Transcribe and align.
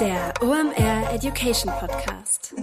Der 0.00 0.32
OMR 0.40 1.12
Education 1.12 1.72
Podcast. 1.80 2.54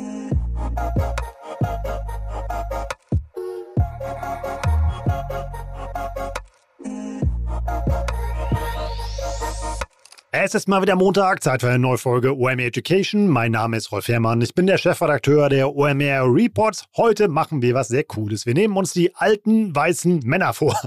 Es 10.31 10.55
ist 10.55 10.69
mal 10.69 10.81
wieder 10.81 10.95
Montag, 10.95 11.43
Zeit 11.43 11.59
für 11.59 11.67
eine 11.67 11.79
neue 11.79 11.97
Folge 11.97 12.37
OMR 12.37 12.59
Education. 12.59 13.27
Mein 13.27 13.51
Name 13.51 13.75
ist 13.75 13.91
Rolf 13.91 14.07
Herrmann, 14.07 14.41
ich 14.41 14.55
bin 14.55 14.65
der 14.65 14.77
Chefredakteur 14.77 15.49
der 15.49 15.75
OMR 15.75 16.33
Reports. 16.33 16.85
Heute 16.95 17.27
machen 17.27 17.61
wir 17.61 17.73
was 17.73 17.89
sehr 17.89 18.05
Cooles. 18.05 18.45
Wir 18.45 18.53
nehmen 18.53 18.77
uns 18.77 18.93
die 18.93 19.13
alten 19.13 19.75
weißen 19.75 20.19
Männer 20.23 20.53
vor. 20.53 20.79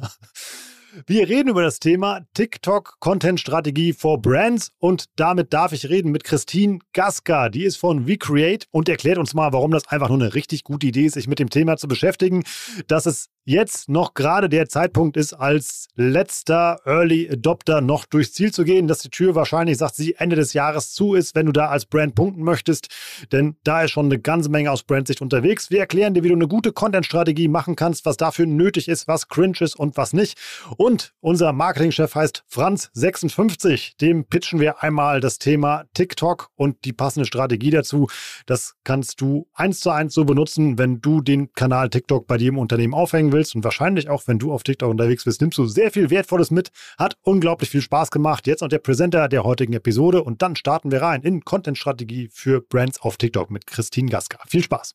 Wir 1.07 1.29
reden 1.29 1.51
über 1.51 1.63
das 1.63 1.79
Thema 1.79 2.27
TikTok 2.35 2.97
Content 2.99 3.39
Strategie 3.39 3.93
for 3.93 4.21
Brands 4.21 4.73
und 4.79 5.05
damit 5.17 5.53
darf 5.53 5.73
ich 5.73 5.89
reden 5.89 6.11
mit 6.11 6.25
Christine 6.25 6.81
Gaska. 6.93 7.51
Die 7.51 7.65
ist 7.65 7.77
von 7.77 8.07
WeCreate 8.07 8.67
und 8.71 8.89
erklärt 8.89 9.19
uns 9.19 9.35
mal, 9.35 9.53
warum 9.53 9.71
das 9.71 9.87
einfach 9.89 10.09
nur 10.09 10.19
eine 10.19 10.35
richtig 10.35 10.65
gute 10.65 10.87
Idee 10.87 11.07
ist, 11.07 11.15
sich 11.15 11.29
mit 11.29 11.39
dem 11.39 11.51
Thema 11.51 11.77
zu 11.77 11.87
beschäftigen, 11.87 12.43
dass 12.87 13.07
es 13.07 13.29
jetzt 13.49 13.89
noch 13.89 14.13
gerade 14.13 14.51
der 14.51 14.69
Zeitpunkt 14.69 15.17
ist, 15.17 15.33
als 15.33 15.89
letzter 15.95 16.81
Early 16.85 17.31
Adopter 17.33 17.81
noch 17.81 18.05
durchs 18.05 18.35
Ziel 18.35 18.53
zu 18.53 18.63
gehen, 18.63 18.87
dass 18.87 18.99
die 18.99 19.09
Tür 19.09 19.35
wahrscheinlich, 19.35 19.79
sagt 19.79 19.97
sie, 19.97 20.15
Ende 20.17 20.37
des 20.37 20.53
Jahres 20.53 20.93
zu 20.93 21.15
ist, 21.15 21.35
wenn 21.35 21.47
du 21.47 21.53
da 21.53 21.69
als 21.69 21.87
Brand 21.87 22.15
punkten 22.15 22.43
möchtest, 22.43 22.89
denn 23.33 23.57
da 23.65 23.83
ist 23.83 23.93
schon 23.93 24.07
eine 24.07 24.19
ganze 24.19 24.51
Menge 24.51 24.71
aus 24.71 24.83
Brandsicht 24.83 25.23
unterwegs. 25.23 25.71
Wir 25.71 25.81
erklären 25.81 26.13
dir, 26.13 26.23
wie 26.25 26.29
du 26.29 26.35
eine 26.35 26.47
gute 26.47 26.73
Content-Strategie 26.73 27.49
machen 27.49 27.75
kannst, 27.75 28.05
was 28.05 28.19
dafür 28.19 28.45
nötig 28.45 28.87
ist, 28.87 29.09
was 29.09 29.29
cringe 29.29 29.57
ist 29.61 29.77
und 29.77 29.97
was 29.97 30.13
nicht. 30.13 30.39
Und 30.77 31.15
unser 31.21 31.55
Marketingchef 31.55 32.15
heißt 32.15 32.45
Franz56. 32.53 33.97
Dem 33.99 34.27
pitchen 34.27 34.61
wir 34.61 34.83
einmal 34.83 35.21
das 35.21 35.39
Thema 35.39 35.85
TikTok 35.95 36.51
und 36.55 36.85
die 36.85 36.93
passende 36.93 37.25
Strategie 37.25 37.71
dazu. 37.71 38.09
Das 38.45 38.75
kannst 38.85 39.23
du 39.23 39.49
eins 39.55 39.81
zu 39.81 39.91
eins 39.91 40.13
so 40.13 40.27
benutzen, 40.27 40.77
wenn 40.77 41.01
du 41.01 41.23
den 41.23 41.55
Kanal 41.55 41.89
TikTok 41.89 42.27
bei 42.27 42.37
dir 42.37 42.49
im 42.49 42.59
Unternehmen 42.59 42.93
aufhängen 42.93 43.33
willst 43.33 43.38
willst 43.39 43.55
und 43.55 43.65
wahrscheinlich 43.65 44.09
auch, 44.09 44.25
wenn 44.27 44.39
du 44.39 44.53
auf 44.53 44.65
TikTok 44.65 44.91
unterwegs 44.91 45.25
bist, 45.25 45.41
nimmst 45.41 45.57
du 45.59 45.67
sehr 45.67 45.91
viel 45.91 46.11
Wertvolles 46.11 46.51
mit. 46.51 46.71
Hat 46.99 47.17
unglaublich 47.23 47.71
viel 47.71 47.81
Spaß 47.81 48.11
gemacht. 48.11 48.47
Jetzt 48.47 48.61
noch 48.61 48.69
der 48.69 48.79
Präsenter 48.81 49.29
der 49.29 49.45
heutigen 49.45 49.73
Episode 49.73 50.23
und 50.23 50.43
dann 50.43 50.57
starten 50.57 50.91
wir 50.91 51.03
rein 51.03 51.23
in 51.23 51.45
Content-Strategie 51.45 52.29
für 52.33 52.61
Brands 52.61 53.01
auf 53.01 53.17
TikTok 53.17 53.51
mit 53.51 53.67
Christine 53.67 54.11
Gaska. 54.11 54.39
Viel 54.49 54.63
Spaß! 54.63 54.95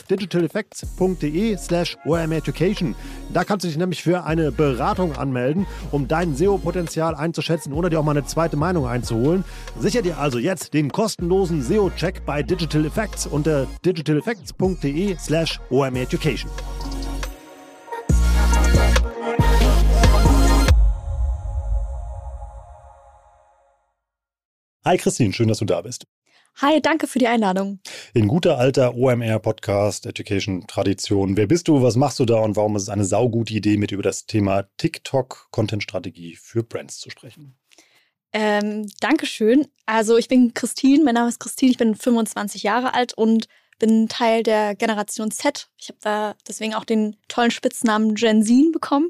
digitaleffects.de 0.09 1.57
slash 1.57 1.97
omeducation. 2.05 2.95
Da 3.33 3.43
kannst 3.43 3.63
du 3.63 3.67
dich 3.67 3.77
nämlich 3.77 4.03
für 4.03 4.23
eine 4.23 4.51
Beratung 4.51 5.15
anmelden, 5.15 5.67
um 5.91 6.07
dein 6.07 6.35
SEO-Potenzial 6.35 7.15
einzuschätzen 7.15 7.73
oder 7.73 7.89
dir 7.89 7.99
auch 7.99 8.03
mal 8.03 8.11
eine 8.11 8.25
zweite 8.25 8.57
Meinung 8.57 8.87
einzuholen. 8.87 9.43
Sicher 9.79 10.01
dir 10.01 10.17
also 10.17 10.39
jetzt 10.39 10.73
den 10.73 10.91
kostenlosen 10.91 11.61
SEO-Check 11.61 12.25
bei 12.25 12.43
Digital 12.43 12.85
Effects 12.85 13.27
unter 13.27 13.67
digitaleffects.de 13.85 15.17
slash 15.17 15.59
omeducation. 15.69 16.51
Hi 24.83 24.97
Christine, 24.97 25.31
schön, 25.31 25.47
dass 25.47 25.59
du 25.59 25.65
da 25.65 25.81
bist. 25.81 26.07
Hi, 26.55 26.81
danke 26.81 27.07
für 27.07 27.19
die 27.19 27.27
Einladung. 27.27 27.79
In 28.13 28.27
guter 28.27 28.57
alter 28.57 28.95
OMR-Podcast, 28.95 30.05
Education-Tradition. 30.05 31.37
Wer 31.37 31.47
bist 31.47 31.67
du, 31.67 31.81
was 31.81 31.95
machst 31.95 32.19
du 32.19 32.25
da 32.25 32.39
und 32.39 32.55
warum 32.55 32.75
ist 32.75 32.83
es 32.83 32.89
eine 32.89 33.05
saugute 33.05 33.53
Idee, 33.53 33.77
mit 33.77 33.91
über 33.91 34.03
das 34.03 34.25
Thema 34.25 34.67
TikTok-Content-Strategie 34.77 36.35
für 36.35 36.63
Brands 36.63 36.99
zu 36.99 37.09
sprechen? 37.09 37.57
Ähm, 38.33 38.87
Dankeschön. 38.99 39.67
Also 39.85 40.17
ich 40.17 40.27
bin 40.27 40.53
Christine, 40.53 41.03
mein 41.03 41.15
Name 41.15 41.29
ist 41.29 41.39
Christine, 41.39 41.71
ich 41.71 41.77
bin 41.77 41.95
25 41.95 42.63
Jahre 42.63 42.93
alt 42.93 43.13
und 43.13 43.47
bin 43.81 44.07
Teil 44.07 44.43
der 44.43 44.75
Generation 44.75 45.31
Z. 45.31 45.67
Ich 45.77 45.89
habe 45.89 45.97
da 46.01 46.35
deswegen 46.47 46.75
auch 46.75 46.85
den 46.85 47.17
tollen 47.27 47.49
Spitznamen 47.49 48.13
Gen 48.13 48.43
Z 48.43 48.71
bekommen. 48.71 49.09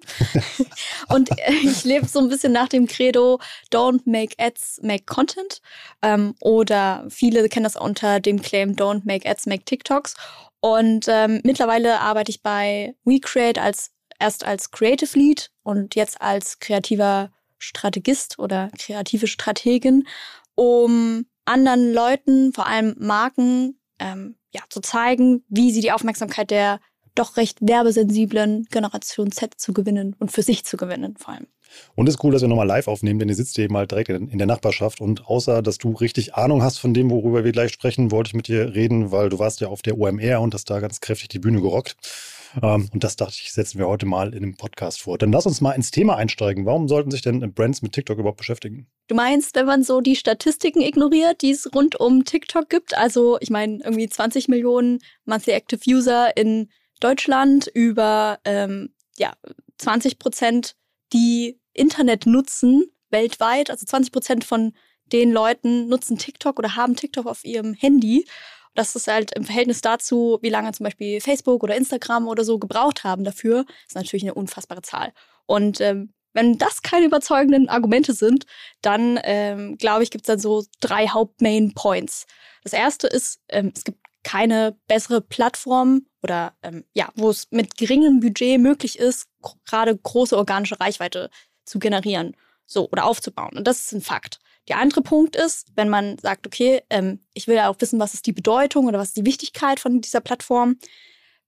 und 1.10 1.30
äh, 1.38 1.52
ich 1.62 1.84
lebe 1.84 2.08
so 2.08 2.20
ein 2.20 2.30
bisschen 2.30 2.54
nach 2.54 2.70
dem 2.70 2.88
Credo 2.88 3.40
Don't 3.70 4.02
make 4.06 4.34
ads, 4.40 4.80
make 4.82 5.04
content. 5.06 5.62
Ähm, 6.02 6.36
oder 6.40 7.06
viele 7.10 7.50
kennen 7.50 7.66
das 7.66 7.76
unter 7.76 8.22
dem 8.22 8.42
Claim 8.42 8.76
Don't 8.78 9.02
make 9.04 9.30
ads, 9.30 9.46
make 9.46 9.66
TikToks. 9.66 10.16
Und 10.62 11.06
ähm, 11.10 11.42
mittlerweile 11.44 12.00
arbeite 12.00 12.32
ich 12.32 12.42
bei 12.42 12.96
WeCreate 13.04 13.62
als 13.62 13.92
erst 14.20 14.46
als 14.46 14.72
Creative 14.72 15.20
Lead 15.20 15.52
und 15.64 15.96
jetzt 15.96 16.22
als 16.22 16.60
kreativer 16.60 17.32
Strategist 17.58 18.40
oder 18.40 18.72
kreative 18.78 19.28
Strategin, 19.28 20.08
um 20.56 21.26
anderen 21.44 21.92
Leuten, 21.92 22.54
vor 22.54 22.68
allem 22.68 22.96
Marken, 23.00 23.78
ähm, 24.00 24.38
ja, 24.52 24.62
zu 24.70 24.82
zeigen, 24.82 25.44
wie 25.50 25.72
sie 25.72 25.82
die 25.82 25.92
Aufmerksamkeit 25.92 26.52
der 26.52 26.80
doch 27.16 27.38
recht 27.38 27.60
werbesensiblen 27.62 28.68
Generation 28.72 29.32
Z 29.32 29.54
zu 29.58 29.74
gewinnen 29.74 30.16
und 30.20 30.32
für 30.32 30.44
sich 30.44 30.64
zu 30.64 30.78
gewinnen 30.78 31.16
vor 31.18 31.34
allem. 31.34 31.48
Und 31.96 32.08
es 32.08 32.16
ist 32.16 32.24
cool, 32.24 32.32
dass 32.32 32.42
wir 32.42 32.50
nochmal 32.50 32.68
live 32.68 32.88
aufnehmen, 32.88 33.20
denn 33.20 33.30
ihr 33.30 33.36
sitzt 33.36 33.58
eben 33.60 33.76
halt 33.78 33.92
direkt 33.92 34.10
in 34.10 34.38
der 34.38 34.48
Nachbarschaft. 34.48 35.00
Und 35.02 35.28
außer, 35.28 35.62
dass 35.62 35.78
du 35.78 35.94
richtig 35.94 36.36
Ahnung 36.36 36.64
hast 36.64 36.80
von 36.80 36.94
dem, 36.94 37.10
worüber 37.10 37.44
wir 37.44 37.52
gleich 37.52 37.72
sprechen, 37.72 38.12
wollte 38.12 38.30
ich 38.30 38.34
mit 38.34 38.48
dir 38.48 38.74
reden, 38.74 39.12
weil 39.12 39.30
du 39.30 39.40
warst 39.40 39.62
ja 39.62 39.68
auf 39.68 39.82
der 39.82 39.98
OMR 39.98 40.42
und 40.42 40.54
hast 40.54 40.70
da 40.70 40.80
ganz 40.80 41.00
kräftig 41.00 41.30
die 41.30 41.40
Bühne 41.40 41.62
gerockt. 41.62 41.96
Ähm, 42.62 42.90
und 42.94 43.04
das 43.04 43.16
dachte 43.16 43.36
ich, 43.40 43.52
setzen 43.52 43.80
wir 43.80 43.88
heute 43.88 44.06
mal 44.06 44.34
in 44.34 44.44
einem 44.44 44.58
Podcast 44.58 45.02
vor. 45.02 45.18
Dann 45.18 45.32
lass 45.32 45.46
uns 45.46 45.62
mal 45.62 45.74
ins 45.74 45.92
Thema 45.92 46.18
einsteigen. 46.18 46.66
Warum 46.66 46.88
sollten 46.88 47.12
sich 47.12 47.22
denn 47.22 47.54
Brands 47.54 47.82
mit 47.82 47.94
TikTok 47.94 48.18
überhaupt 48.18 48.38
beschäftigen? 48.38 48.88
Du 49.08 49.16
meinst, 49.16 49.56
wenn 49.56 49.66
man 49.66 49.84
so 49.84 50.02
die 50.02 50.16
Statistiken 50.16 50.82
ignoriert, 50.82 51.42
die 51.42 51.52
es 51.52 51.74
rund 51.74 52.00
um 52.00 52.26
TikTok 52.26 52.70
gibt? 52.70 52.98
Also, 52.98 53.38
ich 53.40 53.50
meine, 53.50 53.80
irgendwie 53.84 54.08
20 54.08 54.48
Millionen 54.48 55.00
Monthly 55.26 55.54
Active 55.54 55.82
User 55.88 56.36
in 56.36 56.70
Deutschland, 57.00 57.68
über 57.74 58.40
ähm, 58.46 58.94
ja, 59.18 59.34
20 59.78 60.20
Prozent, 60.20 60.76
die 61.14 61.60
Internet 61.74 62.26
nutzen 62.26 62.86
weltweit. 63.10 63.70
Also 63.70 63.86
20 63.86 64.12
Prozent 64.12 64.44
von 64.44 64.74
den 65.12 65.32
Leuten 65.32 65.88
nutzen 65.88 66.18
TikTok 66.18 66.58
oder 66.60 66.76
haben 66.76 66.96
TikTok 66.96 67.28
auf 67.28 67.44
ihrem 67.44 67.74
Handy. 67.74 68.26
Das 68.74 68.96
ist 68.96 69.08
halt 69.08 69.36
im 69.36 69.44
Verhältnis 69.44 69.82
dazu, 69.82 70.40
wie 70.42 70.50
lange 70.50 70.72
zum 70.72 70.86
Beispiel 70.86 71.20
Facebook 71.20 71.64
oder 71.64 71.76
Instagram 71.76 72.28
oder 72.28 72.44
so 72.44 72.58
gebraucht 72.58 73.04
haben 73.04 73.24
dafür, 73.24 73.66
ist 73.88 73.96
natürlich 73.96 74.24
eine 74.24 74.34
unfassbare 74.34 74.82
Zahl. 74.82 75.14
Und 75.46 75.82
ähm, 75.82 76.14
wenn 76.34 76.58
das 76.58 76.82
keine 76.82 77.06
überzeugenden 77.06 77.68
Argumente 77.68 78.14
sind, 78.14 78.46
dann 78.82 79.20
ähm, 79.24 79.78
glaube 79.78 80.04
ich, 80.04 80.12
gibt 80.12 80.24
es 80.24 80.28
dann 80.28 80.40
so 80.40 80.64
drei 80.80 81.08
Haupt-Main 81.08 81.74
Points. 81.74 82.26
Das 82.64 82.74
erste 82.74 83.08
ist, 83.08 83.42
ähm, 83.50 83.74
es 83.76 83.84
gibt 83.84 84.00
keine 84.24 84.78
bessere 84.88 85.22
Plattform 85.22 86.06
oder 86.24 86.54
ähm, 86.62 86.86
ja, 86.94 87.10
wo 87.16 87.30
es 87.30 87.48
mit 87.52 87.78
geringem 87.78 88.20
Budget 88.20 88.60
möglich 88.60 89.00
ist, 89.00 89.28
gerade 89.66 89.98
große 89.98 90.38
organische 90.38 90.80
Reichweite 90.80 91.30
zu 91.66 91.80
generieren, 91.80 92.36
so 92.66 92.90
oder 92.92 93.06
aufzubauen. 93.06 93.58
Und 93.58 93.68
das 93.68 93.82
ist 93.82 93.94
ein 93.94 94.02
Fakt. 94.02 94.40
Der 94.68 94.78
andere 94.78 95.02
Punkt 95.02 95.36
ist, 95.36 95.68
wenn 95.76 95.90
man 95.90 96.18
sagt, 96.20 96.46
okay, 96.46 96.84
ähm, 96.90 97.20
ich 97.34 97.48
will 97.48 97.56
ja 97.56 97.70
auch 97.70 97.76
wissen, 97.80 98.00
was 98.00 98.14
ist 98.14 98.28
die 98.28 98.34
Bedeutung 98.34 98.88
oder 98.88 99.00
was 99.00 99.10
ist 99.10 99.18
die 99.18 99.26
Wichtigkeit 99.26 99.80
von 99.80 100.02
dieser 100.02 100.22
Plattform. 100.22 100.78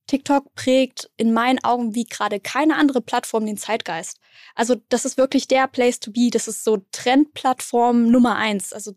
TikTok 0.07 0.53
prägt 0.55 1.09
in 1.15 1.31
meinen 1.31 1.63
Augen 1.63 1.95
wie 1.95 2.03
gerade 2.03 2.39
keine 2.39 2.75
andere 2.75 3.01
Plattform 3.01 3.45
den 3.45 3.57
Zeitgeist. 3.57 4.19
Also 4.55 4.75
das 4.89 5.05
ist 5.05 5.17
wirklich 5.17 5.47
der 5.47 5.67
Place 5.67 5.99
to 5.99 6.11
be. 6.11 6.29
Das 6.29 6.47
ist 6.47 6.63
so 6.63 6.83
Trendplattform 6.91 8.09
Nummer 8.11 8.35
eins. 8.35 8.73
Also 8.73 8.93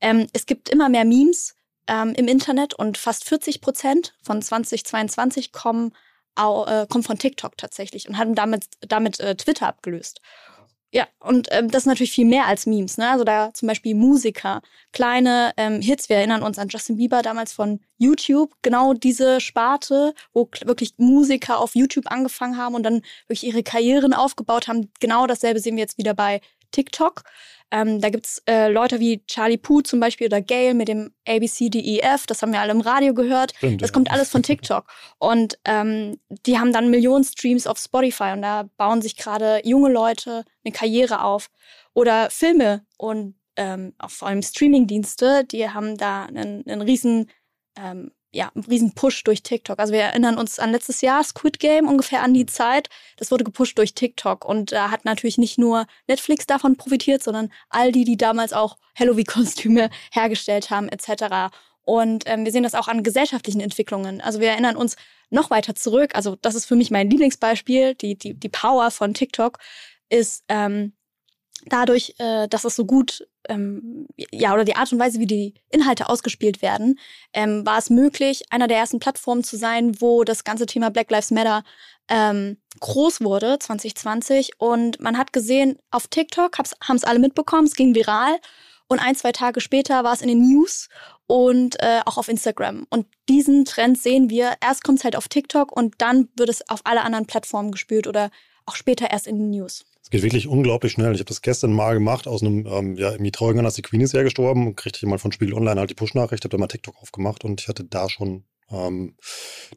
ähm, 0.00 0.26
es 0.32 0.46
gibt 0.46 0.68
immer 0.68 0.88
mehr 0.88 1.04
Memes 1.04 1.54
ähm, 1.86 2.12
im 2.14 2.28
Internet 2.28 2.74
und 2.74 2.98
fast 2.98 3.24
40 3.24 3.60
Prozent 3.60 4.14
von 4.22 4.42
2022 4.42 5.52
kommen, 5.52 5.92
äh, 6.36 6.86
kommen 6.88 7.04
von 7.04 7.18
TikTok 7.18 7.56
tatsächlich 7.56 8.08
und 8.08 8.18
haben 8.18 8.34
damit, 8.34 8.66
damit 8.80 9.20
äh, 9.20 9.36
Twitter 9.36 9.68
abgelöst. 9.68 10.20
Ja, 10.94 11.08
und 11.18 11.48
ähm, 11.50 11.68
das 11.72 11.82
ist 11.82 11.86
natürlich 11.86 12.12
viel 12.12 12.24
mehr 12.24 12.46
als 12.46 12.66
Memes. 12.66 12.98
Ne? 12.98 13.10
Also 13.10 13.24
da 13.24 13.52
zum 13.52 13.66
Beispiel 13.66 13.96
Musiker, 13.96 14.62
kleine 14.92 15.52
ähm, 15.56 15.80
Hits. 15.80 16.08
Wir 16.08 16.18
erinnern 16.18 16.44
uns 16.44 16.56
an 16.56 16.68
Justin 16.68 16.98
Bieber 16.98 17.20
damals 17.20 17.52
von 17.52 17.80
YouTube. 17.98 18.52
Genau 18.62 18.94
diese 18.94 19.40
Sparte, 19.40 20.14
wo 20.32 20.48
wirklich 20.64 20.94
Musiker 20.96 21.58
auf 21.58 21.74
YouTube 21.74 22.08
angefangen 22.12 22.56
haben 22.56 22.76
und 22.76 22.84
dann 22.84 23.02
wirklich 23.26 23.42
ihre 23.44 23.64
Karrieren 23.64 24.14
aufgebaut 24.14 24.68
haben. 24.68 24.92
Genau 25.00 25.26
dasselbe 25.26 25.58
sehen 25.58 25.74
wir 25.74 25.82
jetzt 25.82 25.98
wieder 25.98 26.14
bei 26.14 26.40
TikTok. 26.70 27.22
Ähm, 27.70 28.00
da 28.00 28.10
gibt's 28.10 28.40
äh, 28.46 28.70
Leute 28.70 29.00
wie 29.00 29.24
Charlie 29.26 29.56
Poo 29.56 29.80
zum 29.80 29.98
Beispiel 29.98 30.28
oder 30.28 30.40
Gail 30.40 30.74
mit 30.74 30.88
dem 30.88 31.12
ABCDEF, 31.26 32.26
das 32.26 32.40
haben 32.40 32.52
wir 32.52 32.60
alle 32.60 32.70
im 32.70 32.80
Radio 32.80 33.14
gehört. 33.14 33.52
Stimmt, 33.56 33.82
das 33.82 33.90
ja. 33.90 33.94
kommt 33.94 34.12
alles 34.12 34.30
von 34.30 34.42
TikTok. 34.44 34.86
Und 35.18 35.58
ähm, 35.64 36.20
die 36.46 36.58
haben 36.58 36.72
dann 36.72 36.90
Millionen 36.90 37.24
Streams 37.24 37.66
auf 37.66 37.78
Spotify 37.78 38.32
und 38.32 38.42
da 38.42 38.68
bauen 38.76 39.02
sich 39.02 39.16
gerade 39.16 39.60
junge 39.64 39.90
Leute 39.90 40.44
eine 40.64 40.72
Karriere 40.72 41.24
auf. 41.24 41.50
Oder 41.94 42.30
Filme 42.30 42.84
und 42.96 43.34
ähm, 43.56 43.94
auch 43.98 44.10
vor 44.10 44.28
allem 44.28 44.42
Streamingdienste, 44.42 45.44
die 45.44 45.68
haben 45.68 45.96
da 45.96 46.24
einen, 46.24 46.66
einen 46.68 46.82
riesen 46.82 47.30
ähm, 47.76 48.12
ja, 48.34 48.50
einen 48.54 48.64
riesen 48.64 48.94
Push 48.94 49.24
durch 49.24 49.42
TikTok. 49.42 49.78
Also 49.78 49.92
wir 49.92 50.00
erinnern 50.00 50.36
uns 50.36 50.58
an 50.58 50.72
letztes 50.72 51.00
Jahr, 51.00 51.22
Squid 51.22 51.60
Game, 51.60 51.88
ungefähr 51.88 52.22
an 52.22 52.34
die 52.34 52.46
Zeit. 52.46 52.88
Das 53.16 53.30
wurde 53.30 53.44
gepusht 53.44 53.78
durch 53.78 53.94
TikTok. 53.94 54.44
Und 54.44 54.72
da 54.72 54.90
hat 54.90 55.04
natürlich 55.04 55.38
nicht 55.38 55.56
nur 55.56 55.86
Netflix 56.08 56.46
davon 56.46 56.76
profitiert, 56.76 57.22
sondern 57.22 57.50
all 57.70 57.92
die, 57.92 58.04
die 58.04 58.16
damals 58.16 58.52
auch 58.52 58.76
Halloween-Kostüme 58.98 59.88
hergestellt 60.12 60.70
haben, 60.70 60.88
etc. 60.88 61.54
Und 61.82 62.24
ähm, 62.26 62.44
wir 62.44 62.52
sehen 62.52 62.64
das 62.64 62.74
auch 62.74 62.88
an 62.88 63.02
gesellschaftlichen 63.02 63.60
Entwicklungen. 63.60 64.20
Also 64.20 64.40
wir 64.40 64.48
erinnern 64.50 64.76
uns 64.76 64.96
noch 65.30 65.50
weiter 65.50 65.74
zurück. 65.74 66.10
Also 66.14 66.36
das 66.36 66.54
ist 66.54 66.66
für 66.66 66.76
mich 66.76 66.90
mein 66.90 67.10
Lieblingsbeispiel. 67.10 67.94
Die, 67.94 68.16
die, 68.16 68.34
die 68.34 68.48
Power 68.48 68.90
von 68.90 69.14
TikTok 69.14 69.58
ist 70.08 70.44
ähm, 70.48 70.92
dadurch, 71.66 72.14
äh, 72.18 72.48
dass 72.48 72.64
es 72.64 72.74
so 72.74 72.84
gut 72.84 73.26
ähm, 73.48 74.06
ja, 74.16 74.54
oder 74.54 74.64
die 74.64 74.76
Art 74.76 74.92
und 74.92 74.98
Weise, 74.98 75.20
wie 75.20 75.26
die 75.26 75.54
Inhalte 75.70 76.08
ausgespielt 76.08 76.62
werden, 76.62 76.98
ähm, 77.32 77.64
war 77.66 77.78
es 77.78 77.90
möglich, 77.90 78.44
einer 78.50 78.68
der 78.68 78.78
ersten 78.78 78.98
Plattformen 78.98 79.44
zu 79.44 79.56
sein, 79.56 80.00
wo 80.00 80.24
das 80.24 80.44
ganze 80.44 80.66
Thema 80.66 80.90
Black 80.90 81.10
Lives 81.10 81.30
Matter 81.30 81.64
ähm, 82.08 82.58
groß 82.80 83.22
wurde, 83.22 83.58
2020. 83.58 84.52
Und 84.58 85.00
man 85.00 85.18
hat 85.18 85.32
gesehen, 85.32 85.78
auf 85.90 86.06
TikTok 86.08 86.58
haben 86.58 86.96
es 86.96 87.04
alle 87.04 87.18
mitbekommen, 87.18 87.66
es 87.66 87.76
ging 87.76 87.94
viral. 87.94 88.38
Und 88.86 88.98
ein, 88.98 89.14
zwei 89.14 89.32
Tage 89.32 89.60
später 89.60 90.04
war 90.04 90.12
es 90.12 90.20
in 90.20 90.28
den 90.28 90.42
News 90.42 90.88
und 91.26 91.80
äh, 91.80 92.00
auch 92.04 92.18
auf 92.18 92.28
Instagram. 92.28 92.86
Und 92.90 93.06
diesen 93.28 93.64
Trend 93.64 93.98
sehen 93.98 94.28
wir. 94.28 94.54
Erst 94.62 94.84
kommt 94.84 94.98
es 94.98 95.04
halt 95.04 95.16
auf 95.16 95.28
TikTok 95.28 95.74
und 95.74 95.94
dann 95.98 96.28
wird 96.36 96.50
es 96.50 96.68
auf 96.68 96.80
alle 96.84 97.02
anderen 97.02 97.26
Plattformen 97.26 97.72
gespült 97.72 98.06
oder 98.06 98.30
auch 98.66 98.76
später 98.76 99.10
erst 99.10 99.26
in 99.26 99.38
den 99.38 99.50
News. 99.50 99.84
Geht 100.14 100.22
wirklich 100.22 100.46
unglaublich 100.46 100.92
schnell. 100.92 101.12
Ich 101.12 101.18
habe 101.18 101.24
das 101.24 101.42
gestern 101.42 101.72
mal 101.72 101.94
gemacht 101.94 102.28
aus 102.28 102.40
einem, 102.40 102.68
ähm, 102.68 102.94
ja, 102.94 103.10
irgendwie 103.10 103.32
traurigen 103.32 103.58
Anlass, 103.58 103.74
die 103.74 103.82
Queen 103.82 104.00
ist 104.00 104.14
ja 104.14 104.22
gestorben, 104.22 104.76
kriegte 104.76 104.98
ich 104.98 105.10
mal 105.10 105.18
von 105.18 105.32
Spiegel 105.32 105.54
Online 105.54 105.80
halt 105.80 105.90
die 105.90 105.94
Push-Nachricht, 105.94 106.44
habe 106.44 106.50
da 106.50 106.56
mal 106.56 106.68
TikTok 106.68 106.94
aufgemacht 107.02 107.42
und 107.42 107.60
ich 107.60 107.66
hatte 107.66 107.82
da 107.82 108.08
schon 108.08 108.44
ähm, 108.70 109.16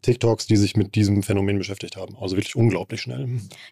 TikToks, 0.03 0.45
die 0.45 0.57
sich 0.57 0.75
mit 0.75 0.93
diesem 0.93 1.23
Phänomen 1.23 1.57
beschäftigt 1.57 1.95
haben. 1.95 2.15
Also 2.21 2.35
wirklich 2.35 2.55
unglaublich 2.55 3.01
schnell. 3.01 3.27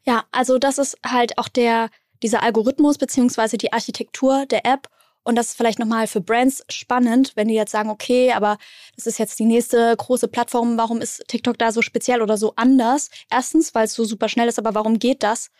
Ja, 0.05 0.23
also 0.31 0.57
das 0.57 0.79
ist 0.79 0.97
halt 1.05 1.37
auch 1.37 1.49
der, 1.49 1.91
dieser 2.23 2.41
Algorithmus 2.41 2.97
beziehungsweise 2.97 3.59
die 3.59 3.71
Architektur 3.71 4.47
der 4.47 4.65
App. 4.65 4.89
Und 5.23 5.35
das 5.35 5.49
ist 5.49 5.57
vielleicht 5.57 5.77
nochmal 5.77 6.07
für 6.07 6.21
Brands 6.21 6.63
spannend, 6.69 7.33
wenn 7.35 7.47
die 7.47 7.53
jetzt 7.53 7.73
sagen, 7.73 7.91
okay, 7.91 8.31
aber 8.31 8.57
das 8.95 9.05
ist 9.05 9.19
jetzt 9.19 9.37
die 9.37 9.45
nächste 9.45 9.95
große 9.95 10.27
Plattform, 10.29 10.79
warum 10.79 10.99
ist 10.99 11.25
TikTok 11.27 11.59
da 11.59 11.71
so 11.71 11.83
speziell 11.83 12.23
oder 12.23 12.37
so 12.37 12.53
anders? 12.55 13.11
Erstens, 13.29 13.75
weil 13.75 13.85
es 13.85 13.93
so 13.93 14.03
super 14.03 14.29
schnell 14.29 14.47
ist, 14.47 14.57
aber 14.57 14.73
warum 14.73 14.97
geht 14.97 15.21
das? 15.21 15.51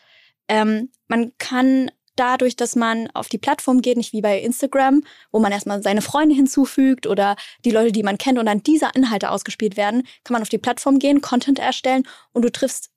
Ähm, 0.48 0.90
man 1.08 1.32
kann 1.38 1.90
dadurch, 2.16 2.56
dass 2.56 2.74
man 2.74 3.08
auf 3.12 3.28
die 3.28 3.38
Plattform 3.38 3.82
geht, 3.82 3.96
nicht 3.96 4.12
wie 4.12 4.22
bei 4.22 4.40
Instagram, 4.40 5.02
wo 5.30 5.38
man 5.38 5.52
erstmal 5.52 5.82
seine 5.82 6.02
Freunde 6.02 6.34
hinzufügt 6.34 7.06
oder 7.06 7.36
die 7.64 7.70
Leute, 7.70 7.92
die 7.92 8.02
man 8.02 8.18
kennt 8.18 8.38
und 8.38 8.46
dann 8.46 8.62
diese 8.62 8.90
Inhalte 8.94 9.30
ausgespielt 9.30 9.76
werden, 9.76 10.02
kann 10.24 10.32
man 10.32 10.42
auf 10.42 10.48
die 10.48 10.58
Plattform 10.58 10.98
gehen, 10.98 11.20
Content 11.20 11.58
erstellen 11.58 12.04
und 12.32 12.42
du 12.42 12.50
triffst 12.50 12.90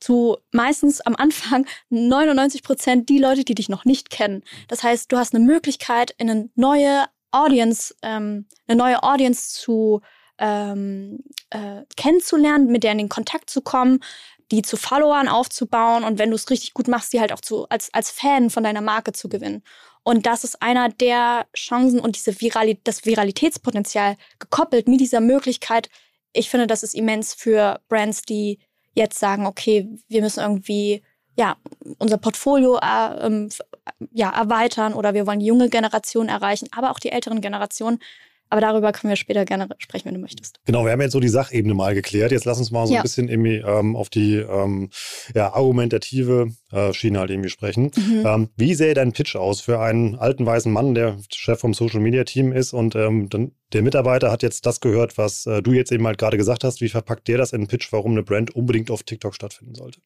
zu 0.00 0.36
meistens 0.52 1.00
am 1.00 1.16
Anfang 1.16 1.66
99 1.90 2.62
Prozent 2.62 3.08
die 3.08 3.18
Leute, 3.18 3.44
die 3.44 3.54
dich 3.54 3.68
noch 3.68 3.84
nicht 3.84 4.10
kennen. 4.10 4.42
Das 4.68 4.82
heißt, 4.82 5.10
du 5.10 5.16
hast 5.16 5.34
eine 5.34 5.44
Möglichkeit, 5.44 6.14
in 6.18 6.30
eine 6.30 6.50
neue 6.54 7.06
Audience, 7.30 7.94
ähm, 8.02 8.46
eine 8.66 8.76
neue 8.76 9.02
Audience 9.02 9.54
zu 9.60 10.00
ähm, 10.38 11.20
äh, 11.50 11.82
kennenzulernen, 11.96 12.66
mit 12.66 12.82
der 12.82 12.92
in 12.92 12.98
den 12.98 13.08
Kontakt 13.08 13.50
zu 13.50 13.60
kommen, 13.60 14.00
die 14.50 14.62
zu 14.62 14.76
Followern 14.76 15.28
aufzubauen 15.28 16.04
und 16.04 16.18
wenn 16.18 16.30
du 16.30 16.36
es 16.36 16.50
richtig 16.50 16.74
gut 16.74 16.88
machst, 16.88 17.12
die 17.12 17.20
halt 17.20 17.32
auch 17.32 17.40
zu, 17.40 17.68
als, 17.68 17.92
als 17.94 18.10
Fan 18.10 18.50
von 18.50 18.64
deiner 18.64 18.80
Marke 18.80 19.12
zu 19.12 19.28
gewinnen. 19.28 19.62
Und 20.02 20.26
das 20.26 20.44
ist 20.44 20.62
einer 20.62 20.88
der 20.88 21.46
Chancen 21.54 22.00
und 22.00 22.16
diese 22.16 22.40
Virali 22.40 22.80
das 22.84 23.04
Viralitätspotenzial 23.04 24.16
gekoppelt 24.38 24.88
mit 24.88 25.00
dieser 25.00 25.20
Möglichkeit. 25.20 25.88
Ich 26.32 26.50
finde, 26.50 26.66
das 26.66 26.82
ist 26.82 26.94
immens 26.94 27.34
für 27.34 27.80
Brands, 27.88 28.22
die 28.22 28.58
jetzt 28.94 29.18
sagen, 29.18 29.46
okay, 29.46 29.88
wir 30.08 30.22
müssen 30.22 30.40
irgendwie 30.40 31.02
ja, 31.36 31.56
unser 31.98 32.18
Portfolio 32.18 32.78
äh, 32.78 33.26
ähm, 33.26 33.48
ja, 34.12 34.30
erweitern 34.30 34.94
oder 34.94 35.14
wir 35.14 35.26
wollen 35.26 35.40
die 35.40 35.46
junge 35.46 35.68
Generation 35.68 36.28
erreichen, 36.28 36.68
aber 36.72 36.90
auch 36.90 36.98
die 36.98 37.12
älteren 37.12 37.40
Generationen. 37.40 37.98
Aber 38.50 38.60
darüber 38.60 38.92
können 38.92 39.10
wir 39.10 39.16
später 39.16 39.44
gerne 39.44 39.68
sprechen, 39.78 40.06
wenn 40.06 40.14
du 40.14 40.20
möchtest. 40.20 40.60
Genau, 40.64 40.84
wir 40.84 40.92
haben 40.92 41.00
jetzt 41.00 41.12
so 41.12 41.20
die 41.20 41.28
Sachebene 41.28 41.72
mal 41.72 41.94
geklärt. 41.94 42.32
Jetzt 42.32 42.44
lass 42.44 42.58
uns 42.58 42.72
mal 42.72 42.86
so 42.86 42.94
ja. 42.94 43.00
ein 43.00 43.02
bisschen 43.02 43.28
irgendwie 43.28 43.56
ähm, 43.56 43.94
auf 43.94 44.08
die 44.08 44.36
ähm, 44.36 44.90
ja, 45.34 45.54
argumentative 45.54 46.48
äh, 46.72 46.92
Schiene 46.92 47.20
halt 47.20 47.30
irgendwie 47.30 47.48
sprechen. 47.48 47.92
Mhm. 47.96 48.22
Ähm, 48.26 48.48
wie 48.56 48.74
sähe 48.74 48.94
dein 48.94 49.12
Pitch 49.12 49.36
aus 49.36 49.60
für 49.60 49.80
einen 49.80 50.16
alten 50.16 50.44
weißen 50.44 50.72
Mann, 50.72 50.94
der 50.94 51.18
Chef 51.32 51.60
vom 51.60 51.74
Social 51.74 52.00
Media 52.00 52.24
Team 52.24 52.52
ist 52.52 52.72
und 52.72 52.96
ähm, 52.96 53.28
dann 53.28 53.52
der 53.72 53.82
Mitarbeiter 53.82 54.32
hat 54.32 54.42
jetzt 54.42 54.66
das 54.66 54.80
gehört, 54.80 55.16
was 55.16 55.46
äh, 55.46 55.62
du 55.62 55.72
jetzt 55.72 55.92
eben 55.92 56.06
halt 56.06 56.18
gerade 56.18 56.36
gesagt 56.36 56.64
hast. 56.64 56.80
Wie 56.80 56.88
verpackt 56.88 57.28
der 57.28 57.38
das 57.38 57.52
in 57.52 57.60
einen 57.60 57.68
Pitch, 57.68 57.92
warum 57.92 58.12
eine 58.12 58.24
Brand 58.24 58.54
unbedingt 58.56 58.90
auf 58.90 59.04
TikTok 59.04 59.34
stattfinden 59.34 59.76
sollte? 59.76 60.00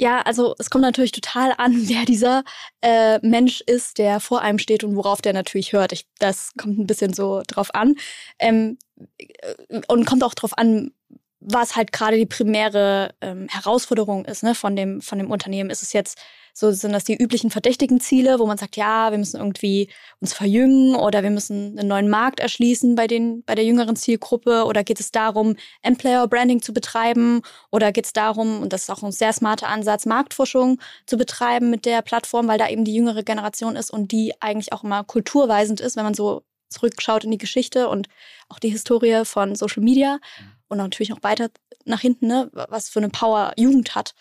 Ja, 0.00 0.20
also 0.20 0.54
es 0.58 0.70
kommt 0.70 0.82
natürlich 0.82 1.10
total 1.12 1.52
an, 1.58 1.72
wer 1.88 2.04
dieser 2.04 2.44
äh, 2.80 3.18
Mensch 3.26 3.60
ist, 3.62 3.98
der 3.98 4.20
vor 4.20 4.40
einem 4.40 4.58
steht 4.58 4.84
und 4.84 4.96
worauf 4.96 5.20
der 5.20 5.32
natürlich 5.32 5.72
hört. 5.72 5.92
Ich, 5.92 6.06
das 6.18 6.52
kommt 6.56 6.78
ein 6.78 6.86
bisschen 6.86 7.12
so 7.12 7.42
drauf 7.46 7.74
an. 7.74 7.96
Ähm, 8.38 8.78
äh, 9.18 9.80
und 9.88 10.06
kommt 10.06 10.22
auch 10.22 10.34
drauf 10.34 10.56
an, 10.56 10.92
was 11.40 11.76
halt 11.76 11.92
gerade 11.92 12.16
die 12.16 12.26
primäre 12.26 13.14
ähm, 13.20 13.48
Herausforderung 13.48 14.24
ist 14.24 14.42
ne, 14.42 14.54
von, 14.54 14.76
dem, 14.76 15.00
von 15.00 15.18
dem 15.18 15.30
Unternehmen. 15.30 15.70
Ist 15.70 15.82
es 15.82 15.92
jetzt 15.92 16.18
so, 16.58 16.72
sind 16.72 16.92
das 16.92 17.04
die 17.04 17.14
üblichen 17.14 17.50
verdächtigen 17.50 18.00
Ziele, 18.00 18.40
wo 18.40 18.46
man 18.46 18.58
sagt, 18.58 18.76
ja, 18.76 19.12
wir 19.12 19.18
müssen 19.18 19.36
irgendwie 19.36 19.88
uns 20.18 20.34
verjüngen 20.34 20.96
oder 20.96 21.22
wir 21.22 21.30
müssen 21.30 21.78
einen 21.78 21.86
neuen 21.86 22.08
Markt 22.08 22.40
erschließen 22.40 22.96
bei, 22.96 23.06
den, 23.06 23.44
bei 23.44 23.54
der 23.54 23.64
jüngeren 23.64 23.94
Zielgruppe 23.94 24.64
oder 24.64 24.82
geht 24.82 24.98
es 24.98 25.12
darum, 25.12 25.54
Employer-Branding 25.82 26.60
zu 26.60 26.72
betreiben 26.72 27.42
oder 27.70 27.92
geht 27.92 28.06
es 28.06 28.12
darum, 28.12 28.60
und 28.60 28.72
das 28.72 28.82
ist 28.82 28.90
auch 28.90 29.04
ein 29.04 29.12
sehr 29.12 29.32
smarter 29.32 29.68
Ansatz, 29.68 30.04
Marktforschung 30.04 30.80
zu 31.06 31.16
betreiben 31.16 31.70
mit 31.70 31.84
der 31.84 32.02
Plattform, 32.02 32.48
weil 32.48 32.58
da 32.58 32.68
eben 32.68 32.84
die 32.84 32.94
jüngere 32.94 33.22
Generation 33.22 33.76
ist 33.76 33.92
und 33.92 34.10
die 34.10 34.34
eigentlich 34.40 34.72
auch 34.72 34.82
immer 34.82 35.04
kulturweisend 35.04 35.80
ist, 35.80 35.96
wenn 35.96 36.04
man 36.04 36.14
so 36.14 36.42
zurückschaut 36.70 37.22
in 37.22 37.30
die 37.30 37.38
Geschichte 37.38 37.88
und 37.88 38.08
auch 38.48 38.58
die 38.58 38.70
Historie 38.70 39.24
von 39.24 39.54
Social 39.54 39.84
Media 39.84 40.14
mhm. 40.14 40.57
Und 40.68 40.78
natürlich 40.78 41.12
auch 41.12 41.22
weiter 41.22 41.50
nach 41.84 42.00
hinten, 42.00 42.26
ne, 42.26 42.50
was 42.52 42.88
für 42.88 43.00
eine 43.00 43.08
Power 43.08 43.52
Jugend 43.56 43.94
hat 43.94 44.14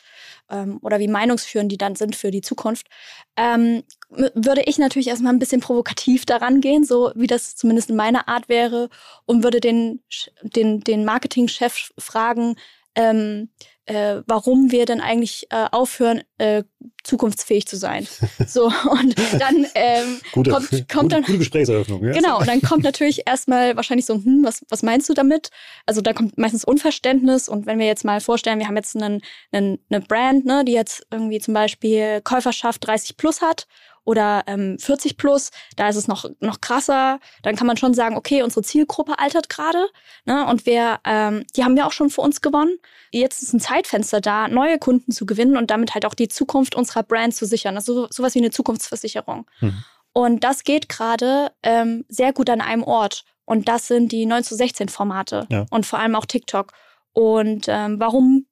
ähm, 0.50 0.80
oder 0.82 1.00
wie 1.00 1.08
meinungsführend 1.08 1.72
die 1.72 1.77
dann 1.77 1.96
sind 1.96 2.16
für 2.16 2.32
die 2.32 2.42
Zukunft, 2.42 2.88
ähm, 3.36 3.84
würde 4.10 4.63
ich 4.66 4.77
natürlich 4.77 5.08
erstmal 5.08 5.34
ein 5.34 5.39
bisschen 5.39 5.62
provokativ 5.62 6.25
daran 6.25 6.62
gehen, 6.62 6.86
so 6.86 7.12
wie 7.16 7.27
das 7.27 7.56
zumindest 7.56 7.89
in 7.89 7.96
meiner 7.96 8.27
Art 8.27 8.48
wäre 8.50 8.89
und 9.25 9.44
würde 9.44 9.60
den, 9.60 10.01
den, 10.42 10.80
den 10.82 11.04
Marketingchef 11.04 11.92
fragen, 11.98 12.56
ähm, 12.96 13.50
äh, 13.88 14.22
warum 14.27 14.72
wir 14.72 14.86
denn 14.86 15.01
eigentlich 15.01 15.48
äh, 15.50 15.65
aufhören, 15.72 16.22
äh, 16.38 16.63
zukunftsfähig 17.03 17.67
zu 17.67 17.77
sein. 17.77 18.08
So, 18.48 18.65
und 18.65 19.15
dann 19.39 19.65
ähm, 19.75 20.20
gute, 20.32 20.51
kommt, 20.51 20.70
kommt 20.70 20.89
gute, 20.89 21.08
dann. 21.08 21.24
Gute 21.24 21.38
Gesprächseröffnung, 21.39 22.03
ja. 22.06 22.12
Genau, 22.12 22.39
und 22.39 22.48
dann 22.48 22.62
kommt 22.62 22.84
natürlich 22.84 23.24
erstmal 23.25 23.75
wahrscheinlich 23.75 24.06
so, 24.06 24.15
hm, 24.15 24.44
was, 24.44 24.65
was 24.70 24.84
meinst 24.84 25.10
du 25.10 25.13
damit? 25.13 25.50
Also 25.86 26.01
da 26.01 26.13
kommt 26.13 26.38
meistens 26.38 26.63
Unverständnis 26.63 27.50
und 27.50 27.65
wenn 27.65 27.79
wir 27.79 27.88
jetzt 27.88 28.06
mal 28.06 28.22
vorstellen, 28.22 28.60
wir 28.60 28.67
haben 28.67 28.77
jetzt 28.77 28.96
einen, 28.96 29.22
einen, 29.51 29.79
eine 29.89 30.01
Brand, 30.01 30.46
ne, 30.46 30.63
die 30.65 30.74
jetzt 30.74 31.06
irgendwie 31.12 31.39
zum 31.39 31.53
Beispiel 31.53 32.22
Käuferschaft 32.22 32.86
30 32.86 33.17
plus 33.17 33.41
hat 33.41 33.67
oder 34.07 34.45
ähm, 34.47 34.79
40 34.79 35.17
plus, 35.17 35.51
da 35.75 35.89
ist 35.89 35.97
es 35.97 36.07
noch, 36.07 36.23
noch 36.39 36.61
krasser. 36.61 37.19
Dann 37.43 37.57
kann 37.57 37.67
man 37.67 37.75
schon 37.75 37.93
sagen, 37.93 38.15
okay, 38.15 38.41
unsere 38.41 38.61
Zielgruppe 38.61 39.19
altert 39.19 39.49
gerade. 39.49 39.85
Ne? 40.23 40.47
Und 40.47 40.65
wir, 40.65 41.01
ähm, 41.03 41.43
die 41.57 41.65
haben 41.65 41.75
wir 41.75 41.85
auch 41.85 41.91
schon 41.91 42.09
für 42.09 42.21
uns 42.21 42.39
gewonnen. 42.39 42.77
Jetzt 43.11 43.43
ist 43.43 43.51
ein 43.51 43.59
Zeitfenster 43.59 44.21
da, 44.21 44.47
neue 44.47 44.79
Kunden 44.79 45.11
zu 45.11 45.25
gewinnen 45.25 45.57
und 45.57 45.71
damit 45.71 45.93
halt 45.93 46.05
auch 46.05 46.13
die 46.13 46.29
Zukunft 46.29 46.73
unserer 46.73 47.03
Brand 47.03 47.35
zu 47.35 47.45
sichern. 47.45 47.75
Also 47.75 48.07
sowas 48.09 48.33
wie 48.33 48.39
eine 48.39 48.49
Zukunftsversicherung. 48.49 49.45
Mhm. 49.59 49.83
Und 50.13 50.43
das 50.45 50.63
geht 50.63 50.87
gerade 50.87 51.51
ähm, 51.61 52.05
sehr 52.07 52.31
gut 52.31 52.49
an 52.49 52.61
einem 52.61 52.83
Ort. 52.83 53.25
Und 53.43 53.67
das 53.67 53.87
sind 53.87 54.13
die 54.13 54.25
9 54.25 54.41
zu 54.45 54.55
16 54.55 54.87
Formate 54.87 55.47
ja. 55.49 55.65
und 55.69 55.85
vor 55.85 55.99
allem 55.99 56.15
auch 56.15 56.25
TikTok. 56.25 56.71
Und 57.11 57.65
ähm, 57.67 57.99
warum 57.99 58.45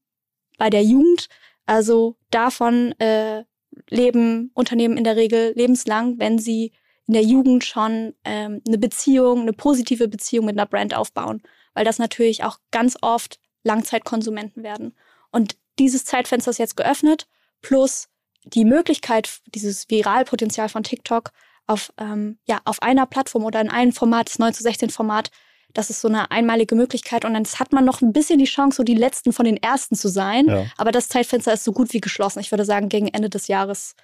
bei 0.58 0.70
der 0.70 0.84
Jugend? 0.84 1.30
Also 1.66 2.18
davon 2.30 2.92
äh, 3.00 3.46
leben 3.90 4.52
Unternehmen 4.54 4.98
in 4.98 5.04
der 5.04 5.16
Regel 5.16 5.54
lebenslang, 5.56 6.20
wenn 6.20 6.40
sie 6.40 6.72
in 7.08 7.14
der 7.14 7.24
Jugend 7.24 7.64
schon 7.64 8.14
ähm, 8.24 8.62
eine 8.68 8.78
Beziehung, 8.78 9.42
eine 9.42 9.54
positive 9.54 10.08
Beziehung 10.08 10.46
mit 10.46 10.58
einer 10.58 10.66
Brand 10.66 10.96
aufbauen, 10.96 11.42
weil 11.74 11.86
das 11.86 12.00
natürlich 12.00 12.44
auch 12.44 12.58
ganz 12.72 12.98
oft 13.02 13.40
Langzeitkonsumenten 13.64 14.64
werden. 14.64 14.96
Und 15.32 15.56
dieses 15.78 16.06
Zeitfenster 16.06 16.52
ist 16.52 16.58
jetzt 16.58 16.78
geöffnet, 16.78 17.28
plus 17.62 18.08
die 18.44 18.66
Möglichkeit, 18.66 19.42
dieses 19.48 19.90
Viralpotenzial 19.90 20.70
von 20.70 20.84
TikTok 20.84 21.32
auf, 21.68 21.92
ähm, 21.98 22.38
ja, 22.46 22.60
auf 22.66 22.82
einer 22.82 23.06
Plattform 23.06 23.44
oder 23.44 23.60
in 23.60 23.70
einem 23.70 23.92
Format, 23.92 24.30
das 24.30 24.40
9 24.40 24.54
zu 24.54 24.64
16 24.64 24.90
Format, 24.90 25.32
das 25.76 25.90
ist 25.90 26.02
so 26.02 26.08
eine 26.08 26.32
einmalige 26.32 26.74
Möglichkeit 26.74 27.26
und 27.26 27.34
dann 27.34 27.46
hat 27.46 27.72
man 27.72 27.86
noch 27.86 28.02
ein 28.02 28.14
bisschen 28.14 28.40
die 28.40 28.46
Chance, 28.46 28.78
so 28.78 28.84
die 28.84 28.96
letzten 28.96 29.34
von 29.34 29.46
den 29.46 29.58
ersten 29.58 29.96
zu 29.96 30.08
sein. 30.08 30.48
Ja. 30.48 30.66
Aber 30.78 30.92
das 30.92 31.10
Zeitfenster 31.10 31.54
ist 31.54 31.64
so 31.64 31.74
gut 31.74 31.94
wie 31.94 32.02
geschlossen. 32.02 32.40
Ich 32.40 32.52
würde 32.52 32.66
sagen, 32.66 32.90
gegen 32.90 33.08
Ende 33.08 33.30
des 33.30 33.48
Jahres 33.48 33.96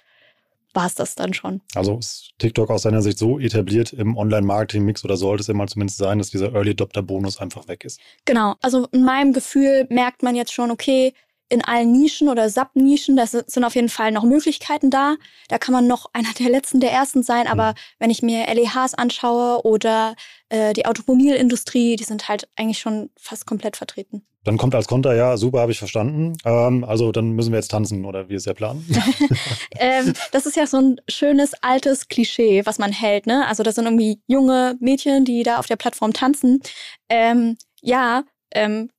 war 0.74 0.86
es 0.86 0.94
das 0.94 1.14
dann 1.14 1.34
schon. 1.34 1.60
Also 1.74 1.98
ist 1.98 2.30
TikTok 2.38 2.70
aus 2.70 2.82
seiner 2.82 3.02
Sicht 3.02 3.18
so 3.18 3.38
etabliert 3.38 3.92
im 3.92 4.16
Online-Marketing-Mix 4.16 5.04
oder 5.04 5.16
sollte 5.16 5.42
es 5.42 5.48
immer 5.48 5.66
zumindest 5.66 5.98
sein, 5.98 6.18
dass 6.18 6.30
dieser 6.30 6.54
Early 6.54 6.70
Adopter-Bonus 6.70 7.38
einfach 7.38 7.68
weg 7.68 7.84
ist? 7.84 8.00
Genau. 8.24 8.54
Also 8.62 8.86
in 8.92 9.04
meinem 9.04 9.32
Gefühl 9.32 9.86
merkt 9.90 10.22
man 10.22 10.34
jetzt 10.34 10.52
schon, 10.52 10.70
okay, 10.70 11.12
in 11.48 11.62
allen 11.62 11.92
Nischen 11.92 12.28
oder 12.28 12.48
Sub-Nischen, 12.48 13.16
da 13.16 13.26
sind 13.26 13.64
auf 13.64 13.74
jeden 13.74 13.88
Fall 13.88 14.10
noch 14.10 14.24
Möglichkeiten 14.24 14.90
da. 14.90 15.16
Da 15.48 15.58
kann 15.58 15.72
man 15.72 15.86
noch 15.86 16.06
einer 16.12 16.32
der 16.38 16.50
letzten, 16.50 16.80
der 16.80 16.92
ersten 16.92 17.22
sein. 17.22 17.46
Aber 17.46 17.70
mhm. 17.70 17.76
wenn 17.98 18.10
ich 18.10 18.22
mir 18.22 18.46
LEHs 18.46 18.94
anschaue 18.94 19.64
oder 19.64 20.14
äh, 20.48 20.72
die 20.72 20.86
Automobilindustrie, 20.86 21.96
die 21.96 22.04
sind 22.04 22.28
halt 22.28 22.48
eigentlich 22.56 22.78
schon 22.78 23.10
fast 23.16 23.46
komplett 23.46 23.76
vertreten. 23.76 24.26
Dann 24.44 24.56
kommt 24.56 24.74
als 24.74 24.88
Konter, 24.88 25.14
ja, 25.14 25.36
super, 25.36 25.60
habe 25.60 25.70
ich 25.70 25.78
verstanden. 25.78 26.36
Ähm, 26.44 26.82
also 26.84 27.12
dann 27.12 27.30
müssen 27.30 27.52
wir 27.52 27.58
jetzt 27.58 27.70
tanzen 27.70 28.04
oder 28.04 28.28
wie 28.28 28.34
ist 28.34 28.46
der 28.46 28.54
Plan? 28.54 28.84
ähm, 29.78 30.14
das 30.32 30.46
ist 30.46 30.56
ja 30.56 30.66
so 30.66 30.78
ein 30.78 31.00
schönes 31.08 31.54
altes 31.62 32.08
Klischee, 32.08 32.66
was 32.66 32.78
man 32.78 32.90
hält. 32.92 33.26
Ne? 33.26 33.46
Also 33.46 33.62
das 33.62 33.76
sind 33.76 33.84
irgendwie 33.84 34.20
junge 34.26 34.76
Mädchen, 34.80 35.24
die 35.24 35.44
da 35.44 35.58
auf 35.58 35.66
der 35.66 35.76
Plattform 35.76 36.12
tanzen. 36.12 36.60
Ähm, 37.08 37.56
ja, 37.82 38.24
ähm, 38.52 38.90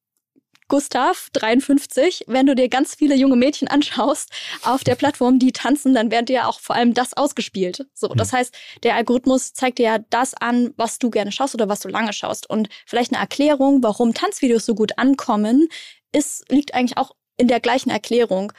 Gustav, 0.67 1.29
53, 1.33 2.25
wenn 2.27 2.45
du 2.45 2.55
dir 2.55 2.69
ganz 2.69 2.95
viele 2.95 3.15
junge 3.15 3.35
Mädchen 3.35 3.67
anschaust 3.67 4.31
auf 4.63 4.83
der 4.83 4.95
Plattform, 4.95 5.39
die 5.39 5.51
tanzen, 5.51 5.93
dann 5.93 6.11
werden 6.11 6.25
dir 6.25 6.47
auch 6.47 6.59
vor 6.59 6.75
allem 6.75 6.93
das 6.93 7.13
ausgespielt. 7.13 7.85
So, 7.93 8.07
das 8.09 8.31
hm. 8.31 8.39
heißt, 8.39 8.55
der 8.83 8.95
Algorithmus 8.95 9.53
zeigt 9.53 9.79
dir 9.79 9.85
ja 9.85 9.97
das 10.09 10.33
an, 10.33 10.73
was 10.77 10.99
du 10.99 11.09
gerne 11.09 11.31
schaust 11.31 11.55
oder 11.55 11.69
was 11.69 11.81
du 11.81 11.89
lange 11.89 12.13
schaust. 12.13 12.49
Und 12.49 12.69
vielleicht 12.85 13.13
eine 13.13 13.21
Erklärung, 13.21 13.83
warum 13.83 14.13
Tanzvideos 14.13 14.65
so 14.65 14.75
gut 14.75 14.97
ankommen, 14.97 15.67
ist, 16.11 16.49
liegt 16.49 16.73
eigentlich 16.73 16.97
auch 16.97 17.11
in 17.37 17.47
der 17.47 17.59
gleichen 17.59 17.89
Erklärung 17.89 18.53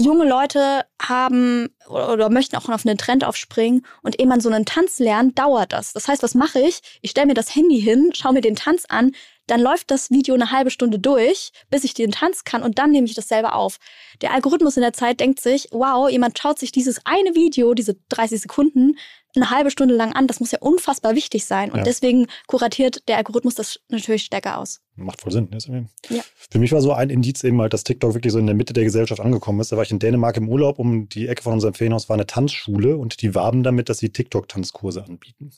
junge 0.00 0.26
Leute 0.26 0.86
haben 1.02 1.68
oder, 1.88 2.12
oder, 2.12 2.30
möchten 2.30 2.56
auch 2.56 2.68
auf 2.68 2.86
einen 2.86 2.98
Trend 2.98 3.24
aufspringen 3.24 3.84
und 4.02 4.18
ehe 4.18 4.26
man 4.26 4.40
so 4.40 4.48
einen 4.48 4.64
Tanz 4.64 4.98
lernt, 4.98 5.38
dauert 5.38 5.72
das. 5.72 5.92
Das 5.92 6.08
heißt, 6.08 6.22
was 6.22 6.34
mache 6.34 6.60
ich? 6.60 6.80
Ich 7.02 7.10
stelle 7.10 7.26
mir 7.26 7.34
das 7.34 7.54
Handy 7.54 7.80
hin, 7.80 8.12
schaue 8.14 8.32
mir 8.32 8.40
den 8.40 8.56
Tanz 8.56 8.84
an, 8.88 9.12
dann 9.48 9.60
läuft 9.60 9.90
das 9.90 10.10
Video 10.10 10.34
eine 10.34 10.52
halbe 10.52 10.70
Stunde 10.70 10.98
durch, 10.98 11.50
bis 11.70 11.84
ich 11.84 11.94
den 11.94 12.12
Tanz 12.12 12.44
kann 12.44 12.62
und 12.62 12.78
dann 12.78 12.92
nehme 12.92 13.06
ich 13.06 13.14
das 13.14 13.28
selber 13.28 13.56
auf. 13.56 13.78
Der 14.22 14.32
Algorithmus 14.32 14.76
in 14.76 14.82
der 14.82 14.92
Zeit 14.92 15.20
denkt 15.20 15.40
sich, 15.40 15.68
wow, 15.72 16.08
jemand 16.08 16.38
schaut 16.38 16.58
sich 16.58 16.70
dieses 16.70 17.00
eine 17.04 17.34
Video, 17.34 17.74
diese 17.74 17.96
30 18.10 18.42
Sekunden, 18.42 18.96
eine 19.36 19.50
halbe 19.50 19.70
Stunde 19.70 19.94
lang 19.94 20.12
an. 20.12 20.26
Das 20.26 20.40
muss 20.40 20.50
ja 20.50 20.58
unfassbar 20.60 21.14
wichtig 21.14 21.44
sein. 21.44 21.70
Und 21.70 21.78
ja. 21.78 21.84
deswegen 21.84 22.26
kuratiert 22.46 23.08
der 23.08 23.16
Algorithmus 23.18 23.54
das 23.54 23.80
natürlich 23.88 24.24
stärker 24.24 24.58
aus. 24.58 24.80
Macht 24.96 25.20
voll 25.20 25.32
Sinn. 25.32 25.48
Ja. 26.08 26.22
Für 26.50 26.58
mich 26.58 26.72
war 26.72 26.80
so 26.80 26.92
ein 26.92 27.10
Indiz 27.10 27.44
eben 27.44 27.60
halt, 27.60 27.72
dass 27.72 27.84
TikTok 27.84 28.14
wirklich 28.14 28.32
so 28.32 28.38
in 28.38 28.46
der 28.46 28.54
Mitte 28.54 28.72
der 28.72 28.84
Gesellschaft 28.84 29.20
angekommen 29.20 29.60
ist. 29.60 29.70
Da 29.70 29.76
war 29.76 29.84
ich 29.84 29.90
in 29.90 29.98
Dänemark 29.98 30.36
im 30.36 30.48
Urlaub, 30.48 30.78
um 30.78 31.08
die 31.08 31.28
Ecke 31.28 31.42
von 31.42 31.52
unserem 31.54 31.74
Ferienhaus 31.74 32.08
war 32.08 32.14
eine 32.14 32.26
Tanzschule 32.26 32.96
und 32.96 33.22
die 33.22 33.34
warben 33.34 33.62
damit, 33.62 33.88
dass 33.88 33.98
sie 33.98 34.10
TikTok-Tanzkurse 34.10 35.04
anbieten. 35.04 35.52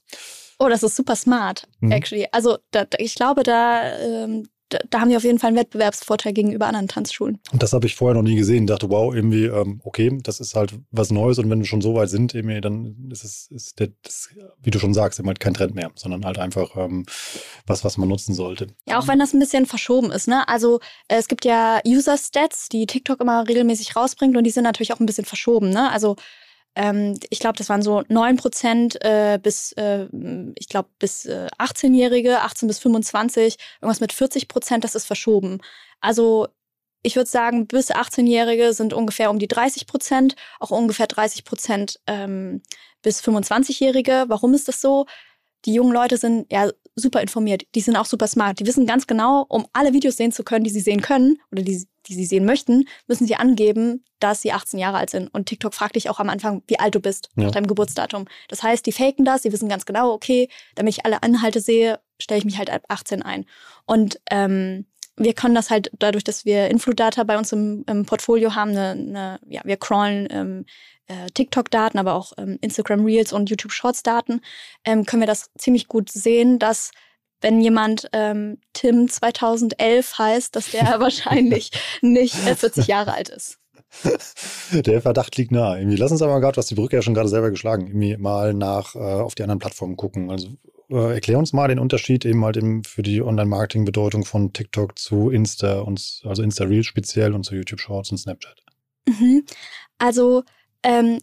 Oh, 0.60 0.68
das 0.68 0.82
ist 0.82 0.94
super 0.94 1.16
smart, 1.16 1.66
mhm. 1.80 1.90
actually. 1.90 2.26
Also 2.32 2.58
da, 2.70 2.84
ich 2.98 3.14
glaube, 3.14 3.42
da, 3.42 3.98
ähm, 3.98 4.46
da, 4.68 4.78
da, 4.90 5.00
haben 5.00 5.08
die 5.08 5.16
auf 5.16 5.24
jeden 5.24 5.38
Fall 5.38 5.48
einen 5.48 5.56
Wettbewerbsvorteil 5.56 6.34
gegenüber 6.34 6.66
anderen 6.66 6.86
Tanzschulen. 6.86 7.38
Und 7.50 7.62
das 7.62 7.72
habe 7.72 7.86
ich 7.86 7.96
vorher 7.96 8.14
noch 8.14 8.28
nie 8.28 8.36
gesehen. 8.36 8.64
Ich 8.64 8.68
dachte, 8.68 8.90
wow, 8.90 9.14
irgendwie, 9.14 9.46
ähm, 9.46 9.80
okay, 9.84 10.18
das 10.22 10.38
ist 10.38 10.54
halt 10.54 10.74
was 10.90 11.10
Neues 11.10 11.38
und 11.38 11.48
wenn 11.48 11.60
wir 11.60 11.66
schon 11.66 11.80
so 11.80 11.94
weit 11.94 12.10
sind, 12.10 12.34
irgendwie, 12.34 12.60
dann 12.60 13.08
ist 13.10 13.24
es, 13.24 13.48
ist 13.50 13.80
der, 13.80 13.88
das, 14.02 14.28
wie 14.62 14.70
du 14.70 14.78
schon 14.78 14.92
sagst, 14.92 15.18
eben 15.18 15.28
halt 15.28 15.40
kein 15.40 15.54
Trend 15.54 15.74
mehr, 15.74 15.90
sondern 15.94 16.26
halt 16.26 16.38
einfach 16.38 16.76
ähm, 16.76 17.06
was, 17.66 17.82
was 17.82 17.96
man 17.96 18.10
nutzen 18.10 18.34
sollte. 18.34 18.66
Ja, 18.86 18.98
auch 18.98 19.08
wenn 19.08 19.18
das 19.18 19.32
ein 19.32 19.40
bisschen 19.40 19.64
verschoben 19.64 20.10
ist, 20.10 20.28
ne? 20.28 20.46
Also 20.46 20.80
äh, 21.08 21.16
es 21.16 21.28
gibt 21.28 21.46
ja 21.46 21.80
User-Stats, 21.86 22.68
die 22.68 22.84
TikTok 22.84 23.22
immer 23.22 23.48
regelmäßig 23.48 23.96
rausbringt 23.96 24.36
und 24.36 24.44
die 24.44 24.50
sind 24.50 24.64
natürlich 24.64 24.92
auch 24.92 25.00
ein 25.00 25.06
bisschen 25.06 25.24
verschoben, 25.24 25.70
ne? 25.70 25.90
Also 25.90 26.16
ähm, 26.80 27.14
ich 27.28 27.40
glaube, 27.40 27.58
das 27.58 27.68
waren 27.68 27.82
so 27.82 28.04
9 28.08 28.36
Prozent 28.38 29.04
äh, 29.04 29.38
bis, 29.42 29.72
äh, 29.72 30.06
ich 30.54 30.66
glaube, 30.68 30.88
bis 30.98 31.26
äh, 31.26 31.48
18-Jährige, 31.58 32.40
18 32.40 32.68
bis 32.68 32.78
25, 32.78 33.58
irgendwas 33.82 34.00
mit 34.00 34.14
40 34.14 34.48
Prozent, 34.48 34.82
das 34.82 34.94
ist 34.94 35.04
verschoben. 35.04 35.60
Also 36.00 36.48
ich 37.02 37.16
würde 37.16 37.28
sagen, 37.28 37.66
bis 37.66 37.90
18-Jährige 37.90 38.72
sind 38.72 38.94
ungefähr 38.94 39.30
um 39.30 39.38
die 39.38 39.46
30 39.46 39.86
Prozent, 39.86 40.36
auch 40.58 40.70
ungefähr 40.70 41.06
30 41.06 41.44
Prozent 41.44 42.00
ähm, 42.06 42.62
bis 43.02 43.22
25-Jährige. 43.22 44.24
Warum 44.28 44.54
ist 44.54 44.66
das 44.66 44.80
so? 44.80 45.04
Die 45.66 45.74
jungen 45.74 45.92
Leute 45.92 46.16
sind 46.16 46.50
ja 46.50 46.70
super 46.94 47.20
informiert, 47.20 47.64
die 47.74 47.80
sind 47.80 47.96
auch 47.96 48.04
super 48.04 48.26
smart. 48.26 48.60
Die 48.60 48.66
wissen 48.66 48.86
ganz 48.86 49.06
genau, 49.06 49.44
um 49.48 49.66
alle 49.72 49.92
Videos 49.92 50.16
sehen 50.16 50.32
zu 50.32 50.44
können, 50.44 50.64
die 50.64 50.70
sie 50.70 50.80
sehen 50.80 51.00
können 51.00 51.38
oder 51.52 51.62
die, 51.62 51.86
die 52.06 52.14
sie 52.14 52.24
sehen 52.24 52.44
möchten, 52.44 52.86
müssen 53.06 53.26
sie 53.26 53.36
angeben, 53.36 54.04
dass 54.18 54.42
sie 54.42 54.52
18 54.52 54.78
Jahre 54.78 54.98
alt 54.98 55.10
sind. 55.10 55.32
Und 55.32 55.46
TikTok 55.46 55.74
fragt 55.74 55.96
dich 55.96 56.10
auch 56.10 56.20
am 56.20 56.28
Anfang, 56.28 56.62
wie 56.66 56.78
alt 56.78 56.94
du 56.94 57.00
bist, 57.00 57.30
ja. 57.36 57.44
nach 57.44 57.52
deinem 57.52 57.66
Geburtsdatum. 57.66 58.26
Das 58.48 58.62
heißt, 58.62 58.84
die 58.86 58.92
faken 58.92 59.24
das, 59.24 59.42
sie 59.42 59.52
wissen 59.52 59.68
ganz 59.68 59.86
genau, 59.86 60.12
okay, 60.12 60.48
damit 60.74 60.94
ich 60.94 61.04
alle 61.04 61.18
Inhalte 61.24 61.60
sehe, 61.60 62.00
stelle 62.18 62.38
ich 62.38 62.44
mich 62.44 62.58
halt 62.58 62.70
ab 62.70 62.82
18 62.88 63.22
ein. 63.22 63.46
Und 63.86 64.20
ähm, 64.30 64.86
wir 65.16 65.34
können 65.34 65.54
das 65.54 65.70
halt 65.70 65.90
dadurch, 65.98 66.24
dass 66.24 66.44
wir 66.44 66.68
Infludata 66.68 67.24
bei 67.24 67.36
uns 67.36 67.52
im, 67.52 67.84
im 67.86 68.06
Portfolio 68.06 68.54
haben, 68.54 68.70
eine, 68.70 68.90
eine, 68.90 69.40
ja, 69.48 69.60
wir 69.64 69.76
crawlen 69.76 70.28
ähm, 70.30 70.64
äh, 71.06 71.26
TikTok-Daten, 71.34 71.98
aber 71.98 72.14
auch 72.14 72.32
ähm, 72.38 72.58
Instagram 72.60 73.04
Reels 73.04 73.32
und 73.32 73.50
YouTube 73.50 73.72
Shorts-Daten, 73.72 74.40
ähm, 74.84 75.04
können 75.04 75.22
wir 75.22 75.26
das 75.26 75.50
ziemlich 75.58 75.88
gut 75.88 76.10
sehen, 76.10 76.58
dass 76.58 76.90
wenn 77.40 77.60
jemand 77.60 78.08
ähm, 78.12 78.58
Tim 78.72 79.08
2011 79.08 80.18
heißt, 80.18 80.56
dass 80.56 80.70
der 80.70 80.82
wahrscheinlich 81.00 81.70
nicht 82.00 82.34
äh, 82.46 82.54
40 82.54 82.86
Jahre 82.86 83.14
alt 83.14 83.28
ist. 83.28 83.58
Der 84.72 85.02
Verdacht 85.02 85.36
liegt 85.36 85.50
nahe. 85.50 85.78
Irgendwie. 85.78 85.96
Lass 85.96 86.12
uns 86.12 86.22
aber 86.22 86.40
gerade, 86.40 86.56
was 86.56 86.66
die 86.66 86.76
Brücke 86.76 86.96
ja 86.96 87.02
schon 87.02 87.14
gerade 87.14 87.28
selber 87.28 87.50
geschlagen, 87.50 87.88
irgendwie 87.88 88.16
mal 88.16 88.54
nach 88.54 88.94
äh, 88.94 88.98
auf 88.98 89.34
die 89.34 89.42
anderen 89.42 89.58
Plattformen 89.58 89.96
gucken. 89.96 90.30
Also 90.30 90.50
äh, 90.90 91.14
erklär 91.14 91.38
uns 91.38 91.52
mal 91.52 91.68
den 91.68 91.78
Unterschied 91.78 92.24
eben 92.24 92.44
halt 92.44 92.56
eben 92.56 92.84
für 92.84 93.02
die 93.02 93.22
Online-Marketing-Bedeutung 93.22 94.24
von 94.24 94.52
TikTok 94.52 94.98
zu 94.98 95.30
Insta 95.30 95.80
und 95.80 96.22
also 96.24 96.42
Insta 96.42 96.64
Reels 96.64 96.86
speziell 96.86 97.34
und 97.34 97.44
zu 97.44 97.54
YouTube 97.54 97.80
Shorts 97.80 98.10
und 98.10 98.18
Snapchat. 98.18 98.60
Mhm. 99.08 99.44
Also 99.98 100.42
ähm, 100.82 101.20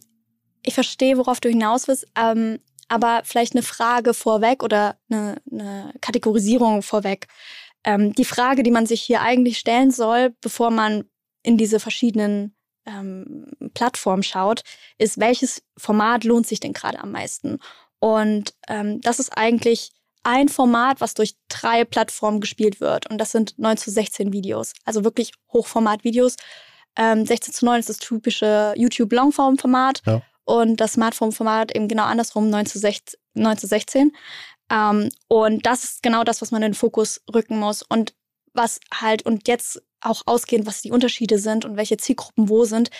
ich 0.62 0.74
verstehe, 0.74 1.18
worauf 1.18 1.40
du 1.40 1.48
hinaus 1.48 1.88
willst. 1.88 2.06
Ähm, 2.16 2.58
aber 2.88 3.22
vielleicht 3.24 3.54
eine 3.54 3.62
Frage 3.62 4.14
vorweg 4.14 4.62
oder 4.62 4.96
eine, 5.10 5.40
eine 5.50 5.92
Kategorisierung 6.00 6.82
vorweg. 6.82 7.26
Ähm, 7.84 8.14
die 8.14 8.24
Frage, 8.24 8.62
die 8.62 8.70
man 8.70 8.86
sich 8.86 9.02
hier 9.02 9.20
eigentlich 9.20 9.58
stellen 9.58 9.90
soll, 9.90 10.34
bevor 10.40 10.70
man 10.70 11.04
in 11.42 11.58
diese 11.58 11.80
verschiedenen 11.80 12.56
ähm, 12.86 13.50
Plattformen 13.74 14.22
schaut, 14.22 14.62
ist, 14.96 15.20
welches 15.20 15.62
Format 15.76 16.24
lohnt 16.24 16.46
sich 16.46 16.60
denn 16.60 16.72
gerade 16.72 16.98
am 16.98 17.12
meisten? 17.12 17.58
Und 18.00 18.54
ähm, 18.68 19.00
das 19.00 19.18
ist 19.18 19.36
eigentlich 19.36 19.90
ein 20.22 20.48
Format, 20.48 21.00
was 21.00 21.14
durch 21.14 21.34
drei 21.48 21.84
Plattformen 21.84 22.40
gespielt 22.40 22.80
wird. 22.80 23.08
Und 23.10 23.18
das 23.18 23.32
sind 23.32 23.58
9 23.58 23.76
zu 23.76 23.90
16 23.90 24.32
Videos. 24.32 24.72
Also 24.84 25.04
wirklich 25.04 25.32
Hochformat-Videos. 25.52 26.36
Ähm, 26.96 27.24
16 27.24 27.54
zu 27.54 27.64
9 27.64 27.80
ist 27.80 27.88
das 27.88 27.98
typische 27.98 28.74
YouTube-Longform-Format 28.76 30.02
Ja. 30.06 30.22
und 30.44 30.76
das 30.80 30.94
Smartphone-Format 30.94 31.74
eben 31.74 31.88
genau 31.88 32.04
andersrum, 32.04 32.50
9 32.50 32.66
zu 32.66 32.78
16. 32.78 33.18
9 33.34 33.56
zu 33.58 33.66
16. 33.68 34.12
Ähm, 34.70 35.08
und 35.28 35.64
das 35.64 35.84
ist 35.84 36.02
genau 36.02 36.24
das, 36.24 36.42
was 36.42 36.50
man 36.50 36.62
in 36.62 36.72
den 36.72 36.74
Fokus 36.74 37.20
rücken 37.32 37.58
muss. 37.58 37.82
Und 37.82 38.14
was 38.52 38.80
halt, 38.92 39.24
und 39.24 39.46
jetzt 39.48 39.80
auch 40.00 40.22
ausgehend, 40.26 40.66
was 40.66 40.82
die 40.82 40.90
Unterschiede 40.90 41.38
sind 41.38 41.64
und 41.64 41.76
welche 41.76 41.96
Zielgruppen 41.96 42.48
wo 42.48 42.64
sind, 42.64 42.90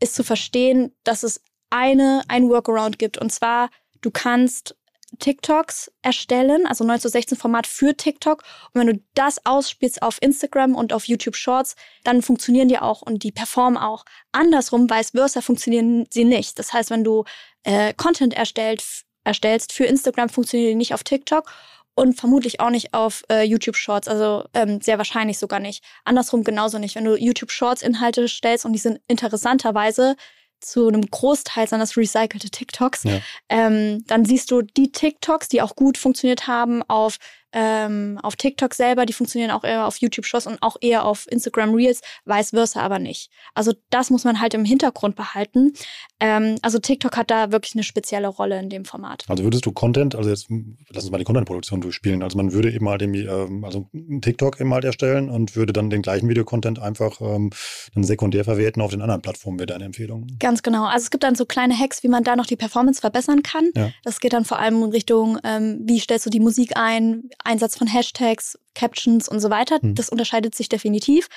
ist 0.00 0.14
zu 0.14 0.24
verstehen, 0.24 0.94
dass 1.04 1.22
es 1.22 1.40
eine, 1.70 2.22
ein 2.28 2.48
Workaround 2.48 2.98
gibt. 2.98 3.16
Und 3.18 3.32
zwar, 3.32 3.70
du 4.06 4.12
kannst 4.12 4.76
TikToks 5.18 5.90
erstellen, 6.02 6.66
also 6.66 6.84
9 6.84 7.00
zu 7.00 7.08
16 7.08 7.36
Format 7.36 7.66
für 7.66 7.96
TikTok. 7.96 8.42
Und 8.72 8.80
wenn 8.80 8.86
du 8.86 9.02
das 9.14 9.44
ausspielst 9.44 10.02
auf 10.02 10.18
Instagram 10.20 10.74
und 10.74 10.92
auf 10.92 11.06
YouTube 11.06 11.36
Shorts, 11.36 11.74
dann 12.04 12.22
funktionieren 12.22 12.68
die 12.68 12.78
auch 12.78 13.02
und 13.02 13.22
die 13.22 13.32
performen 13.32 13.78
auch. 13.78 14.04
Andersrum, 14.32 14.88
vice 14.88 15.10
versa, 15.10 15.40
funktionieren 15.40 16.06
sie 16.10 16.24
nicht. 16.24 16.58
Das 16.58 16.72
heißt, 16.72 16.90
wenn 16.90 17.02
du 17.02 17.24
äh, 17.64 17.94
Content 17.94 18.34
erstellt, 18.34 18.84
erstellst 19.24 19.72
für 19.72 19.84
Instagram, 19.84 20.28
funktionieren 20.28 20.70
die 20.70 20.76
nicht 20.76 20.94
auf 20.94 21.02
TikTok 21.02 21.50
und 21.94 22.14
vermutlich 22.14 22.60
auch 22.60 22.70
nicht 22.70 22.94
auf 22.94 23.24
äh, 23.30 23.42
YouTube 23.42 23.76
Shorts, 23.76 24.06
also 24.06 24.44
ähm, 24.54 24.80
sehr 24.80 24.98
wahrscheinlich 24.98 25.38
sogar 25.38 25.60
nicht. 25.60 25.82
Andersrum 26.04 26.44
genauso 26.44 26.78
nicht. 26.78 26.94
Wenn 26.94 27.06
du 27.06 27.16
YouTube 27.16 27.50
Shorts 27.50 27.82
Inhalte 27.82 28.28
stellst 28.28 28.66
und 28.66 28.72
die 28.72 28.78
sind 28.78 29.00
interessanterweise 29.08 30.14
zu 30.60 30.88
einem 30.88 31.02
Großteil 31.02 31.68
sind 31.68 31.80
das 31.80 31.96
recycelte 31.96 32.50
TikToks, 32.50 33.04
Ja. 33.04 33.20
ähm, 33.48 34.04
dann 34.06 34.24
siehst 34.24 34.50
du 34.50 34.62
die 34.62 34.90
TikToks, 34.92 35.48
die 35.48 35.62
auch 35.62 35.76
gut 35.76 35.98
funktioniert 35.98 36.46
haben 36.46 36.82
auf, 36.88 37.16
ähm, 37.58 38.20
auf 38.22 38.36
TikTok 38.36 38.74
selber, 38.74 39.06
die 39.06 39.14
funktionieren 39.14 39.50
auch 39.50 39.64
eher 39.64 39.86
auf 39.86 39.96
YouTube 39.96 40.26
Shorts 40.26 40.46
und 40.46 40.58
auch 40.60 40.76
eher 40.82 41.06
auf 41.06 41.26
Instagram 41.30 41.74
Reels, 41.74 42.02
vice 42.26 42.50
versa 42.50 42.82
aber 42.82 42.98
nicht. 42.98 43.30
Also 43.54 43.72
das 43.88 44.10
muss 44.10 44.24
man 44.24 44.42
halt 44.42 44.52
im 44.52 44.66
Hintergrund 44.66 45.16
behalten. 45.16 45.72
Ähm, 46.20 46.58
also 46.60 46.78
TikTok 46.78 47.16
hat 47.16 47.30
da 47.30 47.52
wirklich 47.52 47.74
eine 47.74 47.82
spezielle 47.82 48.28
Rolle 48.28 48.60
in 48.60 48.68
dem 48.68 48.84
Format. 48.84 49.24
Also 49.28 49.42
würdest 49.42 49.64
du 49.64 49.72
Content, 49.72 50.14
also 50.14 50.28
jetzt 50.28 50.48
lass 50.90 51.04
uns 51.04 51.10
mal 51.10 51.16
die 51.16 51.24
Content-Produktion 51.24 51.80
durchspielen. 51.80 52.22
Also 52.22 52.36
man 52.36 52.52
würde 52.52 52.70
eben 52.70 52.86
halt 52.90 53.00
irgendwie, 53.00 53.24
ähm, 53.24 53.64
also 53.64 53.88
einen 53.94 54.20
TikTok 54.20 54.60
eben 54.60 54.74
halt 54.74 54.84
erstellen 54.84 55.30
und 55.30 55.56
würde 55.56 55.72
dann 55.72 55.88
den 55.88 56.02
gleichen 56.02 56.28
Videocontent 56.28 56.78
einfach 56.78 57.22
ähm, 57.22 57.50
dann 57.94 58.04
sekundär 58.04 58.44
verwerten 58.44 58.82
auf 58.82 58.90
den 58.90 59.00
anderen 59.00 59.22
Plattformen, 59.22 59.58
wäre 59.58 59.66
deine 59.66 59.86
Empfehlung. 59.86 60.26
Ganz 60.40 60.62
genau. 60.62 60.84
Also 60.84 61.04
es 61.04 61.10
gibt 61.10 61.24
dann 61.24 61.34
so 61.34 61.46
kleine 61.46 61.78
Hacks, 61.78 62.02
wie 62.02 62.08
man 62.08 62.22
da 62.22 62.36
noch 62.36 62.46
die 62.46 62.56
Performance 62.56 63.00
verbessern 63.00 63.42
kann. 63.42 63.70
Ja. 63.74 63.92
Das 64.04 64.20
geht 64.20 64.34
dann 64.34 64.44
vor 64.44 64.58
allem 64.58 64.82
in 64.82 64.90
Richtung, 64.90 65.38
ähm, 65.42 65.80
wie 65.84 65.98
stellst 65.98 66.26
du 66.26 66.30
die 66.30 66.40
Musik 66.40 66.76
ein, 66.76 67.30
Einsatz 67.46 67.76
von 67.76 67.86
Hashtags, 67.86 68.58
Captions 68.74 69.28
und 69.28 69.40
so 69.40 69.50
weiter. 69.50 69.78
Hm. 69.80 69.94
Das 69.94 70.08
unterscheidet 70.08 70.54
sich 70.54 70.68
definitiv. 70.68 71.28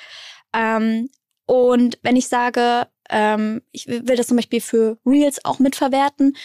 Ähm, 0.54 1.08
und 1.46 1.98
wenn 2.02 2.16
ich 2.16 2.28
sage, 2.28 2.86
ähm, 3.08 3.62
ich 3.72 3.88
will 3.88 4.16
das 4.16 4.28
zum 4.28 4.36
Beispiel 4.36 4.60
für 4.60 4.98
Reels 5.04 5.44
auch 5.44 5.58
mitverwerten, 5.58 6.36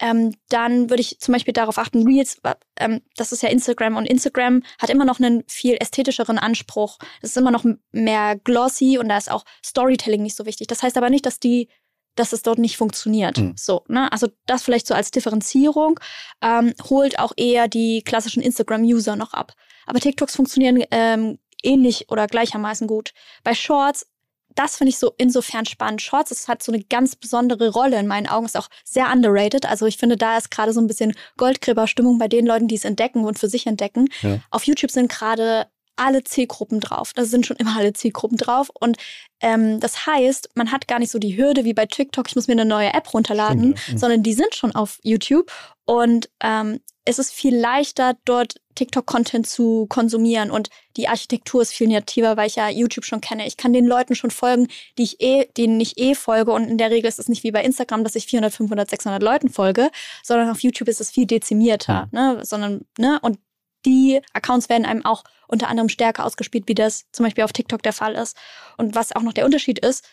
ähm, 0.00 0.34
dann 0.48 0.90
würde 0.90 1.02
ich 1.02 1.20
zum 1.20 1.32
Beispiel 1.32 1.52
darauf 1.52 1.78
achten, 1.78 2.06
Reels, 2.06 2.40
ähm, 2.78 3.02
das 3.16 3.32
ist 3.32 3.42
ja 3.42 3.48
Instagram 3.48 3.96
und 3.96 4.06
Instagram 4.06 4.62
hat 4.78 4.90
immer 4.90 5.04
noch 5.04 5.20
einen 5.20 5.44
viel 5.46 5.76
ästhetischeren 5.78 6.38
Anspruch. 6.38 6.98
Es 7.20 7.30
ist 7.30 7.36
immer 7.36 7.50
noch 7.50 7.64
mehr 7.92 8.36
glossy 8.36 8.98
und 8.98 9.08
da 9.08 9.18
ist 9.18 9.30
auch 9.30 9.44
Storytelling 9.64 10.22
nicht 10.22 10.36
so 10.36 10.46
wichtig. 10.46 10.66
Das 10.66 10.82
heißt 10.82 10.96
aber 10.96 11.10
nicht, 11.10 11.26
dass 11.26 11.38
die 11.38 11.68
dass 12.14 12.32
es 12.32 12.42
dort 12.42 12.58
nicht 12.58 12.76
funktioniert. 12.76 13.38
Mhm. 13.38 13.54
So, 13.56 13.84
ne? 13.88 14.10
Also 14.12 14.28
das 14.46 14.62
vielleicht 14.62 14.86
so 14.86 14.94
als 14.94 15.10
Differenzierung 15.10 16.00
ähm, 16.42 16.74
holt 16.88 17.18
auch 17.18 17.32
eher 17.36 17.68
die 17.68 18.02
klassischen 18.02 18.42
Instagram-User 18.42 19.16
noch 19.16 19.32
ab. 19.32 19.52
Aber 19.86 20.00
TikToks 20.00 20.36
funktionieren 20.36 20.82
ähm, 20.90 21.38
ähnlich 21.62 22.10
oder 22.10 22.26
gleichermaßen 22.26 22.86
gut. 22.86 23.12
Bei 23.42 23.54
Shorts, 23.54 24.06
das 24.54 24.76
finde 24.76 24.90
ich 24.90 24.98
so 24.98 25.12
insofern 25.18 25.66
spannend. 25.66 26.00
Shorts, 26.00 26.30
es 26.30 26.46
hat 26.46 26.62
so 26.62 26.72
eine 26.72 26.82
ganz 26.84 27.16
besondere 27.16 27.70
Rolle 27.70 27.98
in 27.98 28.06
meinen 28.06 28.28
Augen, 28.28 28.46
ist 28.46 28.56
auch 28.56 28.68
sehr 28.84 29.10
underrated. 29.10 29.66
Also 29.66 29.86
ich 29.86 29.96
finde, 29.96 30.16
da 30.16 30.36
ist 30.36 30.50
gerade 30.50 30.72
so 30.72 30.80
ein 30.80 30.86
bisschen 30.86 31.14
Goldgräberstimmung 31.36 32.18
bei 32.18 32.28
den 32.28 32.46
Leuten, 32.46 32.68
die 32.68 32.76
es 32.76 32.84
entdecken 32.84 33.24
und 33.24 33.38
für 33.38 33.48
sich 33.48 33.66
entdecken. 33.66 34.08
Ja. 34.22 34.38
Auf 34.50 34.64
YouTube 34.64 34.90
sind 34.90 35.10
gerade 35.10 35.66
alle 35.96 36.24
Zielgruppen 36.24 36.80
drauf. 36.80 37.12
Da 37.14 37.24
sind 37.24 37.46
schon 37.46 37.56
immer 37.56 37.76
alle 37.76 37.92
Zielgruppen 37.92 38.36
drauf. 38.36 38.70
Und 38.72 38.96
ähm, 39.40 39.80
das 39.80 40.06
heißt, 40.06 40.50
man 40.54 40.72
hat 40.72 40.88
gar 40.88 40.98
nicht 40.98 41.10
so 41.10 41.18
die 41.18 41.36
Hürde 41.36 41.64
wie 41.64 41.74
bei 41.74 41.86
TikTok, 41.86 42.28
ich 42.28 42.36
muss 42.36 42.48
mir 42.48 42.52
eine 42.52 42.64
neue 42.64 42.92
App 42.92 43.12
runterladen, 43.12 43.76
Stimmt, 43.76 43.88
ja. 43.88 43.94
Mhm. 43.94 43.98
sondern 43.98 44.22
die 44.22 44.34
sind 44.34 44.54
schon 44.54 44.74
auf 44.74 44.98
YouTube. 45.02 45.50
Und 45.84 46.30
ähm, 46.40 46.80
es 47.04 47.18
ist 47.18 47.32
viel 47.32 47.54
leichter, 47.54 48.16
dort 48.24 48.54
TikTok-Content 48.74 49.46
zu 49.46 49.86
konsumieren. 49.88 50.50
Und 50.50 50.70
die 50.96 51.08
Architektur 51.08 51.60
ist 51.62 51.72
viel 51.72 51.88
nativer, 51.88 52.36
weil 52.36 52.46
ich 52.46 52.56
ja 52.56 52.68
YouTube 52.70 53.04
schon 53.04 53.20
kenne. 53.20 53.46
Ich 53.46 53.56
kann 53.56 53.72
den 53.72 53.86
Leuten 53.86 54.14
schon 54.14 54.30
folgen, 54.30 54.68
die 54.96 55.02
ich 55.02 55.20
eh, 55.20 55.46
denen 55.56 55.80
ich 55.80 55.98
eh 55.98 56.14
folge. 56.14 56.52
Und 56.52 56.64
in 56.64 56.78
der 56.78 56.90
Regel 56.90 57.08
ist 57.08 57.18
es 57.18 57.28
nicht 57.28 57.44
wie 57.44 57.52
bei 57.52 57.62
Instagram, 57.62 58.04
dass 58.04 58.14
ich 58.14 58.26
400, 58.26 58.52
500, 58.54 58.90
600 58.90 59.22
Leuten 59.22 59.50
folge, 59.50 59.90
sondern 60.22 60.48
auf 60.48 60.60
YouTube 60.60 60.88
ist 60.88 61.00
es 61.00 61.10
viel 61.10 61.26
dezimierter. 61.26 62.08
Ne? 62.10 62.40
Sondern, 62.42 62.86
ne? 62.98 63.18
Und 63.20 63.38
die 63.86 64.20
Accounts 64.32 64.68
werden 64.68 64.86
einem 64.86 65.04
auch 65.04 65.24
unter 65.48 65.68
anderem 65.68 65.88
stärker 65.88 66.24
ausgespielt, 66.24 66.68
wie 66.68 66.74
das 66.74 67.04
zum 67.12 67.24
Beispiel 67.24 67.44
auf 67.44 67.52
TikTok 67.52 67.82
der 67.82 67.92
Fall 67.92 68.14
ist. 68.14 68.36
Und 68.76 68.94
was 68.94 69.14
auch 69.14 69.22
noch 69.22 69.32
der 69.32 69.44
Unterschied 69.44 69.78
ist, 69.78 70.04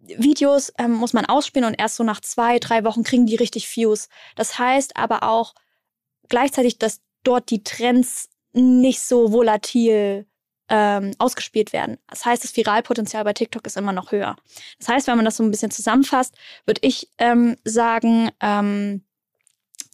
Videos 0.00 0.72
ähm, 0.78 0.92
muss 0.92 1.12
man 1.12 1.26
ausspielen 1.26 1.68
und 1.68 1.74
erst 1.78 1.96
so 1.96 2.04
nach 2.04 2.20
zwei, 2.20 2.58
drei 2.58 2.84
Wochen 2.84 3.04
kriegen 3.04 3.26
die 3.26 3.36
richtig 3.36 3.74
Views. 3.76 4.08
Das 4.34 4.58
heißt 4.58 4.96
aber 4.96 5.22
auch 5.22 5.54
gleichzeitig, 6.28 6.78
dass 6.78 7.00
dort 7.22 7.50
die 7.50 7.62
Trends 7.62 8.30
nicht 8.52 9.02
so 9.02 9.32
volatil 9.32 10.26
ähm, 10.68 11.12
ausgespielt 11.18 11.72
werden. 11.72 11.98
Das 12.08 12.24
heißt, 12.24 12.42
das 12.44 12.56
Viralpotenzial 12.56 13.24
bei 13.24 13.32
TikTok 13.32 13.66
ist 13.66 13.76
immer 13.76 13.92
noch 13.92 14.12
höher. 14.12 14.36
Das 14.78 14.88
heißt, 14.88 15.06
wenn 15.08 15.16
man 15.16 15.24
das 15.24 15.36
so 15.36 15.42
ein 15.42 15.50
bisschen 15.50 15.70
zusammenfasst, 15.70 16.34
würde 16.64 16.80
ich 16.84 17.10
ähm, 17.18 17.56
sagen, 17.64 18.30
ähm, 18.40 19.04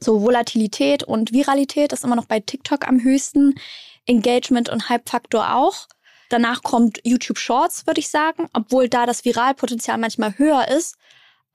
so 0.01 0.23
Volatilität 0.23 1.03
und 1.03 1.33
Viralität 1.33 1.93
ist 1.93 2.05
immer 2.05 2.17
noch 2.17 2.27
bei 2.27 2.41
TikTok 2.41 2.87
am 2.87 3.03
höchsten. 3.03 3.55
Engagement 4.07 4.69
und 4.69 4.89
Hype-Faktor 4.89 5.55
auch. 5.55 5.89
Danach 6.29 6.63
kommt 6.63 7.01
YouTube 7.05 7.39
Shorts, 7.39 7.87
würde 7.87 8.01
ich 8.01 8.09
sagen, 8.09 8.49
obwohl 8.53 8.89
da 8.89 9.07
das 9.07 9.25
Viralpotenzial 9.25 9.99
manchmal 9.99 10.37
höher 10.39 10.69
ist. 10.69 10.97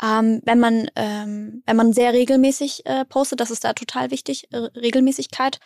Ähm, 0.02 0.42
wenn 0.46 0.60
man 0.60 0.90
ähm, 0.96 1.62
wenn 1.66 1.76
man 1.76 1.94
sehr 1.94 2.14
regelmäßig 2.14 2.86
äh, 2.86 3.06
postet, 3.06 3.40
das 3.40 3.52
ist 3.52 3.64
da 3.64 3.74
total 3.74 4.12
wichtig, 4.12 4.52
äh, 4.52 4.58
Regelmäßigkeit. 4.58 5.60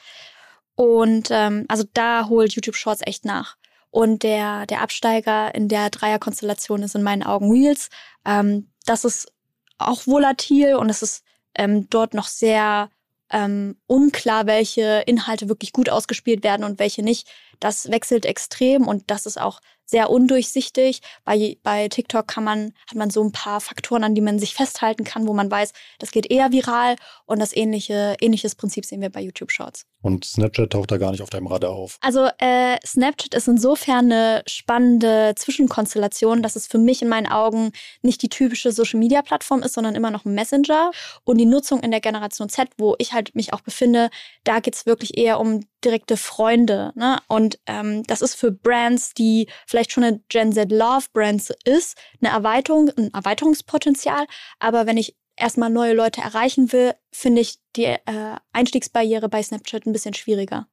Und 0.75 1.29
ähm, 1.31 1.65
also 1.69 1.85
da 1.93 2.27
holt 2.27 2.53
YouTube 2.53 2.75
Shorts 2.75 3.01
echt 3.05 3.25
nach. 3.25 3.55
Und 3.91 4.23
der 4.23 4.65
der 4.65 4.81
Absteiger 4.81 5.53
in 5.55 5.69
der 5.69 5.89
Dreierkonstellation 5.89 6.83
ist 6.83 6.95
in 6.95 7.03
meinen 7.03 7.23
Augen 7.23 7.51
Reels. 7.51 7.89
Ähm, 8.25 8.71
das 8.85 9.05
ist 9.05 9.31
auch 9.77 10.05
volatil 10.07 10.75
und 10.75 10.89
es 10.89 11.01
ist 11.01 11.23
ähm, 11.57 11.87
dort 11.89 12.13
noch 12.13 12.27
sehr 12.27 12.89
ähm, 13.31 13.77
unklar, 13.87 14.45
welche 14.45 15.03
Inhalte 15.05 15.49
wirklich 15.49 15.71
gut 15.73 15.89
ausgespielt 15.89 16.43
werden 16.43 16.63
und 16.63 16.79
welche 16.79 17.03
nicht. 17.03 17.27
Das 17.59 17.89
wechselt 17.89 18.25
extrem 18.25 18.87
und 18.87 19.03
das 19.07 19.25
ist 19.25 19.39
auch 19.39 19.59
sehr 19.85 20.09
undurchsichtig. 20.09 21.01
Bei, 21.23 21.57
bei 21.63 21.87
TikTok 21.87 22.27
kann 22.27 22.43
man, 22.43 22.73
hat 22.89 22.95
man 22.95 23.09
so 23.09 23.23
ein 23.23 23.31
paar 23.31 23.61
Faktoren, 23.61 24.03
an 24.03 24.15
die 24.15 24.21
man 24.21 24.39
sich 24.39 24.55
festhalten 24.55 25.03
kann, 25.03 25.27
wo 25.27 25.33
man 25.33 25.49
weiß, 25.49 25.71
das 25.99 26.11
geht 26.11 26.29
eher 26.29 26.51
viral 26.51 26.95
und 27.25 27.39
das 27.39 27.55
ähnliche, 27.55 28.15
ähnliches 28.19 28.55
Prinzip 28.55 28.85
sehen 28.85 29.01
wir 29.01 29.11
bei 29.11 29.21
YouTube 29.21 29.51
Shorts. 29.51 29.85
Und 30.01 30.25
Snapchat 30.25 30.71
taucht 30.71 30.91
da 30.91 30.97
gar 30.97 31.11
nicht 31.11 31.21
auf 31.21 31.29
deinem 31.29 31.47
Radar 31.47 31.71
auf. 31.71 31.97
Also 32.01 32.27
äh, 32.39 32.77
Snapchat 32.85 33.33
ist 33.33 33.47
insofern 33.47 34.11
eine 34.11 34.43
spannende 34.47 35.33
Zwischenkonstellation, 35.35 36.43
dass 36.43 36.55
es 36.55 36.67
für 36.67 36.77
mich 36.77 37.01
in 37.01 37.07
meinen 37.07 37.27
Augen 37.27 37.71
nicht 38.01 38.21
die 38.21 38.29
typische 38.29 38.71
Social-Media-Plattform 38.71 39.63
ist, 39.63 39.73
sondern 39.73 39.95
immer 39.95 40.11
noch 40.11 40.25
ein 40.25 40.35
Messenger. 40.35 40.91
Und 41.23 41.37
die 41.37 41.45
Nutzung 41.45 41.81
in 41.81 41.91
der 41.91 42.01
Generation 42.01 42.49
Z, 42.49 42.69
wo 42.77 42.95
ich 42.99 43.13
halt 43.13 43.35
mich 43.35 43.53
auch 43.53 43.61
befinde, 43.61 44.09
da 44.43 44.59
geht's 44.59 44.85
wirklich 44.85 45.17
eher 45.17 45.39
um 45.39 45.61
direkte 45.83 46.17
Freunde. 46.17 46.91
Ne? 46.95 47.19
Und 47.27 47.44
ähm, 47.65 48.03
das 48.03 48.21
ist 48.21 48.35
für 48.35 48.51
Brands, 48.51 49.13
die 49.13 49.47
vielleicht 49.67 49.91
schon 49.91 50.03
eine 50.03 50.21
Gen 50.29 50.51
Z 50.53 50.71
Love 50.71 51.07
Brands 51.13 51.53
ist, 51.63 51.97
eine 52.21 52.31
Erweiterung, 52.31 52.89
ein 52.97 53.13
Erweiterungspotenzial. 53.13 54.25
Aber 54.59 54.85
wenn 54.85 54.97
ich 54.97 55.15
erstmal 55.35 55.69
neue 55.69 55.93
Leute 55.93 56.21
erreichen 56.21 56.71
will, 56.71 56.93
finde 57.11 57.41
ich 57.41 57.57
die 57.75 57.85
äh, 57.85 58.35
Einstiegsbarriere 58.53 59.29
bei 59.29 59.43
Snapchat 59.43 59.85
ein 59.85 59.93
bisschen 59.93 60.13
schwieriger. 60.13 60.67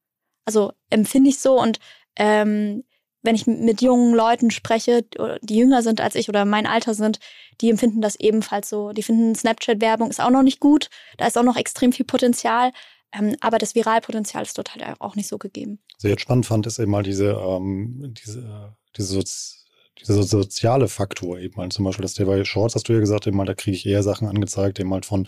Also 0.45 0.73
empfinde 0.91 1.31
ich 1.31 1.39
so 1.39 1.61
und 1.61 1.79
ähm, 2.17 2.85
wenn 3.23 3.37
ich 3.37 3.47
mit 3.47 3.81
jungen 3.81 4.15
Leuten 4.15 4.51
spreche, 4.51 5.07
die 5.43 5.57
jünger 5.57 5.83
sind 5.83 6.01
als 6.01 6.17
ich 6.17 6.29
oder 6.29 6.45
mein 6.45 6.67
Alter 6.67 6.95
sind, 6.95 7.21
die 7.61 7.71
empfinden 7.71 8.01
das 8.01 8.17
ebenfalls 8.17 8.69
so. 8.69 8.93
Die 8.93 9.05
finden 9.05 9.35
Snapchat-Werbung 9.35 10.11
ist 10.11 10.21
auch 10.21 10.31
noch 10.31 10.43
nicht 10.43 10.59
gut, 10.59 10.91
da 11.19 11.27
ist 11.27 11.39
auch 11.39 11.45
noch 11.45 11.57
extrem 11.57 11.93
viel 11.93 12.05
Potenzial, 12.05 12.73
aber 13.41 13.59
das 13.59 13.75
Viralpotenzial 13.75 14.43
ist 14.43 14.57
dort 14.59 14.75
halt 14.75 15.01
auch 15.01 15.17
nicht 15.17 15.29
so 15.29 15.39
gegeben. 15.39 15.79
Was 15.97 16.05
ich 16.05 16.11
jetzt 16.11 16.23
spannend 16.23 16.47
fand, 16.47 16.67
ist 16.67 16.79
eben 16.79 16.91
mal 16.91 17.03
diese, 17.03 17.33
ähm, 17.33 18.15
diese, 18.17 18.75
diese, 18.97 19.15
Sozi 19.15 19.63
dieser 20.01 20.23
soziale 20.23 20.89
Faktor 20.89 21.39
eben 21.39 21.57
halt 21.57 21.73
zum 21.73 21.85
Beispiel, 21.85 22.03
das 22.03 22.15
bei 22.15 22.45
Shorts 22.45 22.75
hast 22.75 22.89
du 22.89 22.93
ja 22.93 23.01
gesagt, 23.01 23.27
eben 23.27 23.37
mal, 23.37 23.45
da 23.45 23.55
kriege 23.55 23.77
ich 23.77 23.87
eher 23.87 24.03
Sachen 24.03 24.29
angezeigt, 24.29 24.81
eben 24.81 24.93
halt 24.93 25.07
von 25.07 25.27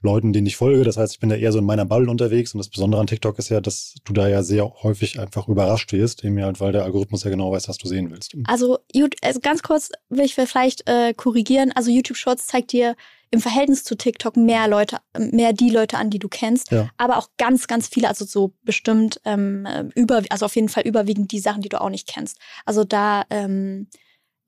Leuten, 0.00 0.32
denen 0.32 0.46
ich 0.46 0.56
folge. 0.56 0.84
Das 0.84 0.96
heißt, 0.96 1.14
ich 1.14 1.20
bin 1.20 1.28
da 1.28 1.36
eher 1.36 1.52
so 1.52 1.58
in 1.58 1.64
meiner 1.64 1.84
Bubble 1.84 2.10
unterwegs 2.10 2.54
und 2.54 2.58
das 2.58 2.68
Besondere 2.68 3.00
an 3.00 3.06
TikTok 3.06 3.38
ist 3.38 3.48
ja, 3.48 3.60
dass 3.60 3.94
du 4.04 4.12
da 4.12 4.28
ja 4.28 4.42
sehr 4.42 4.72
häufig 4.82 5.20
einfach 5.20 5.48
überrascht 5.48 5.92
wirst, 5.92 6.24
eben 6.24 6.42
halt, 6.42 6.60
weil 6.60 6.72
der 6.72 6.84
Algorithmus 6.84 7.24
ja 7.24 7.30
genau 7.30 7.52
weiß, 7.52 7.68
was 7.68 7.78
du 7.78 7.88
sehen 7.88 8.10
willst. 8.10 8.34
Also, 8.46 8.78
also 9.22 9.40
ganz 9.40 9.62
kurz 9.62 9.90
will 10.08 10.24
ich 10.24 10.34
vielleicht 10.34 10.88
äh, 10.88 11.14
korrigieren. 11.14 11.72
Also 11.72 11.90
YouTube 11.90 12.16
Shorts 12.16 12.46
zeigt 12.46 12.72
dir 12.72 12.96
im 13.30 13.40
Verhältnis 13.40 13.84
zu 13.84 13.96
TikTok 13.96 14.36
mehr 14.36 14.68
Leute, 14.68 14.98
mehr 15.18 15.52
die 15.52 15.70
Leute 15.70 15.98
an, 15.98 16.10
die 16.10 16.18
du 16.18 16.28
kennst, 16.28 16.70
ja. 16.70 16.88
aber 16.96 17.18
auch 17.18 17.30
ganz, 17.38 17.66
ganz 17.66 17.88
viele, 17.88 18.08
also 18.08 18.24
so 18.24 18.54
bestimmt 18.62 19.20
ähm, 19.24 19.66
über, 19.94 20.22
also 20.30 20.46
auf 20.46 20.54
jeden 20.54 20.68
Fall 20.68 20.84
überwiegend 20.84 21.32
die 21.32 21.40
Sachen, 21.40 21.62
die 21.62 21.68
du 21.68 21.80
auch 21.80 21.90
nicht 21.90 22.08
kennst. 22.08 22.38
Also 22.64 22.84
da 22.84 23.24
ähm, 23.30 23.88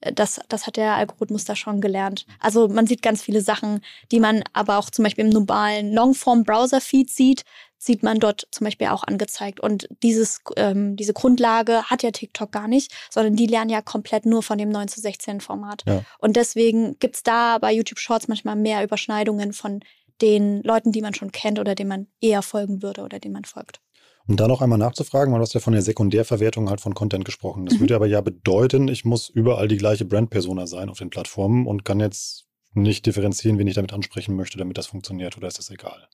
das, 0.00 0.40
das 0.48 0.66
hat 0.66 0.76
der 0.76 0.94
Algorithmus 0.94 1.44
da 1.44 1.56
schon 1.56 1.80
gelernt. 1.80 2.24
Also 2.38 2.68
man 2.68 2.87
sieht 2.87 3.02
ganz 3.02 3.22
viele 3.22 3.40
Sachen, 3.40 3.80
die 4.12 4.20
man 4.20 4.44
aber 4.52 4.78
auch 4.78 4.90
zum 4.90 5.02
Beispiel 5.02 5.24
im 5.24 5.30
normalen 5.30 5.92
Longform-Browser-Feed 5.92 7.11
sieht, 7.11 7.44
sieht 7.78 8.02
man 8.02 8.18
dort 8.18 8.48
zum 8.50 8.64
Beispiel 8.64 8.88
auch 8.88 9.04
angezeigt. 9.04 9.61
Und 9.61 9.88
dieses, 10.02 10.40
ähm, 10.56 10.96
diese 10.96 11.12
Grundlage 11.12 11.84
hat 11.84 12.02
ja 12.02 12.11
TikTok 12.11 12.52
gar 12.52 12.68
nicht, 12.68 12.92
sondern 13.11 13.37
die 13.37 13.46
lernen 13.46 13.70
ja 13.70 13.82
komplett 13.82 14.26
nur 14.26 14.42
von 14.42 14.58
dem 14.58 14.68
9 14.68 14.88
zu 14.88 15.00
16 15.00 15.40
Format. 15.40 15.84
Ja. 15.87 16.04
Und 16.18 16.37
deswegen 16.37 16.98
gibt's 16.98 17.22
da 17.22 17.58
bei 17.58 17.72
YouTube 17.72 18.00
Shorts 18.00 18.28
manchmal 18.28 18.56
mehr 18.56 18.82
Überschneidungen 18.82 19.52
von 19.52 19.80
den 20.20 20.62
Leuten, 20.62 20.90
die 20.92 21.02
man 21.02 21.14
schon 21.14 21.32
kennt 21.32 21.58
oder 21.58 21.74
denen 21.74 21.88
man 21.88 22.06
eher 22.20 22.42
folgen 22.42 22.82
würde 22.82 23.02
oder 23.02 23.20
denen 23.20 23.34
man 23.34 23.44
folgt. 23.44 23.80
Um 24.28 24.36
da 24.36 24.46
noch 24.46 24.60
einmal 24.60 24.78
nachzufragen, 24.78 25.32
weil 25.32 25.38
du 25.38 25.42
hast 25.42 25.54
ja 25.54 25.60
von 25.60 25.72
der 25.72 25.82
Sekundärverwertung 25.82 26.68
halt 26.68 26.82
von 26.82 26.94
Content 26.94 27.24
gesprochen. 27.24 27.64
Das 27.64 27.76
mhm. 27.76 27.80
würde 27.80 27.96
aber 27.96 28.06
ja 28.06 28.20
bedeuten, 28.20 28.86
ich 28.88 29.06
muss 29.06 29.30
überall 29.30 29.68
die 29.68 29.78
gleiche 29.78 30.04
Brand-Persona 30.04 30.66
sein 30.66 30.90
auf 30.90 30.98
den 30.98 31.08
Plattformen 31.08 31.66
und 31.66 31.84
kann 31.84 31.98
jetzt 31.98 32.44
nicht 32.74 33.06
differenzieren, 33.06 33.58
wen 33.58 33.66
ich 33.66 33.74
damit 33.74 33.94
ansprechen 33.94 34.36
möchte, 34.36 34.58
damit 34.58 34.76
das 34.76 34.86
funktioniert, 34.86 35.36
oder 35.38 35.48
ist 35.48 35.58
das 35.58 35.70
egal? 35.70 36.08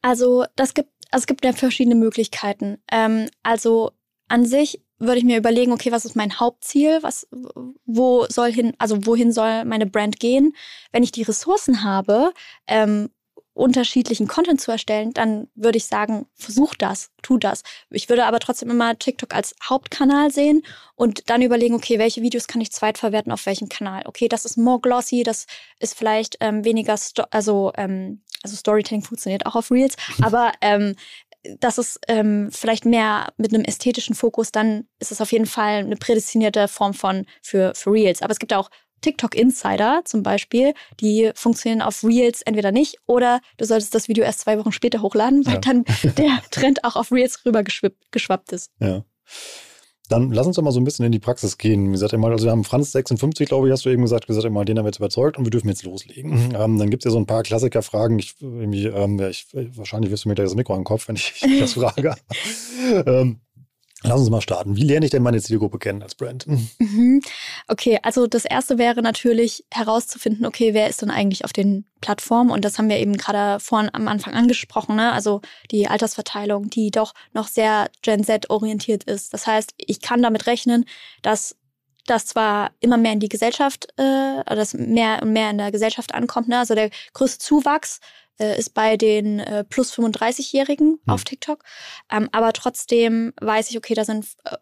Also 0.00 0.44
das 0.54 0.74
gibt, 0.74 0.90
also 1.10 1.22
es 1.22 1.26
gibt 1.26 1.44
ja 1.44 1.52
verschiedene 1.52 1.96
Möglichkeiten. 1.96 2.78
Ähm, 2.90 3.28
also 3.42 3.90
an 4.28 4.46
sich 4.46 4.80
würde 4.98 5.18
ich 5.18 5.24
mir 5.24 5.36
überlegen, 5.36 5.72
okay, 5.72 5.92
was 5.92 6.04
ist 6.04 6.16
mein 6.16 6.38
Hauptziel? 6.38 7.00
Was, 7.02 7.28
wo 7.84 8.26
soll 8.28 8.52
hin, 8.52 8.74
also 8.78 9.04
wohin 9.06 9.32
soll 9.32 9.64
meine 9.64 9.86
Brand 9.86 10.20
gehen? 10.20 10.54
Wenn 10.92 11.02
ich 11.02 11.12
die 11.12 11.22
Ressourcen 11.22 11.82
habe, 11.82 12.32
ähm, 12.66 13.10
unterschiedlichen 13.56 14.28
Content 14.28 14.60
zu 14.60 14.70
erstellen, 14.70 15.12
dann 15.14 15.48
würde 15.54 15.78
ich 15.78 15.86
sagen, 15.86 16.26
versuch 16.34 16.74
das, 16.74 17.10
tu 17.22 17.38
das. 17.38 17.62
Ich 17.90 18.08
würde 18.10 18.26
aber 18.26 18.38
trotzdem 18.38 18.70
immer 18.70 18.98
TikTok 18.98 19.34
als 19.34 19.54
Hauptkanal 19.64 20.30
sehen 20.30 20.62
und 20.94 21.30
dann 21.30 21.40
überlegen, 21.40 21.74
okay, 21.74 21.98
welche 21.98 22.20
Videos 22.20 22.48
kann 22.48 22.60
ich 22.60 22.70
zweitverwerten 22.70 23.32
auf 23.32 23.46
welchem 23.46 23.70
Kanal? 23.70 24.02
Okay, 24.04 24.28
das 24.28 24.44
ist 24.44 24.58
more 24.58 24.80
glossy, 24.80 25.22
das 25.22 25.46
ist 25.80 25.96
vielleicht 25.96 26.36
ähm, 26.40 26.64
weniger, 26.64 26.98
Sto 26.98 27.24
also 27.30 27.72
ähm, 27.76 28.20
also 28.42 28.54
Storytelling 28.56 29.02
funktioniert 29.02 29.46
auch 29.46 29.56
auf 29.56 29.70
Reels, 29.70 29.96
aber 30.22 30.52
ähm, 30.60 30.94
das 31.60 31.78
ist 31.78 32.00
ähm, 32.08 32.50
vielleicht 32.52 32.84
mehr 32.84 33.32
mit 33.38 33.54
einem 33.54 33.64
ästhetischen 33.64 34.14
Fokus, 34.14 34.52
dann 34.52 34.86
ist 34.98 35.12
es 35.12 35.20
auf 35.20 35.32
jeden 35.32 35.46
Fall 35.46 35.76
eine 35.76 35.96
prädestinierte 35.96 36.68
Form 36.68 36.92
von 36.92 37.24
für, 37.40 37.72
für 37.74 37.92
Reels. 37.92 38.20
Aber 38.20 38.32
es 38.32 38.38
gibt 38.38 38.52
auch 38.52 38.68
TikTok 39.00 39.34
Insider 39.34 40.02
zum 40.04 40.22
Beispiel, 40.22 40.74
die 41.00 41.30
funktionieren 41.34 41.82
auf 41.82 42.02
Reels 42.04 42.42
entweder 42.42 42.72
nicht 42.72 42.98
oder 43.06 43.40
du 43.56 43.64
solltest 43.64 43.94
das 43.94 44.08
Video 44.08 44.24
erst 44.24 44.40
zwei 44.40 44.58
Wochen 44.58 44.72
später 44.72 45.02
hochladen, 45.02 45.44
weil 45.46 45.54
ja. 45.54 45.60
dann 45.60 45.84
der 46.16 46.38
Trend 46.50 46.84
auch 46.84 46.96
auf 46.96 47.12
Reels 47.12 47.44
rüber 47.44 47.62
geschwappt 47.62 48.52
ist. 48.52 48.70
Ja. 48.80 49.04
Dann 50.08 50.30
lass 50.30 50.46
uns 50.46 50.56
doch 50.56 50.62
mal 50.62 50.70
so 50.70 50.78
ein 50.78 50.84
bisschen 50.84 51.04
in 51.04 51.10
die 51.10 51.18
Praxis 51.18 51.58
gehen. 51.58 51.88
Wie 51.88 51.92
gesagt, 51.92 52.14
einmal, 52.14 52.30
also 52.30 52.44
wir 52.44 52.52
haben 52.52 52.64
Franz 52.64 52.92
56, 52.92 53.48
glaube 53.48 53.66
ich, 53.66 53.72
hast 53.72 53.84
du 53.84 53.90
eben 53.90 54.02
gesagt, 54.02 54.26
gesagt 54.28 54.46
einmal, 54.46 54.64
den 54.64 54.78
haben 54.78 54.84
wir 54.84 54.90
jetzt 54.90 54.98
überzeugt 54.98 55.36
und 55.36 55.44
wir 55.44 55.50
dürfen 55.50 55.68
jetzt 55.68 55.82
loslegen. 55.82 56.30
Mhm. 56.30 56.46
Ähm, 56.56 56.78
dann 56.78 56.90
gibt 56.90 57.04
es 57.04 57.04
ja 57.04 57.10
so 57.10 57.18
ein 57.18 57.26
paar 57.26 57.42
Klassikerfragen. 57.42 58.18
Ich, 58.18 58.36
ähm, 58.40 59.18
ja, 59.18 59.28
ich, 59.28 59.46
wahrscheinlich 59.52 60.10
wirst 60.10 60.24
du 60.24 60.28
mir 60.28 60.34
gleich 60.34 60.46
das 60.46 60.54
Mikro 60.54 60.72
an 60.72 60.80
den 60.80 60.84
Kopf, 60.84 61.08
wenn 61.08 61.16
ich 61.16 61.44
das 61.60 61.74
frage. 61.74 62.14
ähm, 63.04 63.40
Lass 64.06 64.20
uns 64.20 64.30
mal 64.30 64.40
starten. 64.40 64.76
Wie 64.76 64.84
lerne 64.84 65.06
ich 65.06 65.10
denn 65.10 65.22
meine 65.22 65.40
Zielgruppe 65.40 65.78
kennen 65.78 66.02
als 66.02 66.14
Brand? 66.14 66.46
Mhm. 66.78 67.20
Okay, 67.68 67.98
also 68.02 68.26
das 68.26 68.44
erste 68.44 68.78
wäre 68.78 69.02
natürlich 69.02 69.64
herauszufinden, 69.72 70.46
okay, 70.46 70.72
wer 70.74 70.88
ist 70.88 71.02
denn 71.02 71.10
eigentlich 71.10 71.44
auf 71.44 71.52
den 71.52 71.84
Plattformen? 72.00 72.50
Und 72.50 72.64
das 72.64 72.78
haben 72.78 72.88
wir 72.88 72.98
eben 72.98 73.16
gerade 73.16 73.60
vorhin 73.60 73.90
am 73.92 74.08
Anfang 74.08 74.34
angesprochen, 74.34 74.96
ne? 74.96 75.12
Also 75.12 75.40
die 75.70 75.88
Altersverteilung, 75.88 76.70
die 76.70 76.90
doch 76.90 77.12
noch 77.32 77.48
sehr 77.48 77.90
Gen 78.02 78.24
Z 78.24 78.50
orientiert 78.50 79.04
ist. 79.04 79.32
Das 79.32 79.46
heißt, 79.46 79.74
ich 79.78 80.00
kann 80.00 80.22
damit 80.22 80.46
rechnen, 80.46 80.84
dass 81.22 81.56
das 82.06 82.26
zwar 82.26 82.70
immer 82.80 82.96
mehr 82.96 83.12
in 83.12 83.20
die 83.20 83.28
Gesellschaft, 83.28 83.88
äh, 83.96 84.44
dass 84.44 84.74
mehr 84.74 85.22
und 85.22 85.32
mehr 85.32 85.50
in 85.50 85.58
der 85.58 85.72
Gesellschaft 85.72 86.14
ankommt. 86.14 86.48
Ne? 86.48 86.58
Also 86.58 86.74
der 86.74 86.90
größte 87.14 87.38
Zuwachs 87.38 88.00
äh, 88.38 88.58
ist 88.58 88.74
bei 88.74 88.96
den 88.96 89.40
äh, 89.40 89.64
plus 89.64 89.92
35-Jährigen 89.92 90.92
hm. 90.92 91.00
auf 91.06 91.24
TikTok. 91.24 91.64
Ähm, 92.10 92.28
aber 92.32 92.52
trotzdem 92.52 93.32
weiß 93.40 93.70
ich, 93.70 93.76
okay, 93.76 93.94
da 93.94 94.04
sind 94.04 94.26
äh, 94.44 94.56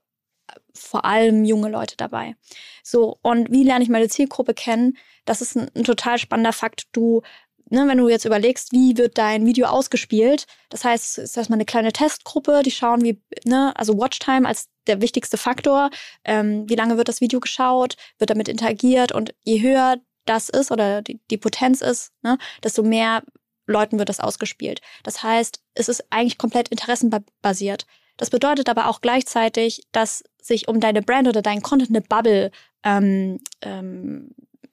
vor 0.75 1.05
allem 1.05 1.45
junge 1.45 1.69
Leute 1.69 1.97
dabei. 1.97 2.37
So, 2.83 3.19
und 3.23 3.51
wie 3.51 3.65
lerne 3.65 3.85
ich 3.85 3.91
meine 3.91 4.09
Zielgruppe 4.09 4.55
kennen? 4.55 4.97
Das 5.25 5.41
ist 5.41 5.57
ein, 5.57 5.71
ein 5.75 5.85
total 5.85 6.19
spannender 6.19 6.53
Fakt. 6.53 6.89
Du, 6.93 7.23
ne, 7.71 7.87
wenn 7.87 7.99
du 7.99 8.09
jetzt 8.09 8.25
überlegst, 8.25 8.73
wie 8.73 8.97
wird 8.97 9.17
dein 9.19 9.47
Video 9.47 9.67
ausgespielt, 9.67 10.47
das 10.69 10.85
heißt, 10.85 11.19
es 11.19 11.25
ist 11.31 11.37
erstmal 11.37 11.59
eine 11.59 11.65
kleine 11.65 11.93
Testgruppe, 11.93 12.63
die 12.65 12.71
schauen, 12.71 13.03
wie, 13.03 13.21
ne, 13.45 13.73
also 13.77 13.99
Watchtime 13.99 14.47
als 14.47 14.69
der 14.87 15.01
wichtigste 15.01 15.37
Faktor, 15.37 15.91
ähm, 16.25 16.69
wie 16.69 16.75
lange 16.75 16.97
wird 16.97 17.09
das 17.09 17.21
Video 17.21 17.41
geschaut, 17.41 17.97
wird 18.19 18.31
damit 18.31 18.49
interagiert 18.49 19.13
und 19.13 19.35
je 19.45 19.63
höher 19.63 19.97
das 20.27 20.49
ist 20.49 20.71
oder 20.71 21.03
die, 21.03 21.21
die 21.31 21.39
Potenz 21.39 21.81
ist, 21.81 22.13
ne, 22.23 22.39
desto 22.63 22.83
mehr 22.83 23.23
Leuten 23.67 23.99
wird 23.99 24.09
das 24.09 24.21
ausgespielt. 24.21 24.81
Das 25.03 25.23
heißt, 25.23 25.61
es 25.75 25.89
ist 25.89 26.05
eigentlich 26.11 26.39
komplett 26.39 26.69
interessenbasiert. 26.69 27.87
Das 28.17 28.31
bedeutet 28.31 28.69
aber 28.69 28.89
auch 28.89 29.01
gleichzeitig, 29.01 29.83
dass 29.93 30.23
sich 30.41 30.69
um 30.69 30.81
deine 30.81 31.03
Brand 31.03 31.29
oder 31.29 31.43
deinen 31.43 31.63
Content 31.63 31.91
eine 31.91 32.01
Bubble, 32.01 32.51
ähm, 32.85 33.41
ähm, 33.63 34.31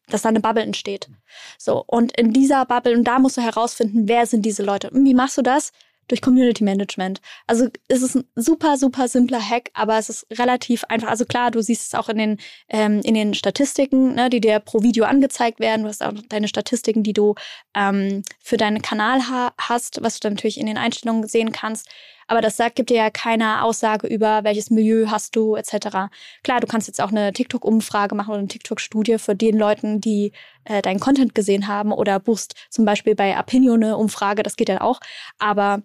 dass 0.08 0.24
da 0.24 0.30
eine 0.30 0.42
Bubble 0.42 0.64
entsteht. 0.64 1.10
So, 1.58 1.84
und 1.88 2.16
in 2.18 2.34
dieser 2.34 2.66
Bubble, 2.66 2.96
und 2.96 3.06
da 3.06 3.20
musst 3.20 3.38
du 3.38 3.42
herausfinden, 3.42 4.08
wer 4.08 4.26
sind 4.26 4.46
diese 4.46 4.64
Leute. 4.64 4.90
Und 4.90 5.06
wie 5.06 5.14
machst 5.14 5.38
du 5.38 5.42
das? 5.42 5.72
Durch 6.12 6.22
Community 6.22 6.64
Management. 6.64 7.22
Also 7.48 7.68
es 7.88 8.02
ist 8.02 8.16
ein 8.16 8.26
super, 8.36 8.78
super 8.78 9.08
simpler 9.08 9.42
Hack, 9.42 9.70
aber 9.74 9.98
es 9.98 10.10
ist 10.10 10.28
relativ 10.38 10.84
einfach. 10.86 11.08
Also 11.08 11.26
klar, 11.26 11.52
du 11.52 11.62
siehst 11.62 11.88
es 11.88 11.96
auch 11.96 12.10
in 12.10 12.18
den, 12.18 12.38
ähm, 12.70 13.02
in 13.04 13.14
den 13.14 13.34
Statistiken, 13.34 14.16
ne, 14.16 14.30
die 14.30 14.42
dir 14.42 14.60
pro 14.60 14.84
Video 14.84 15.06
angezeigt 15.06 15.60
werden. 15.60 15.84
Du 15.84 15.88
hast 15.88 16.04
auch 16.04 16.14
deine 16.30 16.48
Statistiken, 16.48 17.04
die 17.04 17.14
du 17.14 17.36
ähm, 17.76 18.24
für 18.40 18.58
deinen 18.58 18.82
Kanal 18.82 19.30
ha 19.30 19.54
hast, 19.58 20.04
was 20.04 20.20
du 20.20 20.28
dann 20.28 20.34
natürlich 20.34 20.60
in 20.60 20.68
den 20.68 20.78
Einstellungen 20.78 21.28
sehen 21.28 21.52
kannst. 21.52 21.88
Aber 22.32 22.40
das 22.40 22.56
sagt, 22.56 22.78
gibt 22.78 22.90
dir 22.90 22.96
ja 22.96 23.10
keine 23.10 23.62
Aussage 23.62 24.08
über, 24.08 24.46
welches 24.46 24.70
Milieu 24.70 25.08
hast 25.08 25.36
du, 25.36 25.58
etc. 25.58 26.10
Klar, 26.44 26.62
du 26.62 26.68
kannst 26.68 26.88
jetzt 26.88 27.02
auch 27.02 27.12
eine 27.12 27.34
TikTok-Umfrage 27.34 28.16
machen 28.16 28.30
oder 28.30 28.40
eine 28.40 28.48
TikTok-Studie 28.48 29.18
für 29.18 29.36
den 29.36 29.58
Leuten, 29.58 30.00
die 30.00 30.32
äh, 30.64 30.82
deinen 30.82 31.02
Content 31.02 31.36
gesehen 31.36 31.68
haben 31.68 31.92
oder 31.92 32.22
buchst 32.22 32.56
zum 32.70 32.86
Beispiel 32.86 33.16
bei 33.16 33.38
Opinion 33.38 33.84
eine 33.84 33.98
Umfrage, 33.98 34.44
das 34.44 34.56
geht 34.56 34.70
ja 34.70 34.80
auch. 34.80 35.02
Aber 35.40 35.84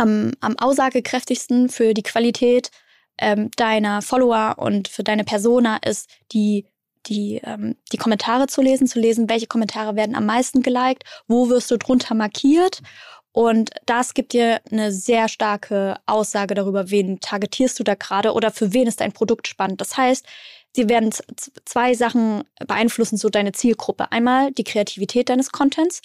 am, 0.00 0.32
am 0.40 0.58
aussagekräftigsten 0.58 1.68
für 1.68 1.94
die 1.94 2.02
Qualität 2.02 2.70
ähm, 3.18 3.50
deiner 3.56 4.02
Follower 4.02 4.56
und 4.58 4.88
für 4.88 5.04
deine 5.04 5.24
Persona 5.24 5.76
ist, 5.84 6.08
die 6.32 6.64
die, 7.06 7.40
ähm, 7.44 7.76
die 7.92 7.96
Kommentare 7.96 8.46
zu 8.46 8.62
lesen, 8.62 8.86
zu 8.86 8.98
lesen, 9.00 9.28
welche 9.28 9.46
Kommentare 9.46 9.96
werden 9.96 10.14
am 10.14 10.26
meisten 10.26 10.62
geliked, 10.62 11.04
wo 11.26 11.48
wirst 11.48 11.70
du 11.70 11.78
drunter 11.78 12.14
markiert. 12.14 12.82
Und 13.32 13.70
das 13.86 14.14
gibt 14.14 14.32
dir 14.32 14.60
eine 14.70 14.92
sehr 14.92 15.28
starke 15.28 15.98
Aussage 16.06 16.54
darüber, 16.54 16.90
wen 16.90 17.20
targetierst 17.20 17.78
du 17.78 17.84
da 17.84 17.94
gerade 17.94 18.32
oder 18.32 18.50
für 18.50 18.72
wen 18.72 18.88
ist 18.88 19.00
dein 19.00 19.12
Produkt 19.12 19.46
spannend. 19.46 19.80
Das 19.80 19.96
heißt, 19.96 20.26
sie 20.74 20.88
werden 20.88 21.10
zwei 21.64 21.94
Sachen 21.94 22.44
beeinflussen, 22.66 23.16
so 23.16 23.28
deine 23.28 23.52
Zielgruppe. 23.52 24.10
Einmal 24.10 24.52
die 24.52 24.64
Kreativität 24.64 25.28
deines 25.28 25.52
Contents. 25.52 26.02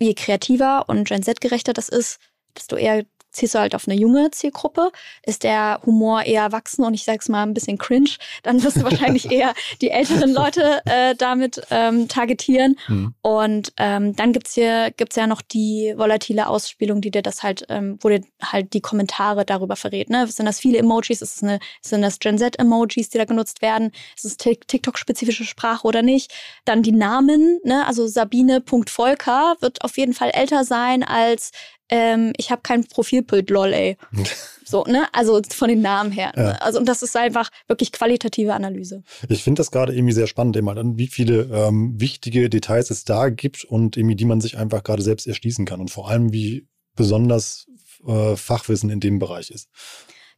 Je 0.00 0.14
kreativer 0.14 0.84
und 0.88 1.08
Gen 1.08 1.22
Z-gerechter 1.22 1.72
das 1.72 1.88
ist, 1.88 2.20
desto 2.56 2.76
eher 2.76 3.04
ziehst 3.38 3.54
du 3.54 3.58
halt 3.58 3.74
auf 3.74 3.86
eine 3.86 3.98
junge 3.98 4.30
Zielgruppe, 4.30 4.90
ist 5.24 5.44
der 5.44 5.80
Humor 5.84 6.22
eher 6.24 6.42
erwachsen 6.42 6.84
und 6.84 6.94
ich 6.94 7.04
sag's 7.04 7.28
mal 7.28 7.42
ein 7.42 7.54
bisschen 7.54 7.78
cringe, 7.78 8.10
dann 8.42 8.62
wirst 8.62 8.78
du 8.78 8.82
wahrscheinlich 8.82 9.30
eher 9.30 9.54
die 9.80 9.90
älteren 9.90 10.32
Leute 10.32 10.80
äh, 10.86 11.14
damit 11.14 11.60
ähm, 11.70 12.08
targetieren. 12.08 12.76
Mhm. 12.88 13.14
Und 13.22 13.72
ähm, 13.76 14.16
dann 14.16 14.32
gibt's 14.32 14.54
hier 14.54 14.90
gibt's 14.96 15.16
ja 15.16 15.26
noch 15.26 15.42
die 15.42 15.94
volatile 15.96 16.48
Ausspielung, 16.48 17.00
die 17.00 17.10
dir 17.10 17.22
das 17.22 17.42
halt, 17.42 17.66
ähm, 17.68 17.98
wo 18.00 18.08
dir 18.08 18.22
halt 18.42 18.72
die 18.72 18.80
Kommentare 18.80 19.44
darüber 19.44 19.76
verrät. 19.76 20.10
Ne? 20.10 20.26
Sind 20.26 20.46
das 20.46 20.58
viele 20.58 20.78
Emojis? 20.78 21.22
Ist 21.22 21.36
es 21.36 21.42
eine, 21.42 21.60
sind 21.82 22.02
das 22.02 22.18
Gen 22.18 22.38
Z-Emojis, 22.38 23.10
die 23.10 23.18
da 23.18 23.24
genutzt 23.24 23.62
werden? 23.62 23.92
Ist 24.16 24.24
es 24.24 24.36
TikTok-spezifische 24.36 25.44
Sprache 25.44 25.86
oder 25.86 26.02
nicht? 26.02 26.32
Dann 26.64 26.82
die 26.82 26.92
Namen, 26.92 27.60
ne? 27.64 27.86
also 27.86 28.06
Sabine.volker 28.06 29.56
wird 29.60 29.82
auf 29.84 29.96
jeden 29.96 30.14
Fall 30.14 30.30
älter 30.30 30.64
sein 30.64 31.02
als 31.02 31.52
ähm, 31.88 32.32
ich 32.36 32.50
habe 32.50 32.62
kein 32.62 32.84
Profilbild, 32.84 33.50
lol, 33.50 33.72
ey. 33.72 33.96
so, 34.64 34.84
ne? 34.84 35.06
Also 35.12 35.40
von 35.50 35.68
den 35.68 35.80
Namen 35.80 36.12
her. 36.12 36.32
Ne? 36.36 36.42
Ja. 36.42 36.50
Also, 36.52 36.78
und 36.78 36.86
das 36.86 37.02
ist 37.02 37.16
einfach 37.16 37.50
wirklich 37.66 37.92
qualitative 37.92 38.54
Analyse. 38.54 39.02
Ich 39.28 39.42
finde 39.42 39.60
das 39.60 39.70
gerade 39.70 39.94
irgendwie 39.94 40.12
sehr 40.12 40.26
spannend, 40.26 40.56
immer 40.56 40.74
dann, 40.74 40.98
wie 40.98 41.08
viele 41.08 41.42
ähm, 41.52 42.00
wichtige 42.00 42.50
Details 42.50 42.90
es 42.90 43.04
da 43.04 43.28
gibt 43.28 43.64
und 43.64 43.96
irgendwie, 43.96 44.16
die 44.16 44.26
man 44.26 44.40
sich 44.40 44.58
einfach 44.58 44.82
gerade 44.82 45.02
selbst 45.02 45.26
erschließen 45.26 45.64
kann. 45.64 45.80
Und 45.80 45.90
vor 45.90 46.10
allem, 46.10 46.32
wie 46.32 46.66
besonders 46.94 47.66
äh, 48.06 48.36
Fachwissen 48.36 48.90
in 48.90 49.00
dem 49.00 49.18
Bereich 49.18 49.50
ist. 49.50 49.68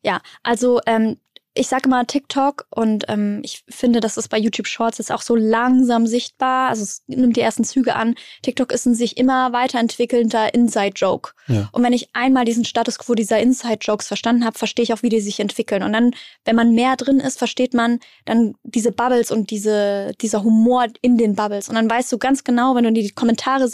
Ja, 0.03 0.23
also 0.43 0.81
ähm, 0.87 1.19
ich 1.55 1.67
sage 1.67 1.89
mal 1.89 2.05
TikTok 2.05 2.67
und 2.71 3.07
ähm, 3.09 3.41
ich 3.43 3.65
finde, 3.69 3.99
das 3.99 4.17
ist 4.17 4.29
bei 4.29 4.39
YouTube 4.39 4.69
Shorts 4.69 4.99
jetzt 4.99 5.11
auch 5.11 5.23
so 5.23 5.35
langsam 5.35 6.07
sichtbar. 6.07 6.69
Also 6.69 6.85
es 6.85 7.03
nimmt 7.09 7.37
die 7.37 7.41
ersten 7.41 7.65
Züge 7.65 7.97
an. 7.97 8.15
TikTok 8.43 8.71
ist 8.71 8.87
ein 8.87 8.95
sich 8.95 9.17
immer 9.17 9.53
weiterentwickelnder 9.53 10.55
Inside-Joke. 10.55 11.33
Ja. 11.49 11.69
Und 11.73 11.83
wenn 11.83 11.93
ich 11.93 12.11
einmal 12.13 12.45
diesen 12.45 12.65
Status 12.65 12.99
quo 12.99 13.15
dieser 13.15 13.41
Inside-Jokes 13.41 14.07
verstanden 14.07 14.45
habe, 14.45 14.57
verstehe 14.57 14.85
ich 14.85 14.93
auch, 14.93 15.03
wie 15.03 15.09
die 15.09 15.21
sich 15.21 15.41
entwickeln. 15.41 15.83
Und 15.83 15.93
dann, 15.93 16.13
wenn 16.45 16.55
man 16.55 16.73
mehr 16.73 16.95
drin 16.95 17.19
ist, 17.19 17.39
versteht 17.39 17.75
man 17.75 17.99
dann 18.27 18.55
diese 18.63 18.93
Bubbles 18.93 19.33
und 19.33 19.51
diese, 19.51 20.13
dieser 20.21 20.45
Humor 20.45 20.87
in 21.03 21.19
den 21.19 21.35
Bubbles. 21.35 21.69
Und 21.69 21.75
dann 21.75 21.91
weißt 21.91 22.13
du 22.13 22.19
ganz 22.19 22.45
genau, 22.45 22.77
wenn 22.77 22.85
du 22.85 22.89
in 22.89 22.95
die 22.95 23.11
Kommentare 23.11 23.69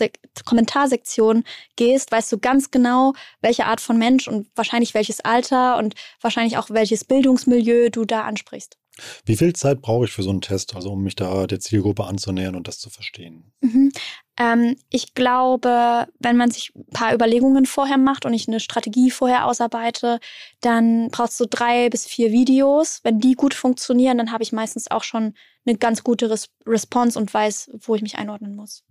Kommentarsektion 0.47 1.45
gehst, 1.77 2.11
weißt 2.11 2.33
du 2.33 2.39
ganz 2.39 2.71
genau, 2.71 3.13
welche 3.43 3.67
Art 3.67 3.83
von 3.83 3.99
Mensch 3.99 4.29
und 4.29 4.49
wahrscheinlich 4.55 4.95
welches 4.95 5.21
Alter 5.21 5.77
und 5.77 5.95
wahrscheinlich 6.23 6.57
auch 6.57 6.71
welches 6.71 7.05
Bildungsmilieu 7.05 7.66
Milieu 7.67 7.91
du 7.91 8.05
da 8.05 8.23
ansprichst. 8.23 8.79
Wie 9.27 9.37
viel 9.37 9.53
Zeit 9.53 9.83
brauche 9.83 10.07
ich 10.07 10.13
für 10.13 10.23
so 10.23 10.31
einen 10.31 10.41
Test, 10.41 10.75
also 10.75 10.93
um 10.93 11.03
mich 11.03 11.17
da 11.17 11.47
der 11.47 11.61
Zielgruppe 11.61 12.05
anzunähern 12.05 12.57
und 12.57 12.67
das 12.67 12.79
zu 12.79 12.89
verstehen? 12.89 13.53
Mhm. 13.61 13.93
Ähm, 14.39 14.77
ich 14.89 15.13
glaube, 15.13 16.07
wenn 16.19 16.39
man 16.39 16.51
sich 16.51 16.73
ein 16.75 16.87
paar 16.87 17.13
Überlegungen 17.13 17.67
vorher 17.67 17.99
macht 17.99 18.25
und 18.25 18.33
ich 18.33 18.49
eine 18.49 18.59
Strategie 18.59 19.11
vorher 19.11 19.45
ausarbeite, 19.45 20.19
dann 20.63 21.11
brauchst 21.11 21.39
du 21.39 21.45
drei 21.45 21.91
bis 21.91 22.07
vier 22.07 22.33
Videos. 22.33 23.01
Wenn 23.03 23.19
die 23.19 23.35
gut 23.35 23.53
funktionieren, 23.53 24.17
dann 24.17 24.33
habe 24.33 24.43
ich 24.43 24.53
meistens 24.53 24.91
auch 24.91 25.05
schon 25.05 25.35
eine 25.67 25.77
ganz 25.77 26.03
gute 26.03 26.31
Res 26.31 26.49
Response 26.67 27.19
und 27.19 27.33
weiß, 27.33 27.73
wo 27.81 27.97
ich 27.97 28.03
mich 28.03 28.17
einordnen 28.17 28.57
muss. 28.57 28.83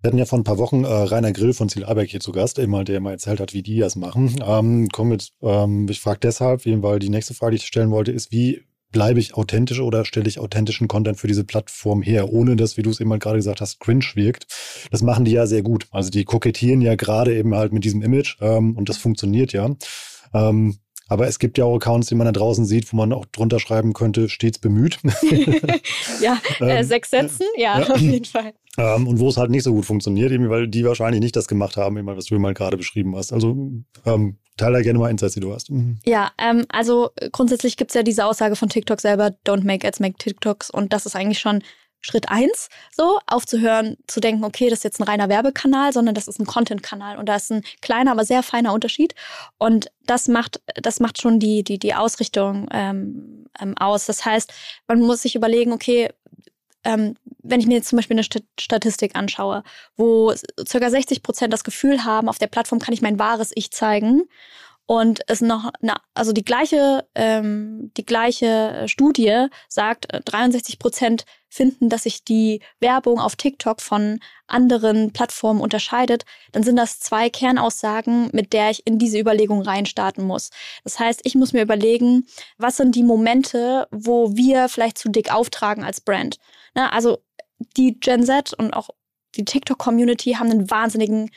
Wir 0.00 0.08
hatten 0.08 0.18
ja 0.18 0.24
vor 0.24 0.38
ein 0.38 0.44
paar 0.44 0.56
Wochen 0.56 0.84
äh, 0.84 0.88
Rainer 0.88 1.32
Grill 1.32 1.52
von 1.52 1.68
Ziel 1.68 1.84
Alberg 1.84 2.08
hier 2.08 2.20
zu 2.20 2.32
Gast, 2.32 2.58
immer, 2.58 2.84
der 2.84 3.00
mal 3.00 3.10
erzählt 3.10 3.38
hat, 3.38 3.52
wie 3.52 3.62
die 3.62 3.78
das 3.78 3.96
machen. 3.96 4.34
Ähm, 4.42 4.88
komm 4.90 5.10
mit, 5.10 5.32
ähm, 5.42 5.86
ich 5.90 6.00
frage 6.00 6.20
deshalb, 6.22 6.64
weil 6.64 6.98
die 6.98 7.10
nächste 7.10 7.34
Frage, 7.34 7.50
die 7.52 7.56
ich 7.56 7.66
stellen 7.66 7.90
wollte, 7.90 8.10
ist, 8.10 8.32
wie 8.32 8.62
bleibe 8.92 9.20
ich 9.20 9.34
authentisch 9.34 9.78
oder 9.80 10.06
stelle 10.06 10.26
ich 10.26 10.38
authentischen 10.38 10.88
Content 10.88 11.18
für 11.18 11.26
diese 11.26 11.44
Plattform 11.44 12.00
her, 12.00 12.32
ohne 12.32 12.56
dass, 12.56 12.78
wie 12.78 12.82
du 12.82 12.90
es 12.90 12.98
eben 12.98 13.10
halt 13.10 13.22
gerade 13.22 13.36
gesagt 13.36 13.60
hast, 13.60 13.78
cringe 13.78 14.06
wirkt. 14.14 14.46
Das 14.90 15.02
machen 15.02 15.26
die 15.26 15.32
ja 15.32 15.46
sehr 15.46 15.62
gut. 15.62 15.86
Also 15.90 16.10
die 16.10 16.24
kokettieren 16.24 16.80
ja 16.80 16.94
gerade 16.94 17.36
eben 17.36 17.54
halt 17.54 17.72
mit 17.72 17.84
diesem 17.84 18.00
Image 18.02 18.36
ähm, 18.40 18.76
und 18.76 18.88
das 18.88 18.96
funktioniert 18.96 19.52
ja. 19.52 19.70
Ähm, 20.32 20.78
aber 21.10 21.26
es 21.26 21.40
gibt 21.40 21.58
ja 21.58 21.64
auch 21.64 21.74
Accounts, 21.74 22.08
die 22.08 22.14
man 22.14 22.24
da 22.24 22.32
draußen 22.32 22.64
sieht, 22.64 22.90
wo 22.92 22.96
man 22.96 23.12
auch 23.12 23.26
drunter 23.26 23.58
schreiben 23.58 23.92
könnte, 23.94 24.28
stets 24.28 24.60
bemüht. 24.60 24.98
ja, 26.20 26.40
äh, 26.60 26.78
ähm, 26.78 26.84
sechs 26.84 27.10
Sätzen, 27.10 27.46
ja, 27.56 27.80
ja, 27.80 27.88
auf 27.88 28.00
jeden 28.00 28.24
Fall. 28.24 28.54
Ähm, 28.78 29.08
und 29.08 29.18
wo 29.18 29.28
es 29.28 29.36
halt 29.36 29.50
nicht 29.50 29.64
so 29.64 29.74
gut 29.74 29.84
funktioniert, 29.84 30.30
eben 30.30 30.48
weil 30.48 30.68
die 30.68 30.84
wahrscheinlich 30.84 31.20
nicht 31.20 31.34
das 31.34 31.48
gemacht 31.48 31.76
haben, 31.76 31.98
eben, 31.98 32.06
was 32.06 32.26
du 32.26 32.38
mal 32.38 32.54
gerade 32.54 32.76
beschrieben 32.76 33.16
hast. 33.16 33.32
Also 33.32 33.56
ähm, 34.06 34.38
teile 34.56 34.74
da 34.74 34.82
gerne 34.82 35.00
mal 35.00 35.10
Insights, 35.10 35.34
die 35.34 35.40
du 35.40 35.52
hast. 35.52 35.70
Mhm. 35.70 35.98
Ja, 36.06 36.30
ähm, 36.38 36.64
also 36.68 37.10
grundsätzlich 37.32 37.76
gibt 37.76 37.90
es 37.90 37.96
ja 37.96 38.04
diese 38.04 38.24
Aussage 38.24 38.54
von 38.54 38.68
TikTok 38.68 39.00
selber, 39.00 39.32
don't 39.44 39.64
make 39.64 39.86
ads, 39.86 39.98
make 39.98 40.16
TikToks. 40.16 40.70
Und 40.70 40.92
das 40.92 41.06
ist 41.06 41.16
eigentlich 41.16 41.40
schon 41.40 41.62
Schritt 42.00 42.28
eins, 42.28 42.68
so 42.90 43.18
aufzuhören, 43.26 43.96
zu 44.06 44.20
denken, 44.20 44.44
okay, 44.44 44.70
das 44.70 44.80
ist 44.80 44.84
jetzt 44.84 45.00
ein 45.00 45.04
reiner 45.04 45.28
Werbekanal, 45.28 45.92
sondern 45.92 46.14
das 46.14 46.28
ist 46.28 46.38
ein 46.40 46.46
Content-Kanal 46.46 47.18
und 47.18 47.26
da 47.28 47.36
ist 47.36 47.50
ein 47.50 47.62
kleiner, 47.82 48.12
aber 48.12 48.24
sehr 48.24 48.42
feiner 48.42 48.72
Unterschied. 48.72 49.14
Und 49.58 49.90
das 50.06 50.28
macht, 50.28 50.60
das 50.74 51.00
macht 51.00 51.20
schon 51.20 51.38
die, 51.38 51.62
die, 51.62 51.78
die 51.78 51.94
Ausrichtung 51.94 52.68
ähm, 52.72 53.46
ähm, 53.60 53.76
aus. 53.76 54.06
Das 54.06 54.24
heißt, 54.24 54.52
man 54.86 55.00
muss 55.00 55.22
sich 55.22 55.34
überlegen, 55.34 55.72
okay, 55.72 56.10
ähm, 56.84 57.16
wenn 57.42 57.60
ich 57.60 57.66
mir 57.66 57.74
jetzt 57.74 57.88
zum 57.88 57.96
Beispiel 57.96 58.14
eine 58.14 58.24
St 58.24 58.42
Statistik 58.58 59.14
anschaue, 59.14 59.62
wo 59.96 60.32
ca. 60.68 60.90
60 60.90 61.22
Prozent 61.22 61.52
das 61.52 61.64
Gefühl 61.64 62.04
haben, 62.04 62.28
auf 62.28 62.38
der 62.38 62.46
Plattform 62.46 62.78
kann 62.78 62.94
ich 62.94 63.02
mein 63.02 63.18
wahres 63.18 63.52
Ich 63.54 63.70
zeigen 63.70 64.22
und 64.90 65.20
es 65.28 65.40
noch, 65.40 65.70
na, 65.82 66.00
also 66.14 66.32
die 66.32 66.42
gleiche, 66.42 67.06
ähm, 67.14 67.92
die 67.96 68.04
gleiche 68.04 68.86
Studie 68.88 69.46
sagt, 69.68 70.08
63 70.24 70.74
äh, 70.74 70.78
Prozent 70.78 71.24
finden, 71.48 71.88
dass 71.88 72.02
sich 72.02 72.24
die 72.24 72.60
Werbung 72.80 73.20
auf 73.20 73.36
TikTok 73.36 73.82
von 73.82 74.18
anderen 74.48 75.12
Plattformen 75.12 75.60
unterscheidet, 75.60 76.24
dann 76.50 76.64
sind 76.64 76.74
das 76.74 76.98
zwei 76.98 77.30
Kernaussagen, 77.30 78.30
mit 78.32 78.52
der 78.52 78.70
ich 78.70 78.84
in 78.84 78.98
diese 78.98 79.20
Überlegung 79.20 79.62
reinstarten 79.62 80.26
muss. 80.26 80.50
Das 80.82 80.98
heißt, 80.98 81.20
ich 81.22 81.36
muss 81.36 81.52
mir 81.52 81.62
überlegen, 81.62 82.26
was 82.58 82.76
sind 82.76 82.96
die 82.96 83.04
Momente, 83.04 83.86
wo 83.92 84.34
wir 84.34 84.68
vielleicht 84.68 84.98
zu 84.98 85.08
dick 85.08 85.32
auftragen 85.32 85.84
als 85.84 86.00
Brand. 86.00 86.38
Na, 86.74 86.90
also 86.90 87.18
die 87.76 88.00
Gen 88.00 88.24
Z 88.24 88.54
und 88.54 88.74
auch 88.74 88.88
die 89.36 89.44
TikTok-Community 89.44 90.32
haben 90.32 90.50
einen 90.50 90.68
wahnsinnigen 90.68 91.30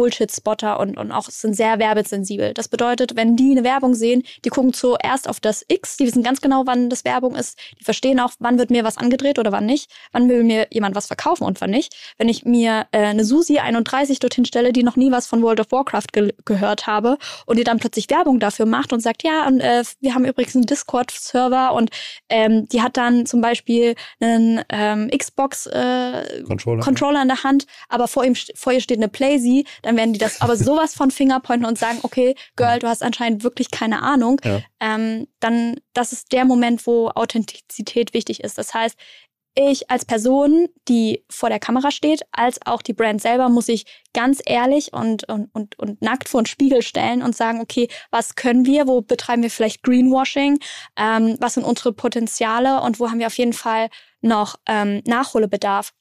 Bullshit-Spotter 0.00 0.80
und, 0.80 0.96
und 0.96 1.12
auch 1.12 1.28
sind 1.28 1.54
sehr 1.54 1.78
werbesensibel. 1.78 2.54
Das 2.54 2.68
bedeutet, 2.68 3.16
wenn 3.16 3.36
die 3.36 3.50
eine 3.50 3.64
Werbung 3.64 3.92
sehen, 3.92 4.22
die 4.46 4.48
gucken 4.48 4.72
zuerst 4.72 5.28
auf 5.28 5.40
das 5.40 5.62
X, 5.68 5.98
die 5.98 6.06
wissen 6.06 6.22
ganz 6.22 6.40
genau, 6.40 6.62
wann 6.64 6.88
das 6.88 7.04
Werbung 7.04 7.36
ist, 7.36 7.58
die 7.78 7.84
verstehen 7.84 8.18
auch, 8.18 8.30
wann 8.38 8.58
wird 8.58 8.70
mir 8.70 8.82
was 8.82 8.96
angedreht 8.96 9.38
oder 9.38 9.52
wann 9.52 9.66
nicht, 9.66 9.90
wann 10.12 10.26
will 10.30 10.42
mir 10.42 10.68
jemand 10.70 10.96
was 10.96 11.06
verkaufen 11.06 11.44
und 11.44 11.60
wann 11.60 11.68
nicht. 11.68 11.94
Wenn 12.16 12.30
ich 12.30 12.46
mir 12.46 12.86
äh, 12.92 13.00
eine 13.00 13.26
Susi 13.26 13.58
31 13.58 14.20
dorthin 14.20 14.46
stelle, 14.46 14.72
die 14.72 14.82
noch 14.82 14.96
nie 14.96 15.12
was 15.12 15.26
von 15.26 15.42
World 15.42 15.60
of 15.60 15.70
Warcraft 15.70 16.06
ge 16.14 16.32
gehört 16.46 16.86
habe 16.86 17.18
und 17.44 17.58
die 17.58 17.64
dann 17.64 17.78
plötzlich 17.78 18.08
Werbung 18.08 18.40
dafür 18.40 18.64
macht 18.64 18.94
und 18.94 19.00
sagt, 19.00 19.22
ja, 19.22 19.46
und 19.46 19.60
äh, 19.60 19.82
wir 20.00 20.14
haben 20.14 20.24
übrigens 20.24 20.54
einen 20.56 20.64
Discord-Server 20.64 21.74
und 21.74 21.90
ähm, 22.30 22.66
die 22.70 22.80
hat 22.80 22.96
dann 22.96 23.26
zum 23.26 23.42
Beispiel 23.42 23.96
einen 24.18 24.64
ähm, 24.70 25.10
Xbox 25.10 25.66
äh, 25.66 26.42
Controller. 26.46 26.82
Controller 26.82 27.20
in 27.20 27.28
der 27.28 27.44
Hand, 27.44 27.66
aber 27.90 28.08
vor, 28.08 28.24
ihm, 28.24 28.34
vor 28.54 28.72
ihr 28.72 28.80
steht 28.80 28.96
eine 28.96 29.08
Playsee, 29.08 29.64
dann 29.90 29.96
werden 29.96 30.12
die 30.12 30.20
das 30.20 30.40
aber 30.40 30.56
sowas 30.56 30.94
von 30.94 31.10
Fingerpointen 31.10 31.66
und 31.66 31.76
sagen, 31.76 31.98
okay, 32.02 32.36
Girl, 32.54 32.78
du 32.78 32.86
hast 32.86 33.02
anscheinend 33.02 33.42
wirklich 33.42 33.72
keine 33.72 34.02
Ahnung. 34.02 34.40
Ja. 34.44 34.60
Ähm, 34.78 35.26
dann, 35.40 35.80
das 35.94 36.12
ist 36.12 36.30
der 36.30 36.44
Moment, 36.44 36.86
wo 36.86 37.08
Authentizität 37.08 38.14
wichtig 38.14 38.44
ist. 38.44 38.56
Das 38.56 38.72
heißt, 38.72 38.96
ich 39.56 39.90
als 39.90 40.04
Person, 40.04 40.68
die 40.86 41.24
vor 41.28 41.48
der 41.48 41.58
Kamera 41.58 41.90
steht, 41.90 42.22
als 42.30 42.64
auch 42.64 42.82
die 42.82 42.92
Brand 42.92 43.20
selber, 43.20 43.48
muss 43.48 43.68
ich 43.68 43.84
ganz 44.14 44.40
ehrlich 44.46 44.92
und, 44.92 45.28
und, 45.28 45.52
und, 45.52 45.76
und 45.76 46.00
nackt 46.00 46.28
vor 46.28 46.42
den 46.42 46.46
Spiegel 46.46 46.82
stellen 46.82 47.20
und 47.20 47.34
sagen, 47.34 47.60
okay, 47.60 47.88
was 48.12 48.36
können 48.36 48.64
wir, 48.64 48.86
wo 48.86 49.02
betreiben 49.02 49.42
wir 49.42 49.50
vielleicht 49.50 49.82
Greenwashing, 49.82 50.60
ähm, 50.96 51.36
was 51.40 51.54
sind 51.54 51.64
unsere 51.64 51.92
Potenziale 51.92 52.80
und 52.80 53.00
wo 53.00 53.10
haben 53.10 53.18
wir 53.18 53.26
auf 53.26 53.38
jeden 53.38 53.54
Fall 53.54 53.88
noch 54.20 54.54
ähm, 54.68 55.02
Nachholbedarf. 55.04 55.92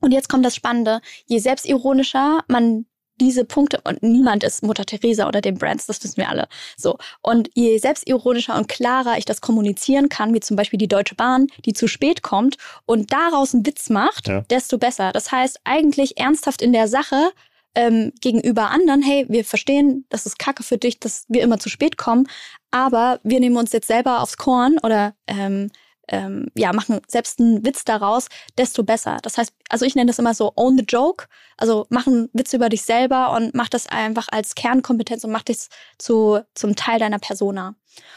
Und 0.00 0.12
jetzt 0.12 0.30
kommt 0.30 0.46
das 0.46 0.56
Spannende, 0.56 1.02
je 1.26 1.38
selbstironischer 1.38 2.44
man 2.48 2.86
diese 3.20 3.44
Punkte 3.44 3.80
und 3.84 4.02
niemand 4.02 4.42
ist 4.42 4.62
Mutter 4.62 4.84
Teresa 4.84 5.28
oder 5.28 5.40
den 5.40 5.58
Brands, 5.58 5.86
das 5.86 6.02
wissen 6.02 6.16
wir 6.16 6.28
alle. 6.28 6.48
So. 6.76 6.98
Und 7.22 7.50
je 7.54 7.78
selbstironischer 7.78 8.56
und 8.56 8.68
klarer 8.68 9.18
ich 9.18 9.24
das 9.24 9.40
kommunizieren 9.40 10.08
kann, 10.08 10.34
wie 10.34 10.40
zum 10.40 10.56
Beispiel 10.56 10.78
die 10.78 10.88
Deutsche 10.88 11.14
Bahn, 11.14 11.46
die 11.64 11.72
zu 11.72 11.86
spät 11.86 12.22
kommt 12.22 12.56
und 12.86 13.12
daraus 13.12 13.54
einen 13.54 13.66
Witz 13.66 13.90
macht, 13.90 14.28
ja. 14.28 14.40
desto 14.50 14.78
besser. 14.78 15.12
Das 15.12 15.30
heißt, 15.30 15.60
eigentlich 15.64 16.18
ernsthaft 16.18 16.62
in 16.62 16.72
der 16.72 16.88
Sache 16.88 17.30
ähm, 17.74 18.12
gegenüber 18.20 18.70
anderen, 18.70 19.02
hey, 19.02 19.26
wir 19.28 19.44
verstehen, 19.44 20.04
das 20.08 20.26
ist 20.26 20.38
Kacke 20.38 20.62
für 20.62 20.78
dich, 20.78 20.98
dass 20.98 21.24
wir 21.28 21.42
immer 21.42 21.58
zu 21.58 21.68
spät 21.68 21.96
kommen, 21.96 22.26
aber 22.70 23.20
wir 23.22 23.40
nehmen 23.40 23.56
uns 23.56 23.72
jetzt 23.72 23.86
selber 23.86 24.22
aufs 24.22 24.36
Korn 24.36 24.78
oder 24.82 25.14
ähm, 25.26 25.70
ähm, 26.10 26.48
ja, 26.56 26.72
machen 26.72 27.00
selbst 27.06 27.40
einen 27.40 27.64
Witz 27.64 27.84
daraus, 27.84 28.26
desto 28.58 28.82
besser. 28.82 29.18
Das 29.22 29.38
heißt, 29.38 29.52
also 29.68 29.86
ich 29.86 29.94
nenne 29.94 30.08
das 30.08 30.18
immer 30.18 30.34
so 30.34 30.52
own 30.56 30.76
the 30.76 30.84
joke, 30.84 31.26
also 31.56 31.86
machen 31.88 32.28
Witze 32.32 32.56
über 32.56 32.68
dich 32.68 32.82
selber 32.82 33.32
und 33.32 33.54
mach 33.54 33.68
das 33.68 33.86
einfach 33.86 34.28
als 34.30 34.54
Kernkompetenz 34.54 35.24
und 35.24 35.30
mach 35.30 35.42
das 35.44 35.68
zu, 35.98 36.40
zum 36.54 36.76
Teil 36.76 36.98
deiner 36.98 37.18
Persona. 37.18 37.76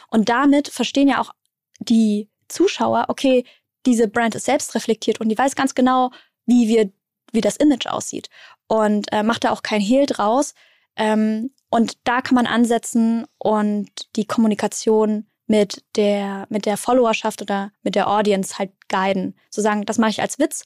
Und 0.09 0.29
damit 0.29 0.67
verstehen 0.67 1.07
ja 1.07 1.21
auch 1.21 1.31
die 1.79 2.29
Zuschauer, 2.47 3.05
okay, 3.07 3.45
diese 3.85 4.07
Brand 4.07 4.35
ist 4.35 4.45
selbst 4.45 4.75
reflektiert 4.75 5.19
und 5.19 5.29
die 5.29 5.37
weiß 5.37 5.55
ganz 5.55 5.75
genau, 5.75 6.11
wie 6.45 6.67
wir, 6.67 6.91
wie 7.31 7.41
das 7.41 7.57
Image 7.57 7.87
aussieht 7.87 8.29
und 8.67 9.11
äh, 9.11 9.23
macht 9.23 9.43
da 9.43 9.51
auch 9.51 9.61
kein 9.61 9.81
Hehl 9.81 10.05
draus. 10.05 10.53
Ähm, 10.95 11.51
und 11.69 11.97
da 12.03 12.21
kann 12.21 12.35
man 12.35 12.47
ansetzen 12.47 13.25
und 13.37 13.89
die 14.15 14.25
Kommunikation 14.25 15.27
mit 15.53 15.83
der, 15.97 16.47
mit 16.49 16.65
der 16.65 16.77
Followerschaft 16.77 17.43
oder 17.43 17.71
mit 17.83 17.93
der 17.93 18.09
Audience 18.09 18.57
halt 18.57 18.71
guiden. 18.89 19.35
Zu 19.51 19.61
sagen, 19.61 19.85
das 19.85 19.99
mache 19.99 20.09
ich 20.09 20.19
als 20.19 20.39
Witz 20.39 20.65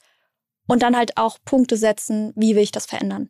und 0.65 0.81
dann 0.81 0.95
halt 0.95 1.17
auch 1.17 1.39
Punkte 1.43 1.75
setzen, 1.75 2.31
wie 2.37 2.55
will 2.55 2.63
ich 2.63 2.71
das 2.71 2.85
verändern. 2.85 3.29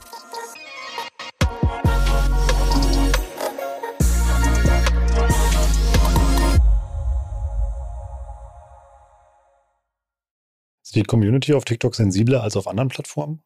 Ist 10.91 10.97
die 10.97 11.03
Community 11.03 11.53
auf 11.53 11.63
TikTok 11.63 11.95
sensibler 11.95 12.43
als 12.43 12.57
auf 12.57 12.67
anderen 12.67 12.89
Plattformen? 12.89 13.41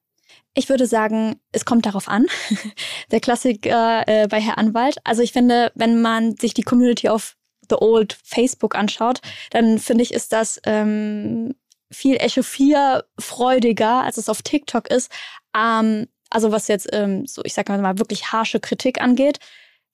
Ich 0.56 0.68
würde 0.68 0.88
sagen, 0.88 1.36
es 1.52 1.64
kommt 1.64 1.86
darauf 1.86 2.08
an. 2.08 2.26
Der 3.12 3.20
Klassiker 3.20 4.04
äh, 4.08 4.28
bei 4.28 4.42
Herr 4.42 4.58
Anwalt. 4.58 4.98
Also 5.04 5.22
ich 5.22 5.32
finde, 5.32 5.72
wenn 5.76 6.02
man 6.02 6.36
sich 6.38 6.56
die 6.56 6.64
Community 6.64 7.08
auf 7.08 7.38
The 7.70 7.76
Old 7.80 8.18
Facebook 8.24 8.74
anschaut, 8.74 9.22
dann 9.52 9.78
finde 9.78 10.02
ich, 10.02 10.12
ist 10.12 10.34
das 10.34 10.60
ähm, 10.66 11.54
viel 11.92 12.16
echauffierfreudiger, 12.16 14.02
als 14.02 14.18
es 14.18 14.28
auf 14.28 14.42
TikTok 14.42 14.90
ist. 14.90 15.12
Ähm, 15.56 16.08
also 16.32 16.52
was 16.52 16.68
jetzt 16.68 16.90
ähm, 16.94 17.28
so, 17.28 17.44
ich 17.44 17.54
sag 17.54 17.70
mal, 17.70 18.00
wirklich 18.00 18.32
harsche 18.32 18.60
Kritik 18.60 19.00
angeht. 19.00 19.38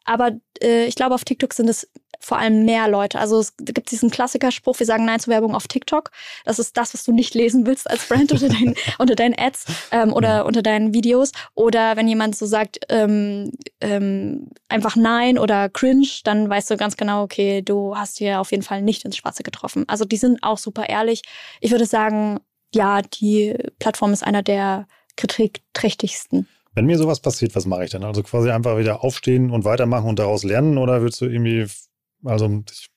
Aber 0.05 0.31
äh, 0.63 0.85
ich 0.85 0.95
glaube, 0.95 1.15
auf 1.15 1.25
TikTok 1.25 1.53
sind 1.53 1.67
es 1.67 1.91
vor 2.21 2.37
allem 2.37 2.65
mehr 2.65 2.87
Leute. 2.87 3.19
Also 3.19 3.39
es 3.39 3.55
gibt 3.57 3.91
diesen 3.91 4.11
Klassikerspruch, 4.11 4.79
wir 4.79 4.85
sagen 4.85 5.05
Nein 5.05 5.19
zur 5.19 5.33
Werbung 5.33 5.55
auf 5.55 5.67
TikTok. 5.67 6.11
Das 6.45 6.59
ist 6.59 6.77
das, 6.77 6.93
was 6.93 7.03
du 7.03 7.11
nicht 7.11 7.33
lesen 7.33 7.65
willst 7.65 7.89
als 7.89 8.07
Brand 8.07 8.31
unter, 8.31 8.47
dein, 8.47 8.75
unter 8.99 9.15
deinen 9.15 9.35
Ads 9.37 9.65
ähm, 9.91 10.13
oder 10.13 10.29
ja. 10.29 10.41
unter 10.43 10.61
deinen 10.61 10.93
Videos. 10.93 11.31
Oder 11.55 11.97
wenn 11.97 12.07
jemand 12.07 12.35
so 12.35 12.45
sagt, 12.45 12.79
ähm, 12.89 13.51
ähm, 13.81 14.49
einfach 14.69 14.95
Nein 14.95 15.37
oder 15.37 15.67
Cringe, 15.69 16.07
dann 16.23 16.49
weißt 16.49 16.69
du 16.69 16.77
ganz 16.77 16.95
genau, 16.95 17.23
okay, 17.23 17.61
du 17.61 17.97
hast 17.97 18.19
hier 18.19 18.39
auf 18.39 18.51
jeden 18.51 18.63
Fall 18.63 18.81
nicht 18.81 19.03
ins 19.03 19.17
Schwarze 19.17 19.43
getroffen. 19.43 19.85
Also 19.87 20.05
die 20.05 20.17
sind 20.17 20.43
auch 20.43 20.57
super 20.57 20.87
ehrlich. 20.87 21.23
Ich 21.59 21.71
würde 21.71 21.85
sagen, 21.85 22.39
ja, 22.73 23.01
die 23.01 23.55
Plattform 23.79 24.13
ist 24.13 24.23
einer 24.23 24.43
der 24.43 24.87
kritikträchtigsten. 25.17 26.47
Wenn 26.73 26.85
mir 26.85 26.97
sowas 26.97 27.19
passiert, 27.19 27.53
was 27.55 27.65
mache 27.65 27.83
ich 27.83 27.91
dann? 27.91 28.03
Also 28.03 28.23
quasi 28.23 28.49
einfach 28.49 28.77
wieder 28.77 29.03
aufstehen 29.03 29.51
und 29.51 29.65
weitermachen 29.65 30.07
und 30.07 30.19
daraus 30.19 30.43
lernen 30.43 30.77
oder 30.77 31.01
willst 31.01 31.19
du 31.19 31.25
irgendwie 31.25 31.67
also 32.25 32.63
ich 32.67 32.89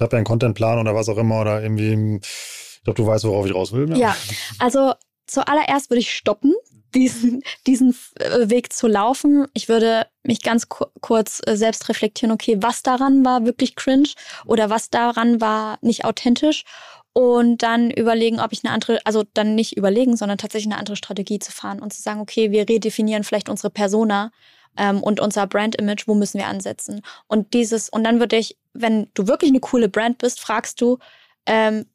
habe 0.00 0.16
ja 0.16 0.18
einen 0.18 0.24
Contentplan 0.24 0.78
oder 0.78 0.94
was 0.94 1.08
auch 1.08 1.18
immer 1.18 1.40
oder 1.40 1.62
irgendwie, 1.62 2.16
ich 2.16 2.80
glaube, 2.84 2.96
du 2.96 3.06
weißt, 3.06 3.24
worauf 3.24 3.46
ich 3.46 3.54
raus 3.54 3.72
will. 3.72 3.86
Ne? 3.86 3.98
Ja, 3.98 4.16
also 4.58 4.94
zuallererst 5.26 5.90
würde 5.90 6.00
ich 6.00 6.14
stoppen, 6.14 6.54
diesen, 6.94 7.42
diesen 7.66 7.96
äh, 8.16 8.50
Weg 8.50 8.72
zu 8.72 8.86
laufen. 8.86 9.46
Ich 9.54 9.68
würde 9.68 10.06
mich 10.24 10.42
ganz 10.42 10.68
kurz 10.68 11.40
äh, 11.46 11.56
selbst 11.56 11.88
reflektieren, 11.88 12.32
okay, 12.32 12.58
was 12.60 12.82
daran 12.82 13.24
war 13.24 13.44
wirklich 13.44 13.76
cringe 13.76 14.10
oder 14.46 14.70
was 14.70 14.90
daran 14.90 15.40
war 15.40 15.78
nicht 15.80 16.04
authentisch 16.04 16.64
und 17.14 17.62
dann 17.62 17.90
überlegen, 17.90 18.40
ob 18.40 18.52
ich 18.52 18.64
eine 18.64 18.72
andere, 18.72 19.00
also 19.04 19.24
dann 19.34 19.54
nicht 19.54 19.76
überlegen, 19.76 20.16
sondern 20.16 20.38
tatsächlich 20.38 20.72
eine 20.72 20.78
andere 20.78 20.96
Strategie 20.96 21.38
zu 21.38 21.52
fahren 21.52 21.80
und 21.80 21.92
zu 21.92 22.00
sagen, 22.00 22.20
okay, 22.20 22.50
wir 22.50 22.68
redefinieren 22.68 23.24
vielleicht 23.24 23.48
unsere 23.48 23.70
Persona 23.70 24.30
ähm, 24.76 25.02
und 25.02 25.20
unser 25.20 25.46
Brand-Image, 25.46 26.06
wo 26.06 26.14
müssen 26.14 26.38
wir 26.38 26.46
ansetzen? 26.46 27.02
Und 27.26 27.54
dieses, 27.54 27.88
und 27.88 28.04
dann 28.04 28.20
würde 28.20 28.36
ich, 28.36 28.56
wenn 28.72 29.08
du 29.14 29.26
wirklich 29.26 29.50
eine 29.50 29.60
coole 29.60 29.88
Brand 29.88 30.18
bist, 30.18 30.40
fragst 30.40 30.80
du 30.80 30.98
ähm, 31.46 31.86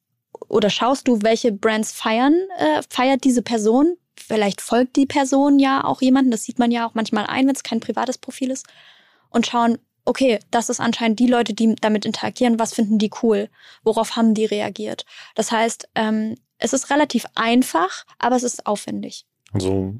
oder 0.48 0.70
schaust 0.70 1.08
du, 1.08 1.22
welche 1.22 1.52
Brands 1.52 1.92
feiern, 1.92 2.36
äh, 2.58 2.82
feiert 2.90 3.24
diese 3.24 3.42
Person? 3.42 3.98
Vielleicht 4.16 4.62
folgt 4.62 4.96
die 4.96 5.06
Person 5.06 5.60
ja 5.60 5.84
auch 5.84 6.02
jemanden, 6.02 6.32
das 6.32 6.44
sieht 6.44 6.60
man 6.60 6.72
ja 6.72 6.88
auch 6.88 6.94
manchmal 6.94 7.26
ein, 7.26 7.48
wenn 7.48 7.56
es 7.56 7.64
kein 7.64 7.80
privates 7.80 8.18
Profil 8.18 8.52
ist. 8.52 8.66
Und 9.30 9.48
schauen, 9.48 9.78
okay, 10.06 10.40
das 10.52 10.70
ist 10.70 10.80
anscheinend 10.80 11.20
die 11.20 11.28
Leute, 11.28 11.54
die 11.54 11.76
damit 11.76 12.06
interagieren, 12.06 12.60
was 12.60 12.74
finden 12.74 12.98
die 12.98 13.12
cool? 13.22 13.50
Worauf 13.84 14.16
haben 14.16 14.34
die 14.34 14.46
reagiert? 14.46 15.06
Das 15.36 15.52
heißt, 15.52 15.90
ähm, 15.96 16.36
es 16.60 16.74
ist 16.74 16.90
relativ 16.90 17.26
einfach, 17.36 18.06
aber 18.18 18.36
es 18.36 18.44
ist 18.44 18.66
aufwendig. 18.66 19.26
Also 19.54 19.94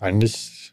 eigentlich 0.00 0.72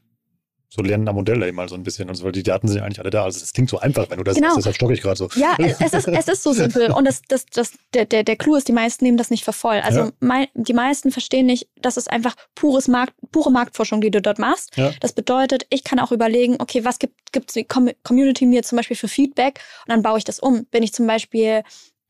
so 0.76 0.82
lernender 0.82 1.14
Modelle 1.14 1.52
mal 1.54 1.70
so 1.70 1.76
ein 1.76 1.84
bisschen 1.84 2.10
und 2.10 2.16
so, 2.16 2.26
weil 2.26 2.32
die 2.32 2.42
Daten 2.42 2.68
sind 2.68 2.78
ja 2.78 2.84
eigentlich 2.84 3.00
alle 3.00 3.12
da. 3.12 3.24
Also 3.24 3.40
das 3.40 3.54
klingt 3.54 3.70
so 3.70 3.78
einfach, 3.78 4.10
wenn 4.10 4.18
du 4.18 4.24
das 4.24 4.36
genau. 4.36 4.48
sagst, 4.48 4.60
deshalb 4.60 4.76
stocke 4.76 4.94
ich 4.94 5.02
gerade 5.02 5.18
so. 5.18 5.30
Ja, 5.36 5.56
es 5.60 5.94
ist, 5.94 6.08
es 6.08 6.28
ist 6.28 6.42
so 6.42 6.52
simpel. 6.54 6.92
Und 6.92 7.06
das, 7.06 7.22
das, 7.28 7.46
das, 7.46 7.74
der, 7.94 8.06
der, 8.06 8.24
der 8.24 8.36
Clou 8.36 8.56
ist, 8.56 8.68
die 8.68 8.74
meisten 8.74 9.06
nehmen 9.06 9.18
das 9.18 9.30
nicht 9.30 9.46
für 9.46 9.54
voll. 9.54 9.80
Also 9.84 10.00
ja. 10.00 10.12
mein, 10.20 10.48
die 10.56 10.74
meisten 10.74 11.12
verstehen 11.12 11.46
nicht, 11.46 11.68
das 11.80 11.96
ist 11.96 12.10
einfach 12.10 12.34
pures 12.56 12.88
Markt, 12.88 13.14
pure 13.32 13.52
Marktforschung, 13.52 14.02
die 14.02 14.10
du 14.10 14.20
dort 14.20 14.40
machst. 14.40 14.76
Ja. 14.76 14.92
Das 15.00 15.14
bedeutet, 15.14 15.68
ich 15.70 15.84
kann 15.84 16.00
auch 16.00 16.12
überlegen, 16.12 16.56
okay, 16.58 16.84
was 16.84 16.98
gibt, 16.98 17.32
gibt 17.32 17.54
die 17.54 17.66
Community 17.66 18.48
mir 18.48 18.64
zum 18.64 18.78
Beispiel 18.78 18.98
für 18.98 19.08
Feedback 19.08 19.60
und 19.86 19.92
dann 19.92 20.02
baue 20.02 20.18
ich 20.18 20.24
das 20.24 20.40
um. 20.40 20.66
Bin 20.66 20.82
ich 20.82 20.92
zum 20.92 21.06
Beispiel 21.06 21.62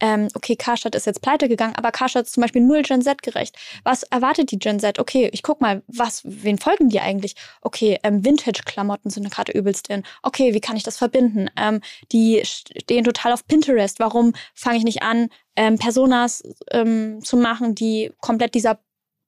ähm, 0.03 0.27
okay, 0.33 0.57
Karstadt 0.57 0.95
ist 0.95 1.05
jetzt 1.05 1.21
pleite 1.21 1.47
gegangen, 1.47 1.75
aber 1.77 1.91
Karstadt 1.91 2.25
ist 2.25 2.33
zum 2.33 2.41
Beispiel 2.41 2.61
null 2.61 2.81
Gen 2.81 3.01
Z 3.01 3.23
gerecht. 3.23 3.55
Was 3.85 4.03
erwartet 4.03 4.51
die 4.51 4.59
Gen 4.59 4.81
Z? 4.81 4.99
Okay, 4.99 5.29
ich 5.31 5.43
guck 5.43 5.61
mal, 5.61 5.81
was, 5.87 6.23
wen 6.25 6.57
folgen 6.57 6.89
die 6.89 6.99
eigentlich? 6.99 7.35
Okay, 7.61 7.97
ähm, 8.03 8.25
Vintage-Klamotten 8.25 9.09
sind 9.09 9.31
gerade 9.31 9.53
übelst 9.53 9.87
in. 9.87 10.03
Okay, 10.21 10.53
wie 10.53 10.59
kann 10.59 10.75
ich 10.75 10.83
das 10.83 10.97
verbinden? 10.97 11.49
Ähm, 11.57 11.79
die 12.11 12.41
stehen 12.43 13.05
total 13.05 13.31
auf 13.31 13.47
Pinterest. 13.47 14.01
Warum 14.01 14.33
fange 14.53 14.79
ich 14.79 14.83
nicht 14.83 15.03
an, 15.03 15.29
ähm, 15.55 15.77
Personas 15.77 16.43
ähm, 16.71 17.23
zu 17.23 17.37
machen, 17.37 17.73
die 17.73 18.11
komplett 18.19 18.55
dieser 18.55 18.79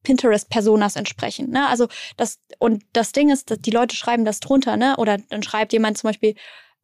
Pinterest-Personas 0.04 0.98
entsprechen. 0.98 1.52
Ne? 1.52 1.68
Also 1.68 1.88
das, 2.18 2.40
und 2.60 2.84
das 2.92 3.14
Ding 3.14 3.32
ist, 3.32 3.50
dass 3.50 3.60
die 3.60 3.72
Leute 3.72 3.96
schreiben 3.96 4.26
das 4.26 4.40
drunter, 4.42 4.78
ne? 4.78 4.98
Oder 4.98 5.18
dann 5.30 5.42
schreibt 5.42 5.74
jemand 5.74 5.98
zum 5.98 6.10
Beispiel, 6.10 6.36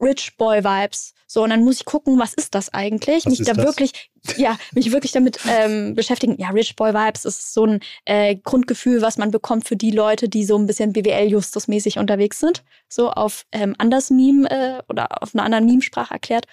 Rich 0.02 0.36
Boy 0.38 0.64
Vibes. 0.64 1.14
So, 1.28 1.44
und 1.44 1.52
dann 1.52 1.64
muss 1.64 1.78
ich 1.78 1.86
gucken, 1.86 2.20
was 2.20 2.34
ist 2.34 2.56
das 2.56 2.74
eigentlich? 2.74 3.26
Was 3.26 3.38
mich 3.38 3.48
da 3.48 3.54
das? 3.54 3.66
wirklich, 3.66 4.10
ja, 4.36 4.58
mich 4.74 4.92
wirklich 4.92 5.12
damit 5.12 5.40
ähm, 5.48 5.96
beschäftigen. 5.96 6.36
Ja, 6.40 6.50
Rich 6.50 6.76
Boy 6.76 6.94
Vibes 6.94 7.24
ist 7.24 7.54
so 7.54 7.66
ein 7.66 7.80
äh, 8.06 8.36
Grundgefühl, 8.36 9.02
was 9.02 9.18
man 9.18 9.32
bekommt 9.32 9.68
für 9.68 9.78
die 9.78 9.92
Leute, 9.92 10.28
die 10.28 10.44
so 10.44 10.58
ein 10.58 10.66
bisschen 10.66 10.92
BWL-Justus-mäßig 10.92 12.00
unterwegs 12.00 12.40
sind. 12.40 12.64
So 12.90 13.12
auf 13.12 13.46
ähm, 13.52 13.76
anders 13.78 14.10
Meme 14.10 14.50
äh, 14.50 14.82
oder 14.90 15.22
auf 15.22 15.34
einer 15.34 15.44
anderen 15.44 15.66
Meme-Sprache 15.66 16.14
erklärt. 16.14 16.46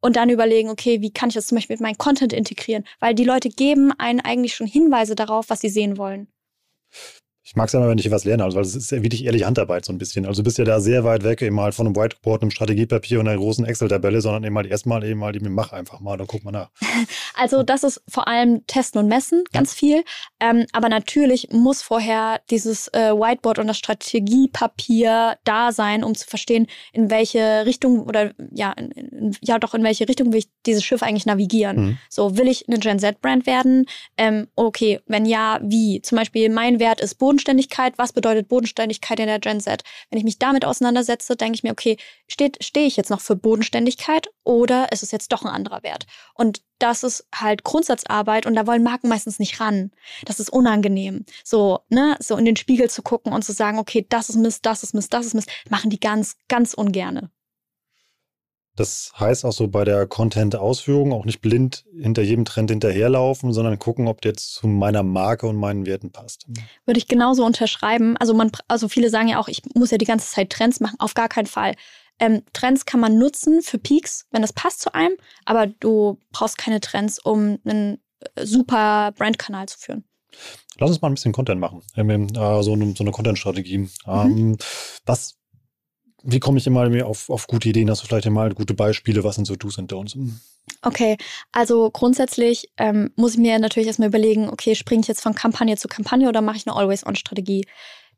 Und 0.00 0.16
dann 0.16 0.28
überlegen, 0.28 0.68
okay, 0.68 1.00
wie 1.00 1.12
kann 1.12 1.30
ich 1.30 1.34
das 1.34 1.46
zum 1.46 1.56
Beispiel 1.56 1.74
mit 1.74 1.82
meinem 1.82 1.96
Content 1.96 2.32
integrieren? 2.32 2.84
Weil 3.00 3.14
die 3.14 3.24
Leute 3.24 3.48
geben 3.48 3.92
einen 3.96 4.20
eigentlich 4.20 4.54
schon 4.54 4.66
Hinweise 4.66 5.14
darauf, 5.14 5.48
was 5.48 5.60
sie 5.60 5.70
sehen 5.70 5.96
wollen. 5.96 6.28
Ich 7.46 7.56
mag 7.56 7.66
es 7.66 7.74
ja 7.74 7.78
immer, 7.78 7.90
wenn 7.90 7.98
ich 7.98 8.10
was 8.10 8.24
lerne, 8.24 8.42
also, 8.42 8.56
weil 8.56 8.64
es 8.64 8.74
ist 8.74 8.90
ja 8.90 9.02
wirklich 9.02 9.22
ehrliche 9.26 9.44
Handarbeit 9.44 9.84
so 9.84 9.92
ein 9.92 9.98
bisschen. 9.98 10.24
Also 10.24 10.40
du 10.40 10.44
bist 10.44 10.56
ja 10.56 10.64
da 10.64 10.80
sehr 10.80 11.04
weit 11.04 11.24
weg 11.24 11.42
eben 11.42 11.60
halt 11.60 11.74
von 11.74 11.86
einem 11.86 11.94
Whiteboard, 11.94 12.40
einem 12.40 12.50
Strategiepapier 12.50 13.20
und 13.20 13.28
einer 13.28 13.36
großen 13.36 13.66
Excel-Tabelle, 13.66 14.22
sondern 14.22 14.44
eben 14.44 14.56
halt 14.56 14.66
erstmal 14.66 15.04
eben 15.04 15.22
halt, 15.22 15.38
mach 15.42 15.72
einfach 15.72 16.00
mal, 16.00 16.16
dann 16.16 16.26
guck 16.26 16.42
mal 16.44 16.52
nach. 16.52 16.70
Also 17.36 17.64
das 17.64 17.82
ist 17.82 18.00
vor 18.08 18.28
allem 18.28 18.64
Testen 18.68 19.00
und 19.00 19.08
Messen, 19.08 19.42
ganz 19.52 19.72
ja. 19.72 19.78
viel. 19.78 20.04
Ähm, 20.38 20.66
aber 20.72 20.88
natürlich 20.88 21.48
muss 21.50 21.82
vorher 21.82 22.40
dieses 22.48 22.86
äh, 22.94 23.12
Whiteboard 23.12 23.58
und 23.58 23.66
das 23.66 23.76
Strategiepapier 23.76 25.36
da 25.42 25.72
sein, 25.72 26.04
um 26.04 26.14
zu 26.14 26.28
verstehen, 26.28 26.68
in 26.92 27.10
welche 27.10 27.66
Richtung 27.66 28.04
oder 28.04 28.32
ja, 28.52 28.72
in, 28.72 28.92
in, 28.92 29.36
ja 29.42 29.58
doch 29.58 29.74
in 29.74 29.82
welche 29.82 30.08
Richtung 30.08 30.32
will 30.32 30.38
ich 30.38 30.48
dieses 30.64 30.84
Schiff 30.84 31.02
eigentlich 31.02 31.26
navigieren. 31.26 31.76
Mhm. 31.76 31.98
So, 32.08 32.36
will 32.38 32.46
ich 32.46 32.68
eine 32.68 32.78
Gen 32.78 33.00
Z-Brand 33.00 33.46
werden? 33.46 33.86
Ähm, 34.16 34.46
okay, 34.54 35.00
wenn 35.06 35.26
ja, 35.26 35.58
wie? 35.60 36.00
Zum 36.02 36.16
Beispiel 36.16 36.50
mein 36.50 36.78
Wert 36.78 37.00
ist 37.00 37.16
Boden 37.16 37.33
Bodenständigkeit, 37.34 37.98
was 37.98 38.12
bedeutet 38.12 38.48
Bodenständigkeit 38.48 39.18
in 39.18 39.26
der 39.26 39.40
Gen 39.40 39.60
Z? 39.60 39.82
Wenn 40.08 40.18
ich 40.18 40.24
mich 40.24 40.38
damit 40.38 40.64
auseinandersetze, 40.64 41.34
denke 41.34 41.56
ich 41.56 41.64
mir, 41.64 41.72
okay, 41.72 41.96
stehe 42.28 42.86
ich 42.86 42.96
jetzt 42.96 43.10
noch 43.10 43.20
für 43.20 43.34
Bodenständigkeit 43.34 44.28
oder 44.44 44.92
ist 44.92 45.02
es 45.02 45.10
jetzt 45.10 45.32
doch 45.32 45.42
ein 45.42 45.50
anderer 45.50 45.82
Wert? 45.82 46.06
Und 46.34 46.62
das 46.78 47.02
ist 47.02 47.26
halt 47.34 47.64
Grundsatzarbeit 47.64 48.46
und 48.46 48.54
da 48.54 48.68
wollen 48.68 48.84
Marken 48.84 49.08
meistens 49.08 49.40
nicht 49.40 49.58
ran. 49.58 49.90
Das 50.26 50.38
ist 50.38 50.50
unangenehm. 50.50 51.24
So, 51.42 51.80
ne, 51.88 52.16
so 52.20 52.36
in 52.36 52.44
den 52.44 52.56
Spiegel 52.56 52.88
zu 52.88 53.02
gucken 53.02 53.32
und 53.32 53.44
zu 53.44 53.52
sagen, 53.52 53.78
okay, 53.78 54.06
das 54.08 54.28
ist 54.28 54.36
Mist, 54.36 54.64
das 54.64 54.84
ist 54.84 54.94
Mist, 54.94 55.12
das 55.12 55.26
ist 55.26 55.34
Mist, 55.34 55.50
machen 55.70 55.90
die 55.90 55.98
ganz, 55.98 56.36
ganz 56.46 56.72
ungerne. 56.72 57.30
Das 58.76 59.12
heißt 59.18 59.44
auch 59.44 59.52
so 59.52 59.68
bei 59.68 59.84
der 59.84 60.06
Content-Ausführung 60.06 61.12
auch 61.12 61.24
nicht 61.24 61.40
blind 61.40 61.84
hinter 61.96 62.22
jedem 62.22 62.44
Trend 62.44 62.70
hinterherlaufen, 62.70 63.52
sondern 63.52 63.78
gucken, 63.78 64.08
ob 64.08 64.20
der 64.20 64.32
jetzt 64.32 64.54
zu 64.54 64.66
meiner 64.66 65.02
Marke 65.02 65.46
und 65.46 65.56
meinen 65.56 65.86
Werten 65.86 66.10
passt. 66.10 66.46
Würde 66.84 66.98
ich 66.98 67.06
genauso 67.06 67.44
unterschreiben. 67.44 68.16
Also 68.16 68.34
man, 68.34 68.50
also 68.66 68.88
viele 68.88 69.10
sagen 69.10 69.28
ja 69.28 69.38
auch, 69.38 69.48
ich 69.48 69.62
muss 69.74 69.92
ja 69.92 69.98
die 69.98 70.04
ganze 70.04 70.30
Zeit 70.30 70.50
Trends 70.50 70.80
machen. 70.80 70.96
Auf 70.98 71.14
gar 71.14 71.28
keinen 71.28 71.46
Fall. 71.46 71.74
Ähm, 72.18 72.42
Trends 72.52 72.84
kann 72.86 73.00
man 73.00 73.18
nutzen 73.18 73.62
für 73.62 73.78
Peaks, 73.78 74.26
wenn 74.30 74.42
das 74.42 74.52
passt 74.52 74.80
zu 74.80 74.94
einem, 74.94 75.16
aber 75.44 75.66
du 75.66 76.18
brauchst 76.32 76.58
keine 76.58 76.80
Trends, 76.80 77.18
um 77.18 77.58
einen 77.64 77.98
äh, 78.34 78.46
super 78.46 79.12
Brandkanal 79.16 79.66
zu 79.66 79.78
führen. 79.78 80.04
Lass 80.78 80.90
uns 80.90 81.00
mal 81.00 81.08
ein 81.08 81.14
bisschen 81.14 81.32
Content 81.32 81.60
machen. 81.60 81.82
Ähm, 81.96 82.28
äh, 82.34 82.62
so 82.62 82.72
eine, 82.72 82.94
so 82.96 83.04
eine 83.04 83.12
Content-Strategie. 83.12 83.78
Mhm. 83.78 83.90
Ähm, 84.06 84.56
was 85.06 85.36
wie 86.24 86.40
komme 86.40 86.58
ich 86.58 86.66
immer 86.66 87.06
auf, 87.06 87.28
auf 87.28 87.46
gute 87.46 87.68
Ideen? 87.68 87.90
Hast 87.90 88.02
du 88.02 88.06
vielleicht 88.06 88.28
mal 88.30 88.52
gute 88.54 88.74
Beispiele? 88.74 89.22
Was 89.22 89.36
sind 89.36 89.44
so 89.46 89.56
Do's 89.56 89.78
und 89.78 89.92
Don'ts? 89.92 90.16
Okay, 90.82 91.16
also 91.52 91.90
grundsätzlich 91.90 92.70
ähm, 92.78 93.10
muss 93.16 93.32
ich 93.32 93.38
mir 93.38 93.58
natürlich 93.58 93.86
erstmal 93.86 94.08
überlegen, 94.08 94.48
okay, 94.48 94.74
springe 94.74 95.02
ich 95.02 95.08
jetzt 95.08 95.20
von 95.20 95.34
Kampagne 95.34 95.76
zu 95.76 95.88
Kampagne 95.88 96.28
oder 96.28 96.40
mache 96.40 96.56
ich 96.56 96.66
eine 96.66 96.76
Always-On-Strategie? 96.76 97.66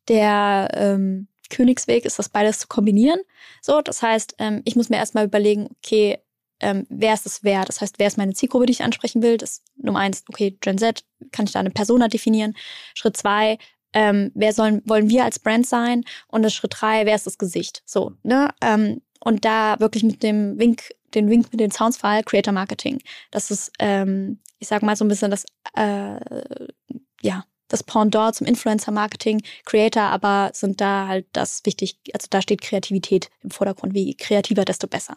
Der 0.09 0.70
ähm, 0.74 1.26
Königsweg 1.50 2.04
ist 2.04 2.18
das 2.18 2.28
beides 2.28 2.61
zu 2.61 2.68
kombinieren. 2.68 3.20
So, 3.61 3.80
das 3.80 4.02
heißt, 4.02 4.36
ähm, 4.38 4.62
ich 4.64 4.76
muss 4.76 4.88
mir 4.88 4.96
erstmal 4.96 5.24
überlegen, 5.24 5.68
okay, 5.82 6.18
ähm, 6.61 6.86
wer 6.88 7.14
ist 7.14 7.26
es 7.26 7.44
wer? 7.44 7.64
Das 7.64 7.80
heißt, 7.80 7.98
wer 7.98 8.07
ist 8.07 8.16
meine 8.16 8.32
Zielgruppe, 8.32 8.66
die 8.66 8.72
ich 8.72 8.82
ansprechen 8.82 9.22
will? 9.22 9.36
Das 9.36 9.50
ist 9.50 9.62
Nummer 9.76 9.98
eins, 9.98 10.24
okay, 10.28 10.57
Gen 10.61 10.78
Z, 10.78 11.04
kann 11.32 11.46
ich 11.46 11.52
da 11.52 11.61
eine 11.61 11.70
Persona 11.70 12.09
definieren? 12.09 12.54
Schritt 12.94 13.16
zwei, 13.16 13.59
ähm, 13.97 14.30
wer 14.34 14.53
sollen, 14.53 14.82
wollen 14.84 15.09
wir 15.09 15.24
als 15.24 15.38
Brand 15.38 15.66
sein? 15.66 16.05
Und 16.28 16.42
das 16.42 16.53
Schritt 16.53 16.74
drei, 16.78 17.07
wer 17.07 17.14
ist 17.14 17.26
das 17.26 17.38
Gesicht? 17.38 17.82
So, 17.86 18.12
ne? 18.22 18.51
Ähm, 18.61 19.01
und 19.20 19.47
da 19.47 19.80
wirklich 19.80 20.03
mit 20.03 20.22
dem 20.22 20.59
Wink, 20.59 20.90
den 21.14 21.30
Wink 21.30 21.51
mit 21.51 21.61
den 21.61 21.70
Soundsfall, 21.70 22.22
Creator 22.22 22.53
Marketing. 22.53 23.01
Das 23.30 23.51
ist, 23.51 23.72
ähm, 23.78 24.38
ich 24.59 24.68
sag 24.68 24.82
mal 24.82 24.97
so 24.97 25.05
ein 25.07 25.09
bisschen 25.09 25.30
das, 25.30 25.47
äh, 25.74 26.20
ja, 27.22 27.44
das 27.68 27.82
Pendant 27.82 28.34
zum 28.34 28.47
Influencer 28.47 28.92
Marketing. 28.92 29.42
Creator 29.64 30.03
aber 30.03 30.51
sind 30.53 30.82
da 30.82 31.09
halt 31.09 31.26
das 31.32 31.62
wichtig, 31.64 31.99
also 32.12 32.26
da 32.28 32.42
steht 32.42 32.61
Kreativität 32.61 33.30
im 33.42 33.51
Vordergrund. 33.51 33.94
Wie 33.94 34.14
kreativer, 34.14 34.66
desto 34.66 34.88
besser. 34.88 35.16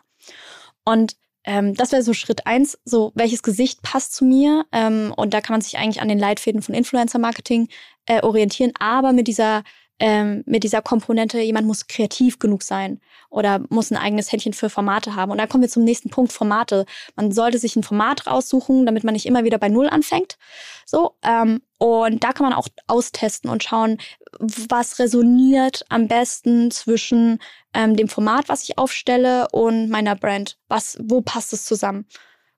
Und 0.86 1.18
ähm, 1.44 1.74
das 1.74 1.92
wäre 1.92 2.04
so 2.04 2.14
Schritt 2.14 2.46
eins, 2.48 2.78
so 2.86 3.12
welches 3.16 3.44
Gesicht 3.44 3.82
passt 3.82 4.14
zu 4.14 4.26
mir. 4.26 4.66
Ähm, 4.72 5.14
und 5.16 5.34
da 5.34 5.42
kann 5.42 5.54
man 5.54 5.62
sich 5.62 5.78
eigentlich 5.78 6.02
an 6.02 6.08
den 6.08 6.20
Leitfäden 6.20 6.62
von 6.62 6.76
Influencer-Marketing 6.76 7.68
äh, 8.10 8.22
orientieren, 8.22 8.74
aber 8.80 9.14
mit 9.14 9.28
dieser 9.28 9.64
ähm, 10.00 10.44
mit 10.46 10.64
dieser 10.64 10.82
Komponente, 10.82 11.40
jemand 11.42 11.68
muss 11.68 11.88
kreativ 11.88 12.40
genug 12.40 12.64
sein 12.64 13.02
oder 13.30 13.62
muss 13.70 13.92
ein 13.92 13.98
eigenes 13.98 14.32
Händchen 14.32 14.54
für 14.54 14.70
Formate 14.70 15.16
haben. 15.16 15.32
Und 15.32 15.38
da 15.38 15.46
kommen 15.46 15.62
wir 15.62 15.70
zum 15.70 15.84
nächsten 15.84 16.10
Punkt, 16.10 16.32
Formate. 16.32 16.86
Man 17.16 17.34
sollte 17.34 17.60
sich 17.60 17.76
ein 17.76 17.84
Format 17.84 18.26
raussuchen, 18.26 18.86
damit 18.86 19.04
man 19.04 19.14
nicht 19.14 19.26
immer 19.26 19.44
wieder 19.44 19.58
bei 19.58 19.68
Null 19.68 19.90
anfängt. 19.90 20.38
So, 20.86 21.16
ähm, 21.22 21.62
und 21.78 22.24
da 22.24 22.32
kann 22.32 22.46
man 22.46 22.54
auch 22.54 22.70
austesten 22.88 23.50
und 23.50 23.64
schauen, 23.64 23.98
was 24.40 25.00
resoniert 25.00 25.86
am 25.90 26.08
besten 26.08 26.72
zwischen 26.72 27.40
ähm, 27.74 27.98
dem 27.98 28.08
Format, 28.08 28.48
was 28.48 28.64
ich 28.64 28.78
aufstelle, 28.78 29.50
und 29.52 29.90
meiner 29.90 30.16
Brand. 30.16 30.58
Was, 30.70 30.98
wo 31.02 31.22
passt 31.22 31.52
es 31.52 31.66
zusammen? 31.66 32.06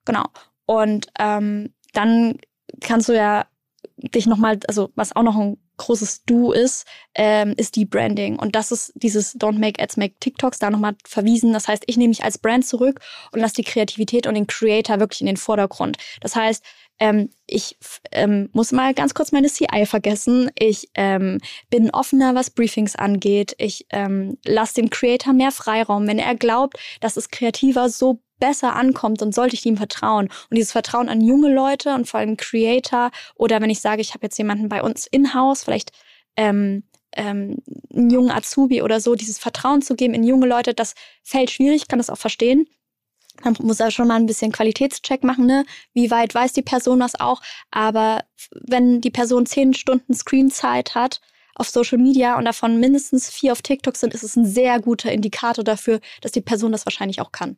Genau. 0.04 0.24
Und 0.66 1.08
ähm, 1.18 1.74
dann 1.92 2.38
kannst 2.80 3.08
du 3.08 3.16
ja 3.16 3.46
dich 3.96 4.26
nochmal, 4.26 4.58
also 4.66 4.90
was 4.94 5.14
auch 5.14 5.22
noch 5.22 5.36
ein 5.36 5.58
großes 5.76 6.24
Du 6.24 6.52
ist, 6.52 6.86
ähm, 7.14 7.54
ist 7.56 7.76
die 7.76 7.84
Branding. 7.84 8.38
Und 8.38 8.54
das 8.54 8.70
ist 8.70 8.92
dieses 8.94 9.38
Don't 9.38 9.58
Make 9.58 9.82
Ads, 9.82 9.96
Make 9.96 10.14
TikToks 10.20 10.58
da 10.58 10.70
nochmal 10.70 10.94
verwiesen. 11.04 11.52
Das 11.52 11.68
heißt, 11.68 11.84
ich 11.86 11.96
nehme 11.96 12.08
mich 12.08 12.24
als 12.24 12.38
Brand 12.38 12.66
zurück 12.66 13.00
und 13.32 13.40
lasse 13.40 13.54
die 13.54 13.64
Kreativität 13.64 14.26
und 14.26 14.34
den 14.34 14.46
Creator 14.46 15.00
wirklich 15.00 15.20
in 15.20 15.26
den 15.26 15.36
Vordergrund. 15.36 15.96
Das 16.20 16.36
heißt, 16.36 16.64
ähm, 16.98 17.30
ich 17.46 17.76
ähm, 18.12 18.48
muss 18.52 18.70
mal 18.70 18.94
ganz 18.94 19.14
kurz 19.14 19.32
meine 19.32 19.48
CI 19.48 19.86
vergessen. 19.86 20.50
Ich 20.56 20.88
ähm, 20.94 21.38
bin 21.68 21.90
offener, 21.90 22.34
was 22.34 22.50
Briefings 22.50 22.94
angeht. 22.94 23.54
Ich 23.58 23.86
ähm, 23.90 24.38
lasse 24.44 24.74
dem 24.74 24.90
Creator 24.90 25.32
mehr 25.32 25.50
Freiraum. 25.50 26.06
Wenn 26.06 26.18
er 26.18 26.36
glaubt, 26.36 26.78
dass 27.00 27.16
es 27.16 27.30
kreativer 27.30 27.88
so 27.88 28.20
besser 28.42 28.74
ankommt, 28.74 29.22
dann 29.22 29.30
sollte 29.30 29.54
ich 29.54 29.64
ihm 29.64 29.76
vertrauen. 29.76 30.26
Und 30.50 30.56
dieses 30.56 30.72
Vertrauen 30.72 31.08
an 31.08 31.20
junge 31.20 31.54
Leute 31.54 31.94
und 31.94 32.08
vor 32.08 32.18
allem 32.18 32.36
Creator 32.36 33.12
oder 33.36 33.60
wenn 33.60 33.70
ich 33.70 33.80
sage, 33.80 34.00
ich 34.00 34.14
habe 34.14 34.26
jetzt 34.26 34.36
jemanden 34.36 34.68
bei 34.68 34.82
uns 34.82 35.06
in-house, 35.06 35.62
vielleicht 35.62 35.92
ähm, 36.36 36.82
ähm, 37.12 37.58
einen 37.94 38.10
jungen 38.10 38.32
Azubi 38.32 38.82
oder 38.82 38.98
so, 38.98 39.14
dieses 39.14 39.38
Vertrauen 39.38 39.80
zu 39.80 39.94
geben 39.94 40.12
in 40.12 40.24
junge 40.24 40.48
Leute, 40.48 40.74
das 40.74 40.94
fällt 41.22 41.52
schwierig, 41.52 41.86
kann 41.86 42.00
das 42.00 42.10
auch 42.10 42.18
verstehen. 42.18 42.66
Man 43.44 43.56
muss 43.60 43.76
da 43.76 43.92
schon 43.92 44.08
mal 44.08 44.16
ein 44.16 44.26
bisschen 44.26 44.50
Qualitätscheck 44.50 45.22
machen, 45.22 45.46
ne? 45.46 45.64
Wie 45.94 46.10
weit 46.10 46.34
weiß 46.34 46.52
die 46.52 46.62
Person 46.62 46.98
das 46.98 47.18
auch? 47.18 47.40
Aber 47.70 48.24
wenn 48.50 49.00
die 49.00 49.10
Person 49.10 49.46
zehn 49.46 49.72
Stunden 49.72 50.14
Screenzeit 50.14 50.96
hat 50.96 51.20
auf 51.54 51.68
Social 51.68 51.98
Media 51.98 52.36
und 52.38 52.44
davon 52.44 52.80
mindestens 52.80 53.30
vier 53.30 53.52
auf 53.52 53.62
TikTok 53.62 53.96
sind, 53.96 54.14
ist 54.14 54.24
es 54.24 54.34
ein 54.34 54.46
sehr 54.46 54.80
guter 54.80 55.12
Indikator 55.12 55.62
dafür, 55.62 56.00
dass 56.22 56.32
die 56.32 56.40
Person 56.40 56.72
das 56.72 56.86
wahrscheinlich 56.86 57.20
auch 57.20 57.30
kann. 57.30 57.56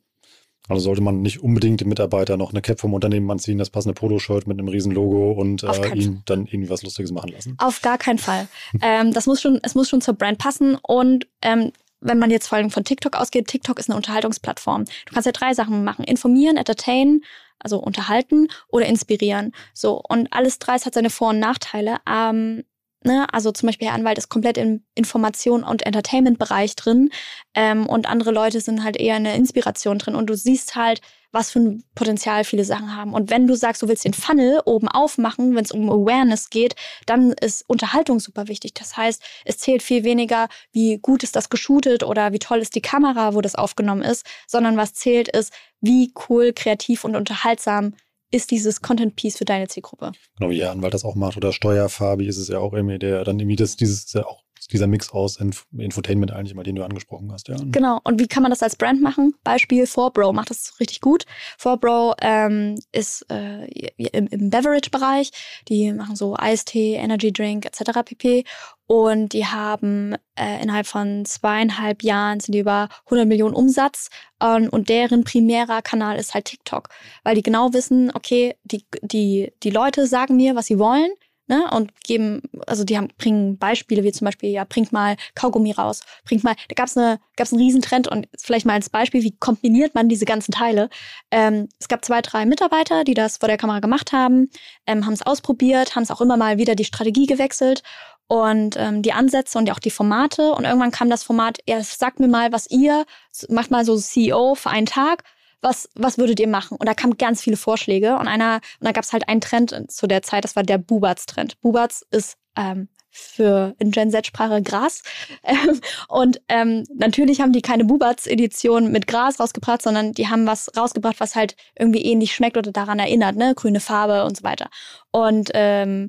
Also 0.69 0.81
sollte 0.83 1.03
man 1.03 1.21
nicht 1.21 1.43
unbedingt 1.43 1.83
dem 1.83 1.89
Mitarbeiter 1.91 2.37
noch 2.37 2.51
eine 2.51 2.63
Cap 2.63 2.81
vom 2.81 2.95
Unternehmen 2.95 3.31
anziehen, 3.31 3.59
das 3.59 3.69
passende 3.69 3.95
Poloshirt 3.95 4.47
mit 4.47 4.59
einem 4.59 4.69
riesen 4.69 4.93
Logo 4.93 5.33
und 5.33 5.63
äh, 5.63 5.95
ihn 5.95 6.23
dann 6.25 6.47
irgendwie 6.47 6.71
was 6.71 6.83
Lustiges 6.83 7.13
machen 7.13 7.33
lassen. 7.33 7.57
Auf 7.59 7.83
gar 7.83 7.99
keinen 7.99 8.19
Fall. 8.19 8.49
ähm, 8.81 9.13
das 9.13 9.27
muss 9.27 9.43
schon, 9.43 9.61
es 9.63 9.75
muss 9.75 9.89
schon 9.89 10.01
zur 10.01 10.15
Brand 10.15 10.39
passen 10.39 10.77
und 10.77 11.27
ähm, 11.43 11.73
wenn 12.01 12.19
man 12.19 12.31
jetzt 12.31 12.49
vor 12.49 12.59
allem 12.59 12.71
von 12.71 12.85
TikTok 12.85 13.17
ausgeht, 13.17 13.49
TikTok 13.49 13.79
ist 13.79 13.89
eine 13.89 13.97
Unterhaltungsplattform. 13.97 14.85
Du 14.85 15.13
kannst 15.13 15.27
ja 15.27 15.33
drei 15.33 15.55
Sachen 15.55 15.85
machen: 15.85 16.05
informieren, 16.05 16.57
entertainen, 16.57 17.25
also 17.59 17.79
unterhalten 17.79 18.49
oder 18.69 18.87
inspirieren. 18.87 19.53
So 19.73 20.01
und 20.09 20.33
alles 20.33 20.59
drei 20.59 20.79
hat 20.79 20.95
seine 20.95 21.11
Vor- 21.11 21.31
und 21.31 21.41
Nachteile. 21.41 21.99
Ähm, 22.09 22.65
Ne? 23.05 23.27
Also 23.33 23.53
zum 23.53 23.67
Beispiel 23.67 23.89
Herr 23.89 23.95
Anwalt 23.95 24.17
ist 24.17 24.31
komplett 24.31 24.57
im 24.57 24.83
Information- 24.95 25.63
und 25.63 25.85
Entertainment-Bereich 25.85 26.75
drin 26.75 27.11
ähm, 27.55 27.87
und 27.87 28.09
andere 28.09 28.31
Leute 28.31 28.61
sind 28.63 28.83
halt 28.83 28.97
eher 28.97 29.19
in 29.19 29.25
der 29.25 29.35
Inspiration 29.35 29.99
drin 29.99 30.15
und 30.15 30.31
du 30.31 30.35
siehst 30.35 30.75
halt, 30.75 31.03
was 31.31 31.51
für 31.51 31.59
ein 31.59 31.85
Potenzial 31.95 32.45
viele 32.45 32.65
Sachen 32.65 32.97
haben. 32.97 33.13
Und 33.13 33.29
wenn 33.29 33.47
du 33.47 33.57
sagst, 33.57 33.83
du 33.83 33.89
willst 33.89 34.07
den 34.07 34.15
Funnel 34.15 34.63
oben 34.65 34.89
aufmachen, 34.89 35.55
wenn 35.55 35.65
es 35.65 35.73
um 35.73 35.91
Awareness 35.91 36.49
geht, 36.49 36.77
dann 37.07 37.33
ist 37.33 37.69
Unterhaltung 37.69 38.21
super 38.21 38.49
wichtig. 38.49 38.73
Das 38.73 38.97
heißt, 38.97 39.23
es 39.45 39.59
zählt 39.59 39.83
viel 39.83 40.05
weniger, 40.05 40.49
wie 40.73 40.99
gut 40.99 41.23
ist 41.25 41.37
das 41.37 41.51
geshootet 41.51 42.05
oder 42.05 42.33
wie 42.33 42.39
toll 42.39 42.61
ist 42.61 42.75
die 42.75 42.81
Kamera, 42.81 43.35
wo 43.35 43.41
das 43.43 43.57
aufgenommen 43.57 44.03
ist, 44.03 44.25
sondern 44.47 44.77
was 44.79 44.95
zählt 44.95 45.29
ist, 45.29 45.53
wie 45.81 46.15
cool, 46.29 46.53
kreativ 46.55 47.05
und 47.05 47.17
unterhaltsam 47.17 47.95
ist 48.31 48.51
dieses 48.51 48.81
Content 48.81 49.17
Piece 49.17 49.39
für 49.39 49.45
deine 49.45 49.69
Zielgruppe. 49.69 50.13
Genau, 50.39 50.51
wie 50.51 50.59
Ihr 50.59 50.71
Anwalt 50.71 50.95
das 50.95 51.05
auch 51.05 51.15
macht 51.15 51.37
oder 51.37 51.53
Steuerfabi 51.53 52.27
ist 52.27 52.39
es 52.39 52.49
ja 52.49 52.59
auch 52.59 52.73
irgendwie, 52.73 52.99
der 52.99 53.25
dann 53.25 53.39
irgendwie 53.39 53.57
das, 53.57 53.77
dieses 53.77 54.13
ja 54.13 54.25
auch 54.27 54.44
dieser 54.73 54.87
Mix 54.87 55.11
aus 55.11 55.37
Inf 55.37 55.67
Infotainment 55.77 56.33
eigentlich 56.33 56.55
mal, 56.55 56.63
den 56.63 56.77
du 56.77 56.85
angesprochen 56.85 57.31
hast, 57.33 57.49
ja. 57.49 57.57
Genau. 57.65 58.01
Und 58.05 58.21
wie 58.21 58.27
kann 58.27 58.43
man 58.43 58.51
das 58.51 58.63
als 58.63 58.77
Brand 58.77 59.03
machen? 59.03 59.35
Beispiel 59.45 59.85
4Bro 59.85 60.33
macht 60.33 60.51
das 60.51 60.79
richtig 60.81 61.01
gut. 61.01 61.25
4Bro 61.61 62.15
ähm, 62.23 62.79
ist 62.93 63.27
äh, 63.31 63.67
im, 63.97 64.27
im 64.29 64.51
Beverage-Bereich. 64.51 65.31
Die 65.69 65.93
machen 65.93 66.17
so 66.17 66.37
Eistee, 66.37 66.95
Energy 66.95 67.33
Drink 67.33 67.67
etc. 67.67 68.01
pp. 68.05 68.45
Und 68.87 69.33
die 69.33 69.47
haben 69.47 70.15
äh, 70.39 70.63
innerhalb 70.63 70.87
von 70.87 71.25
zweieinhalb 71.25 72.03
Jahren 72.03 72.41
sind 72.41 72.53
die 72.53 72.59
über 72.59 72.89
100 73.07 73.27
Millionen 73.27 73.55
Umsatz 73.55 74.11
ähm, 74.43 74.69
und 74.71 74.91
deren 74.91 75.25
primärer 75.25 75.81
Kanal 75.81 76.19
ist 76.19 76.35
halt 76.35 76.45
TikTok, 76.45 76.91
weil 77.23 77.35
die 77.35 77.43
genau 77.43 77.73
wissen, 77.73 78.11
okay, 78.15 78.57
die, 78.65 78.85
die, 79.01 79.53
die 79.63 79.71
Leute 79.71 80.07
sagen 80.07 80.37
mir, 80.37 80.55
was 80.55 80.67
sie 80.67 80.79
wollen 80.79 81.09
ne? 81.47 81.71
Und 81.73 81.93
geben, 82.05 82.43
also 82.67 82.85
die 82.85 82.97
haben, 82.97 83.09
bringen 83.19 83.59
Beispiele 83.59 84.05
wie 84.05 84.13
zum 84.13 84.27
Beispiel, 84.27 84.51
ja, 84.51 84.65
bringt 84.65 84.93
mal 84.93 85.17
Kaugummi 85.35 85.73
raus, 85.73 86.01
bringt 86.25 86.45
mal, 86.45 86.55
da 86.69 86.75
gab's 86.75 86.97
eine, 86.97 87.21
gab's 87.37 87.53
einen 87.53 87.63
Riesentrend 87.63 88.09
und 88.09 88.29
vielleicht 88.39 88.67
mal 88.67 88.75
als 88.75 88.91
Beispiel, 88.91 89.23
wie 89.23 89.37
kombiniert 89.39 89.95
man 89.95 90.09
diese 90.09 90.25
ganzen 90.25 90.53
Teile? 90.53 90.89
Ähm, 91.31 91.69
es 91.79 91.89
gab 91.89 92.05
zwei, 92.05 92.23
drei 92.23 92.47
Mitarbeiter, 92.47 93.05
die 93.05 93.15
das 93.15 93.39
vor 93.39 93.49
der 93.49 93.59
Kamera 93.59 93.81
gemacht 93.81 94.13
haben, 94.13 94.51
ähm, 94.87 95.07
haben 95.07 95.15
es 95.15 95.23
ausprobiert, 95.23 95.97
haben 95.97 96.03
es 96.03 96.11
auch 96.11 96.21
immer 96.21 96.37
mal 96.37 96.59
wieder 96.59 96.75
die 96.75 96.85
Strategie 96.85 97.27
gewechselt 97.27 97.83
und 98.27 98.77
ähm, 98.79 99.03
die 99.03 99.13
Ansätze 99.13 99.59
und 99.59 99.71
auch 99.71 99.79
die 99.79 99.91
Formate. 99.91 100.53
Und 100.53 100.65
irgendwann 100.65 100.91
kam 100.91 101.11
das 101.11 101.23
Format, 101.23 101.59
ja, 101.69 101.83
sagt 101.83 102.21
mir 102.21 102.29
mal, 102.29 102.53
was 102.53 102.71
ihr, 102.71 103.05
macht 103.49 103.71
mal 103.71 103.85
so 103.85 103.97
CEO 103.97 104.55
für 104.55 104.71
einen 104.71 104.87
Tag 104.87 105.25
was, 105.65 105.89
was 105.95 106.19
würdet 106.19 106.39
ihr 106.39 106.49
machen? 106.49 106.77
Und 106.77 106.87
da 106.87 106.95
kamen 106.95 107.17
ganz 107.17 107.43
viele 107.43 107.57
Vorschläge 107.57 108.17
und 108.17 108.29
einer, 108.29 108.61
und 108.81 108.87
da 108.87 108.93
gab 108.93 109.05
es 109.05 109.13
halt 109.13 109.29
einen 109.29 109.41
Trend 109.41 109.91
zu 109.91 110.07
der 110.07 110.23
Zeit, 110.23 110.45
das 110.45 110.55
war 110.55 110.63
der 110.63 110.79
Bubatz-Trend. 110.79 111.61
Bubatz 111.61 112.05
ist 112.11 112.37
ähm, 112.57 112.89
für 113.11 113.75
in 113.79 113.91
Gen 113.91 114.11
Z-Sprache 114.11 114.63
Gras. 114.63 115.03
Ähm, 115.47 115.81
und 116.09 116.41
ähm, 116.49 116.85
natürlich 116.95 117.41
haben 117.41 117.53
die 117.53 117.61
keine 117.61 117.85
Bubatz-Edition 117.85 118.91
mit 118.91 119.07
Gras 119.07 119.39
rausgebracht, 119.39 119.83
sondern 119.83 120.13
die 120.13 120.29
haben 120.29 120.47
was 120.47 120.71
rausgebracht, 120.75 121.21
was 121.21 121.37
halt 121.37 121.55
irgendwie 121.79 122.03
ähnlich 122.03 122.35
schmeckt 122.35 122.57
oder 122.57 122.73
daran 122.73 122.99
erinnert, 122.99 123.37
ne? 123.37 123.55
Grüne 123.55 123.81
Farbe 123.81 124.25
und 124.25 124.39
so 124.39 124.43
weiter. 124.43 124.71
Und 125.11 125.51
ähm, 125.53 126.09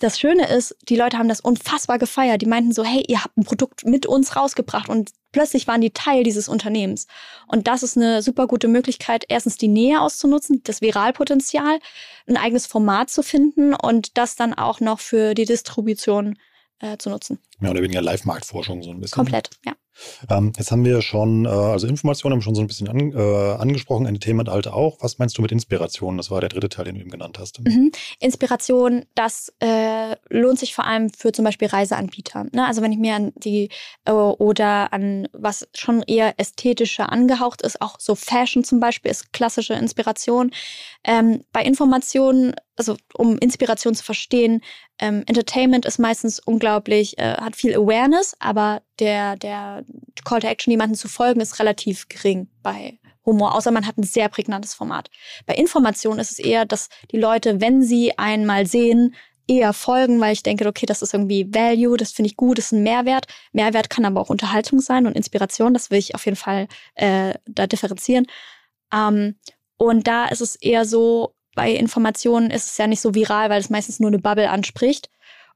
das 0.00 0.18
Schöne 0.18 0.48
ist, 0.48 0.76
die 0.88 0.96
Leute 0.96 1.18
haben 1.18 1.28
das 1.28 1.40
unfassbar 1.40 1.98
gefeiert. 1.98 2.42
Die 2.42 2.46
meinten 2.46 2.72
so, 2.72 2.84
hey, 2.84 3.04
ihr 3.06 3.22
habt 3.22 3.36
ein 3.36 3.44
Produkt 3.44 3.84
mit 3.84 4.06
uns 4.06 4.34
rausgebracht 4.34 4.88
und 4.88 5.10
plötzlich 5.32 5.68
waren 5.68 5.80
die 5.80 5.92
Teil 5.92 6.24
dieses 6.24 6.48
Unternehmens. 6.48 7.06
Und 7.46 7.68
das 7.68 7.82
ist 7.82 7.96
eine 7.96 8.22
super 8.22 8.46
gute 8.46 8.66
Möglichkeit, 8.66 9.24
erstens 9.28 9.56
die 9.56 9.68
Nähe 9.68 10.00
auszunutzen, 10.00 10.62
das 10.64 10.80
Viralpotenzial, 10.80 11.78
ein 12.26 12.36
eigenes 12.36 12.66
Format 12.66 13.10
zu 13.10 13.22
finden 13.22 13.74
und 13.74 14.16
das 14.18 14.36
dann 14.36 14.54
auch 14.54 14.80
noch 14.80 15.00
für 15.00 15.34
die 15.34 15.44
Distribution 15.44 16.38
äh, 16.80 16.96
zu 16.96 17.10
nutzen. 17.10 17.38
Mehr 17.58 17.70
oder 17.70 17.82
weniger 17.82 18.02
Live-Marktforschung 18.02 18.82
so 18.82 18.90
ein 18.90 19.00
bisschen. 19.00 19.14
Komplett, 19.14 19.50
ja. 19.64 19.74
Ähm, 20.28 20.52
jetzt 20.56 20.70
haben 20.72 20.84
wir 20.84 21.02
schon, 21.02 21.44
äh, 21.44 21.48
also 21.48 21.86
Informationen 21.86 22.32
haben 22.32 22.40
wir 22.40 22.44
schon 22.44 22.54
so 22.54 22.60
ein 22.60 22.66
bisschen 22.66 22.88
an, 22.88 23.12
äh, 23.12 23.52
angesprochen, 23.54 24.06
Entertainment 24.06 24.48
Alte 24.48 24.72
auch. 24.72 24.98
Was 25.00 25.18
meinst 25.18 25.36
du 25.38 25.42
mit 25.42 25.52
Inspiration? 25.52 26.16
Das 26.16 26.30
war 26.30 26.40
der 26.40 26.48
dritte 26.48 26.68
Teil, 26.68 26.86
den 26.86 26.94
du 26.96 27.00
eben 27.00 27.10
genannt 27.10 27.38
hast. 27.38 27.60
Mhm. 27.60 27.92
Inspiration, 28.18 29.04
das 29.14 29.52
äh, 29.60 30.16
lohnt 30.28 30.58
sich 30.58 30.74
vor 30.74 30.86
allem 30.86 31.10
für 31.10 31.32
zum 31.32 31.44
Beispiel 31.44 31.68
Reiseanbieter. 31.68 32.46
Ne? 32.52 32.66
Also 32.66 32.82
wenn 32.82 32.92
ich 32.92 32.98
mir 32.98 33.14
an 33.14 33.32
die 33.36 33.70
äh, 34.04 34.12
oder 34.12 34.92
an 34.92 35.28
was 35.32 35.68
schon 35.74 36.02
eher 36.02 36.38
ästhetischer 36.38 37.10
angehaucht 37.10 37.62
ist, 37.62 37.80
auch 37.80 37.98
so 37.98 38.14
Fashion 38.14 38.64
zum 38.64 38.80
Beispiel 38.80 39.10
ist 39.10 39.32
klassische 39.32 39.74
Inspiration. 39.74 40.50
Ähm, 41.04 41.44
bei 41.52 41.62
Informationen 41.62 42.54
also 42.80 42.96
um 43.12 43.36
Inspiration 43.38 43.94
zu 43.94 44.02
verstehen, 44.02 44.62
ähm, 44.98 45.22
Entertainment 45.26 45.84
ist 45.84 45.98
meistens 45.98 46.40
unglaublich, 46.40 47.18
äh, 47.18 47.34
hat 47.34 47.54
viel 47.54 47.74
Awareness, 47.74 48.34
aber 48.38 48.80
der, 49.00 49.36
der 49.36 49.84
Call 50.24 50.40
to 50.40 50.46
Action, 50.46 50.70
jemanden 50.70 50.94
zu 50.94 51.08
folgen, 51.08 51.40
ist 51.40 51.58
relativ 51.58 52.08
gering 52.08 52.48
bei 52.62 52.98
Humor, 53.26 53.54
außer 53.54 53.70
man 53.70 53.86
hat 53.86 53.98
ein 53.98 54.02
sehr 54.02 54.28
prägnantes 54.28 54.74
Format. 54.74 55.10
Bei 55.46 55.54
Information 55.54 56.18
ist 56.18 56.32
es 56.32 56.38
eher, 56.38 56.64
dass 56.64 56.88
die 57.10 57.18
Leute, 57.18 57.60
wenn 57.60 57.82
sie 57.82 58.16
einmal 58.18 58.66
sehen, 58.66 59.14
eher 59.46 59.72
folgen, 59.72 60.20
weil 60.20 60.32
ich 60.32 60.42
denke, 60.42 60.66
okay, 60.66 60.86
das 60.86 61.02
ist 61.02 61.12
irgendwie 61.12 61.52
Value, 61.52 61.96
das 61.96 62.12
finde 62.12 62.28
ich 62.28 62.36
gut, 62.36 62.58
das 62.58 62.66
ist 62.66 62.72
ein 62.72 62.82
Mehrwert. 62.82 63.26
Mehrwert 63.52 63.90
kann 63.90 64.04
aber 64.04 64.20
auch 64.20 64.30
Unterhaltung 64.30 64.80
sein 64.80 65.06
und 65.06 65.16
Inspiration, 65.16 65.74
das 65.74 65.90
will 65.90 65.98
ich 65.98 66.14
auf 66.14 66.24
jeden 66.24 66.36
Fall 66.36 66.68
äh, 66.94 67.34
da 67.46 67.66
differenzieren. 67.66 68.26
Ähm, 68.92 69.34
und 69.76 70.06
da 70.06 70.26
ist 70.26 70.40
es 70.40 70.56
eher 70.56 70.84
so, 70.84 71.34
bei 71.54 71.72
Informationen 71.72 72.50
ist 72.50 72.66
es 72.66 72.78
ja 72.78 72.86
nicht 72.86 73.00
so 73.00 73.14
viral, 73.14 73.50
weil 73.50 73.60
es 73.60 73.70
meistens 73.70 73.98
nur 73.98 74.08
eine 74.08 74.20
Bubble 74.20 74.50
anspricht. 74.50 75.10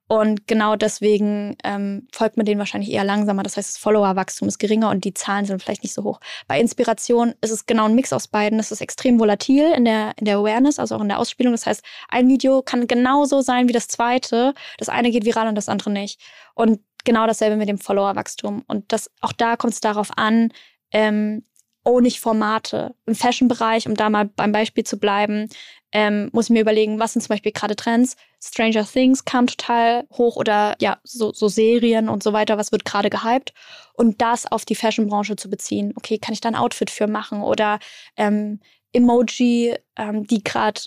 Und 0.07 0.47
genau 0.47 0.77
deswegen 0.77 1.57
ähm, 1.65 2.09
folgt 2.13 2.37
man 2.37 2.45
denen 2.45 2.59
wahrscheinlich 2.59 2.93
eher 2.93 3.05
langsamer. 3.05 3.43
Das 3.43 3.57
heißt, 3.57 3.71
das 3.71 3.79
Followerwachstum 3.79 4.49
ist 4.49 4.59
geringer 4.59 4.91
und 4.91 5.05
die 5.05 5.15
Zahlen 5.15 5.47
sind 5.47 5.63
vielleicht 5.63 5.83
nicht 5.83 5.95
so 5.95 6.05
hoch. 6.05 6.21
Bei 6.47 6.61
Inspiration 6.61 7.35
ist 7.41 7.51
es 7.51 7.65
genau 7.65 7.87
ein 7.87 7.95
Mix 7.95 8.13
aus 8.13 8.29
beiden. 8.29 8.59
Das 8.59 8.71
ist 8.71 8.83
extrem 8.83 9.19
volatil 9.19 9.73
in 9.73 9.87
der, 9.87 10.13
in 10.19 10.27
der 10.27 10.37
Awareness, 10.37 10.79
also 10.79 10.97
auch 10.97 11.01
in 11.01 11.09
der 11.09 11.19
Ausspielung. 11.19 11.55
Das 11.55 11.65
heißt, 11.65 11.83
ein 12.09 12.29
Video 12.29 12.61
kann 12.61 12.87
genauso 12.87 13.41
sein 13.41 13.67
wie 13.69 13.73
das 13.73 13.89
zweite. 13.89 14.55
Das 14.79 14.91
eine 14.91 15.11
geht 15.11 15.25
viral 15.25 15.49
und 15.49 15.55
das 15.55 15.71
andere 15.71 15.91
nicht. 15.91 16.21
Und 16.55 16.81
genau 17.05 17.27
dasselbe 17.27 17.57
mit 17.57 17.69
dem 17.69 17.79
Followerwachstum. 17.79 18.63
Und 18.67 18.93
das, 18.93 19.11
auch 19.23 19.33
da 19.33 19.57
kommt 19.57 19.73
es 19.73 19.81
darauf 19.81 20.11
an, 20.17 20.51
ähm, 20.91 21.45
oh, 21.85 22.01
nicht 22.01 22.21
Formate. 22.21 22.95
Im 23.07 23.15
Fashion-Bereich, 23.15 23.87
um 23.87 23.95
da 23.95 24.11
mal 24.11 24.25
beim 24.25 24.53
Beispiel 24.53 24.85
zu 24.85 24.99
bleiben, 24.99 25.49
ähm, 25.93 26.29
muss 26.33 26.47
ich 26.47 26.51
mir 26.51 26.63
überlegen, 26.63 26.99
was 26.99 27.13
sind 27.13 27.23
zum 27.23 27.29
Beispiel 27.29 27.53
gerade 27.53 27.77
Trends. 27.77 28.17
Stranger 28.43 28.85
Things 28.85 29.25
kam 29.25 29.47
total 29.47 30.07
hoch 30.13 30.37
oder 30.37 30.75
ja, 30.81 30.99
so, 31.05 31.33
so 31.33 31.49
Serien 31.49 32.09
und 32.09 32.23
so 32.23 32.33
weiter, 32.33 32.59
was 32.59 32.73
wird 32.73 32.85
gerade 32.85 33.11
gehypt. 33.11 33.53
Und 33.95 34.21
das 34.21 34.51
auf 34.51 34.65
die 34.65 34.75
Fashion-Branche 34.75 35.37
zu 35.37 35.49
beziehen. 35.49 35.93
Okay, 35.97 36.19
kann 36.19 36.33
ich 36.33 36.41
da 36.41 36.49
ein 36.49 36.57
Outfit 36.57 36.91
für 36.91 37.07
machen? 37.07 37.43
Oder 37.43 37.79
ähm, 38.17 38.61
Emoji, 38.93 39.77
ähm, 39.97 40.27
die 40.27 40.43
gerade 40.43 40.81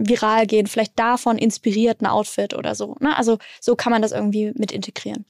viral 0.00 0.46
gehen, 0.46 0.66
vielleicht 0.66 0.98
davon 0.98 1.38
inspiriert 1.38 2.00
ein 2.00 2.06
Outfit 2.06 2.54
oder 2.54 2.74
so. 2.74 2.96
Ne? 3.00 3.16
Also 3.16 3.38
so 3.60 3.76
kann 3.76 3.92
man 3.92 4.02
das 4.02 4.12
irgendwie 4.12 4.52
mit 4.54 4.72
integrieren. 4.72 5.26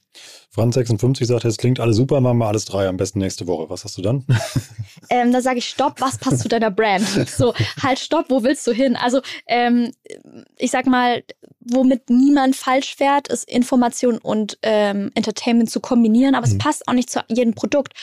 Franz56 0.55 1.25
sagt, 1.25 1.45
es 1.45 1.57
klingt 1.57 1.79
alles 1.79 1.97
super, 1.97 2.19
machen 2.19 2.37
wir 2.39 2.47
alles 2.47 2.65
drei, 2.65 2.87
am 2.87 2.97
besten 2.97 3.19
nächste 3.19 3.47
Woche. 3.47 3.69
Was 3.69 3.83
hast 3.83 3.97
du 3.97 4.01
dann? 4.01 4.25
Ähm, 5.09 5.33
da 5.33 5.41
sage 5.41 5.57
ich, 5.57 5.67
stopp, 5.67 5.99
was 5.99 6.17
passt 6.17 6.39
zu 6.39 6.47
deiner 6.47 6.71
Brand? 6.71 7.05
So, 7.27 7.53
halt, 7.83 7.99
stopp, 7.99 8.27
wo 8.29 8.43
willst 8.43 8.65
du 8.65 8.71
hin? 8.71 8.95
Also 8.95 9.19
ähm, 9.45 9.91
ich 10.57 10.71
sag 10.71 10.85
mal, 10.85 11.23
womit 11.59 12.09
niemand 12.09 12.55
falsch 12.55 12.95
fährt, 12.95 13.27
ist 13.27 13.49
Information 13.49 14.19
und 14.19 14.57
ähm, 14.61 15.11
Entertainment 15.13 15.69
zu 15.69 15.81
kombinieren, 15.81 16.33
aber 16.33 16.47
mhm. 16.47 16.53
es 16.53 16.57
passt 16.59 16.87
auch 16.87 16.93
nicht 16.93 17.09
zu 17.09 17.19
jedem 17.27 17.55
Produkt. 17.55 17.93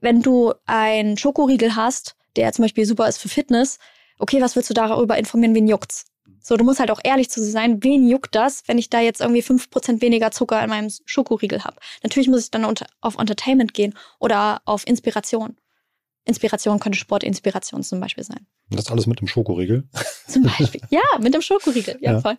Wenn 0.00 0.20
du 0.20 0.52
einen 0.66 1.16
Schokoriegel 1.16 1.74
hast, 1.74 2.16
der 2.36 2.52
zum 2.52 2.64
Beispiel 2.64 2.84
super 2.84 3.08
ist 3.08 3.16
für 3.16 3.30
Fitness, 3.30 3.78
okay, 4.18 4.42
was 4.42 4.54
willst 4.54 4.68
du 4.68 4.74
darüber 4.74 5.16
informieren, 5.16 5.54
wen 5.54 5.68
juckt's? 5.68 6.04
So, 6.48 6.56
du 6.56 6.64
musst 6.64 6.80
halt 6.80 6.90
auch 6.90 7.00
ehrlich 7.04 7.28
zu 7.28 7.44
sein, 7.44 7.84
wen 7.84 8.08
juckt 8.08 8.34
das, 8.34 8.62
wenn 8.68 8.78
ich 8.78 8.88
da 8.88 9.00
jetzt 9.00 9.20
irgendwie 9.20 9.42
fünf 9.42 9.68
Prozent 9.68 10.00
weniger 10.00 10.30
Zucker 10.30 10.64
in 10.64 10.70
meinem 10.70 10.90
Schokoriegel 11.04 11.62
habe. 11.62 11.76
Natürlich 12.02 12.26
muss 12.26 12.44
ich 12.44 12.50
dann 12.50 12.64
auf 13.02 13.18
Entertainment 13.18 13.74
gehen 13.74 13.92
oder 14.18 14.62
auf 14.64 14.86
Inspiration. 14.86 15.58
Inspiration 16.24 16.80
könnte 16.80 16.96
Sportinspiration 16.98 17.82
zum 17.82 18.00
Beispiel 18.00 18.24
sein. 18.24 18.46
Und 18.70 18.78
das 18.78 18.90
alles 18.90 19.06
mit 19.06 19.20
dem 19.20 19.28
Schokoriegel? 19.28 19.90
Zum 20.26 20.44
Beispiel. 20.44 20.80
Ja, 20.88 21.02
mit 21.20 21.34
dem 21.34 21.42
Schokoriegel. 21.42 21.98
Ja, 22.00 22.12
ja. 22.12 22.20
voll. 22.22 22.38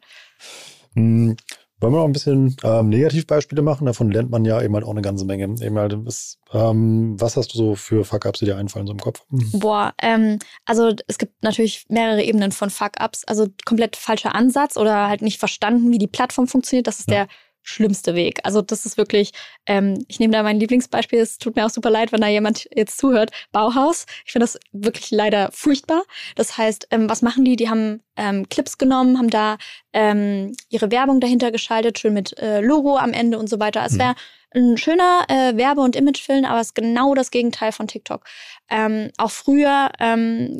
Wollen 1.82 1.94
wir 1.94 2.00
noch 2.00 2.06
ein 2.06 2.12
bisschen 2.12 2.58
ähm, 2.64 2.90
Negativbeispiele 2.90 3.62
machen? 3.62 3.86
Davon 3.86 4.12
lernt 4.12 4.30
man 4.30 4.44
ja 4.44 4.62
eben 4.62 4.74
halt 4.74 4.84
auch 4.84 4.92
eine 4.92 5.02
ganze 5.02 5.26
Menge. 5.26 5.44
Eben 5.62 5.78
halt, 5.78 5.96
was, 6.06 6.38
ähm, 6.54 7.16
was 7.20 7.38
hast 7.38 7.54
du 7.54 7.58
so 7.58 7.76
für 7.76 8.04
Fuck-Ups, 8.04 8.40
die 8.40 8.46
dir 8.46 8.58
einfallen 8.58 8.86
so 8.86 8.92
im 8.92 9.00
Kopf? 9.00 9.24
Hm. 9.30 9.60
Boah, 9.60 9.94
ähm, 10.02 10.40
also 10.66 10.94
es 11.08 11.18
gibt 11.18 11.42
natürlich 11.42 11.86
mehrere 11.88 12.22
Ebenen 12.22 12.52
von 12.52 12.70
Fuck-Ups. 12.70 13.24
Also 13.26 13.48
komplett 13.66 13.96
falscher 13.96 14.36
Ansatz 14.36 14.76
oder 14.76 15.08
halt 15.08 15.22
nicht 15.22 15.40
verstanden, 15.40 15.92
wie 15.92 15.98
die 16.00 16.08
Plattform 16.08 16.48
funktioniert. 16.48 16.88
Das 16.88 17.00
ist 17.00 17.10
ja. 17.10 17.26
der 17.26 17.28
schlimmste 17.62 18.16
Weg. 18.16 18.40
Also 18.44 18.62
das 18.62 18.86
ist 18.86 18.98
wirklich, 18.98 19.32
ähm, 19.66 20.04
ich 20.08 20.20
nehme 20.20 20.34
da 20.34 20.44
mein 20.44 20.60
Lieblingsbeispiel, 20.60 21.20
es 21.20 21.38
tut 21.38 21.56
mir 21.56 21.66
auch 21.66 21.70
super 21.70 21.90
leid, 21.90 22.12
wenn 22.12 22.22
da 22.22 22.28
jemand 22.28 22.68
jetzt 22.74 22.98
zuhört, 22.98 23.32
Bauhaus. 23.52 24.06
Ich 24.26 24.32
finde 24.32 24.44
das 24.44 24.60
wirklich 24.72 25.12
leider 25.12 25.50
furchtbar. 25.52 26.04
Das 26.36 26.58
heißt, 26.58 26.88
ähm, 26.92 27.10
was 27.10 27.22
machen 27.22 27.46
die? 27.46 27.56
Die 27.56 27.70
haben 27.70 28.02
ähm, 28.16 28.48
Clips 28.50 28.78
genommen, 28.78 29.18
haben 29.18 29.30
da 29.30 29.58
ähm, 29.94 30.56
ihre 30.70 30.92
Werbung 30.92 31.20
dahinter 31.20 31.52
geschaltet, 31.52 32.00
schön 32.00 32.14
mit 32.14 32.38
äh, 32.40 32.62
Logo 32.62 32.98
am 32.98 33.14
Ende 33.14 33.38
und 33.38 33.50
so 33.50 33.60
weiter. 33.60 33.84
Es 33.86 33.94
mhm. 33.94 34.00
wäre 34.00 34.16
ein 34.56 34.78
schöner 34.78 35.26
äh, 35.28 35.56
Werbe- 35.58 35.82
und 35.82 35.96
Imagefilm, 35.96 36.46
aber 36.46 36.60
es 36.60 36.68
ist 36.68 36.76
genau 36.76 37.14
das 37.14 37.32
Gegenteil 37.32 37.72
von 37.72 37.88
TikTok. 37.88 38.26
Ähm, 38.70 39.12
auch 39.18 39.32
früher 39.32 39.92
ähm, 40.00 40.60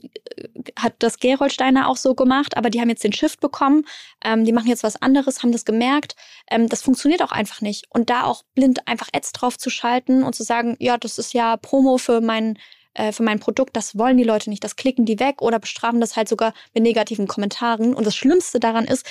hat 0.78 0.94
das 1.00 1.20
Geroldsteiner 1.20 1.88
auch 1.88 1.98
so 1.98 2.14
gemacht, 2.14 2.56
aber 2.56 2.70
die 2.70 2.80
haben 2.82 2.90
jetzt 2.90 3.04
den 3.04 3.14
Shift 3.14 3.40
bekommen. 3.40 3.86
Ähm, 4.24 4.46
die 4.46 4.52
machen 4.52 4.68
jetzt 4.68 4.84
was 4.84 5.02
anderes, 5.02 5.42
haben 5.42 5.52
das 5.52 5.66
gemerkt. 5.66 6.16
Ähm, 6.52 6.70
das 6.70 6.84
funktioniert 6.84 7.24
auch 7.24 7.32
einfach 7.32 7.62
nicht. 7.62 7.86
Und 7.90 8.10
da 8.10 8.24
auch 8.24 8.44
blind 8.54 8.88
einfach 8.88 9.10
Ads 9.14 9.32
drauf 9.32 9.58
zu 9.58 9.70
schalten 9.70 10.24
und 10.24 10.36
zu 10.36 10.44
sagen, 10.44 10.76
ja, 10.80 10.98
das 10.98 11.18
ist 11.18 11.34
ja 11.34 11.58
Promo 11.58 11.98
für 11.98 12.22
mein 12.22 12.60
äh, 12.94 13.12
für 13.12 13.24
mein 13.24 13.40
Produkt, 13.40 13.76
das 13.76 13.98
wollen 13.98 14.18
die 14.18 14.24
Leute 14.24 14.50
nicht, 14.50 14.64
das 14.64 14.76
klicken 14.76 15.06
die 15.06 15.20
weg 15.20 15.42
oder 15.42 15.60
bestrafen 15.60 16.02
das 16.02 16.16
halt 16.16 16.28
sogar 16.28 16.54
mit 16.74 16.84
negativen 16.84 17.28
Kommentaren. 17.28 17.94
Und 17.94 18.06
das 18.06 18.16
Schlimmste 18.16 18.60
daran 18.60 18.86
ist, 18.86 19.06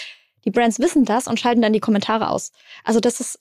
die 0.45 0.51
Brands 0.51 0.79
wissen 0.79 1.05
das 1.05 1.27
und 1.27 1.39
schalten 1.41 1.63
dann 1.63 1.73
die 1.73 1.81
Kommentare 1.81 2.31
aus. 2.31 2.53
Also 2.85 3.01
das 3.01 3.21
ist 3.21 3.41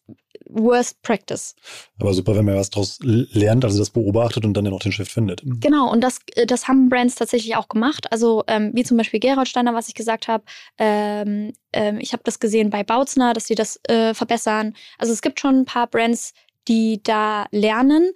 worst 0.50 1.02
practice. 1.02 1.56
Aber 2.00 2.14
super, 2.14 2.36
wenn 2.36 2.46
man 2.46 2.56
was 2.56 2.70
daraus 2.70 3.00
lernt, 3.02 3.66
also 3.66 3.80
das 3.80 3.90
beobachtet 3.90 4.46
und 4.46 4.54
dann 4.54 4.66
ja 4.66 4.72
noch 4.72 4.80
den 4.80 4.92
Shift 4.92 5.12
findet. 5.12 5.42
Genau, 5.44 5.92
und 5.92 6.02
das, 6.02 6.20
äh, 6.36 6.46
das 6.46 6.68
haben 6.68 6.90
Brands 6.90 7.16
tatsächlich 7.16 7.56
auch 7.56 7.68
gemacht. 7.68 8.12
Also 8.12 8.44
ähm, 8.48 8.72
wie 8.74 8.84
zum 8.84 8.98
Beispiel 8.98 9.20
Gerald 9.20 9.48
Steiner, 9.48 9.74
was 9.74 9.88
ich 9.88 9.96
gesagt 9.96 10.28
habe. 10.28 10.44
Ähm, 10.78 11.54
ähm, 11.74 12.00
ich 12.00 12.14
habe 12.14 12.24
das 12.24 12.40
gesehen 12.40 12.70
bei 12.70 12.84
Bautzner, 12.84 13.34
dass 13.34 13.48
sie 13.48 13.56
das 13.56 13.80
äh, 13.88 14.14
verbessern. 14.14 14.76
Also 14.98 15.14
es 15.14 15.22
gibt 15.22 15.40
schon 15.40 15.60
ein 15.60 15.66
paar 15.66 15.88
Brands, 15.88 16.34
die 16.68 17.02
da 17.04 17.46
lernen 17.52 18.12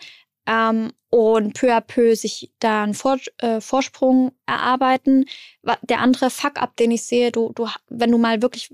ähm, 0.47 0.91
und 1.09 1.53
peu 1.53 1.73
à 1.75 1.81
peu 1.81 2.15
sich 2.15 2.51
da 2.59 2.83
einen 2.83 2.93
Vor 2.93 3.17
äh, 3.39 3.61
Vorsprung 3.61 4.31
erarbeiten. 4.45 5.25
Der 5.83 5.99
andere 5.99 6.29
Fuck-up, 6.29 6.75
den 6.77 6.91
ich 6.91 7.03
sehe, 7.03 7.31
du, 7.31 7.51
du, 7.53 7.67
wenn 7.89 8.11
du 8.11 8.17
mal 8.17 8.41
wirklich 8.41 8.71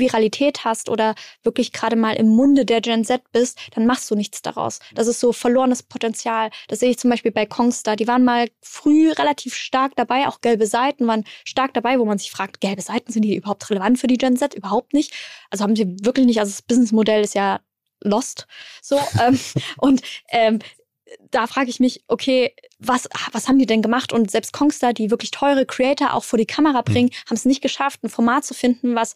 Viralität 0.00 0.64
hast 0.64 0.88
oder 0.88 1.14
wirklich 1.42 1.72
gerade 1.72 1.96
mal 1.96 2.14
im 2.14 2.28
Munde 2.28 2.64
der 2.64 2.80
Gen 2.80 3.04
Z 3.04 3.22
bist, 3.32 3.58
dann 3.74 3.86
machst 3.86 4.10
du 4.10 4.14
nichts 4.14 4.42
daraus. 4.42 4.80
Das 4.94 5.06
ist 5.06 5.20
so 5.20 5.32
verlorenes 5.32 5.82
Potenzial. 5.82 6.50
Das 6.68 6.80
sehe 6.80 6.90
ich 6.90 6.98
zum 6.98 7.10
Beispiel 7.10 7.32
bei 7.32 7.46
Kongstar. 7.46 7.96
Die 7.96 8.06
waren 8.06 8.24
mal 8.24 8.48
früh 8.60 9.10
relativ 9.12 9.54
stark 9.54 9.96
dabei, 9.96 10.28
auch 10.28 10.40
gelbe 10.40 10.66
Seiten 10.66 11.06
waren 11.06 11.24
stark 11.44 11.74
dabei, 11.74 11.98
wo 11.98 12.04
man 12.04 12.18
sich 12.18 12.30
fragt, 12.30 12.60
gelbe 12.60 12.82
Seiten, 12.82 13.12
sind 13.12 13.22
die 13.22 13.36
überhaupt 13.36 13.68
relevant 13.70 13.98
für 13.98 14.06
die 14.06 14.18
Gen 14.18 14.36
Z? 14.36 14.54
Überhaupt 14.54 14.94
nicht. 14.94 15.14
Also 15.50 15.64
haben 15.64 15.76
sie 15.76 15.96
wirklich 16.02 16.26
nicht, 16.26 16.40
also 16.40 16.50
das 16.50 16.62
Businessmodell 16.62 17.22
ist 17.22 17.34
ja 17.34 17.60
lost. 18.02 18.46
So, 18.82 18.98
ähm, 19.20 19.38
und 19.78 20.02
ähm, 20.30 20.58
da 21.30 21.46
frage 21.46 21.70
ich 21.70 21.80
mich, 21.80 22.04
okay, 22.08 22.54
was, 22.78 23.08
was 23.32 23.48
haben 23.48 23.58
die 23.58 23.66
denn 23.66 23.82
gemacht? 23.82 24.12
Und 24.12 24.30
selbst 24.30 24.52
Kongstar, 24.52 24.92
die 24.92 25.10
wirklich 25.10 25.30
teure 25.30 25.66
Creator 25.66 26.14
auch 26.14 26.24
vor 26.24 26.38
die 26.38 26.46
Kamera 26.46 26.82
bringen, 26.82 27.08
mhm. 27.08 27.28
haben 27.28 27.36
es 27.36 27.44
nicht 27.44 27.62
geschafft, 27.62 28.02
ein 28.02 28.10
Format 28.10 28.44
zu 28.44 28.54
finden, 28.54 28.94
was 28.94 29.14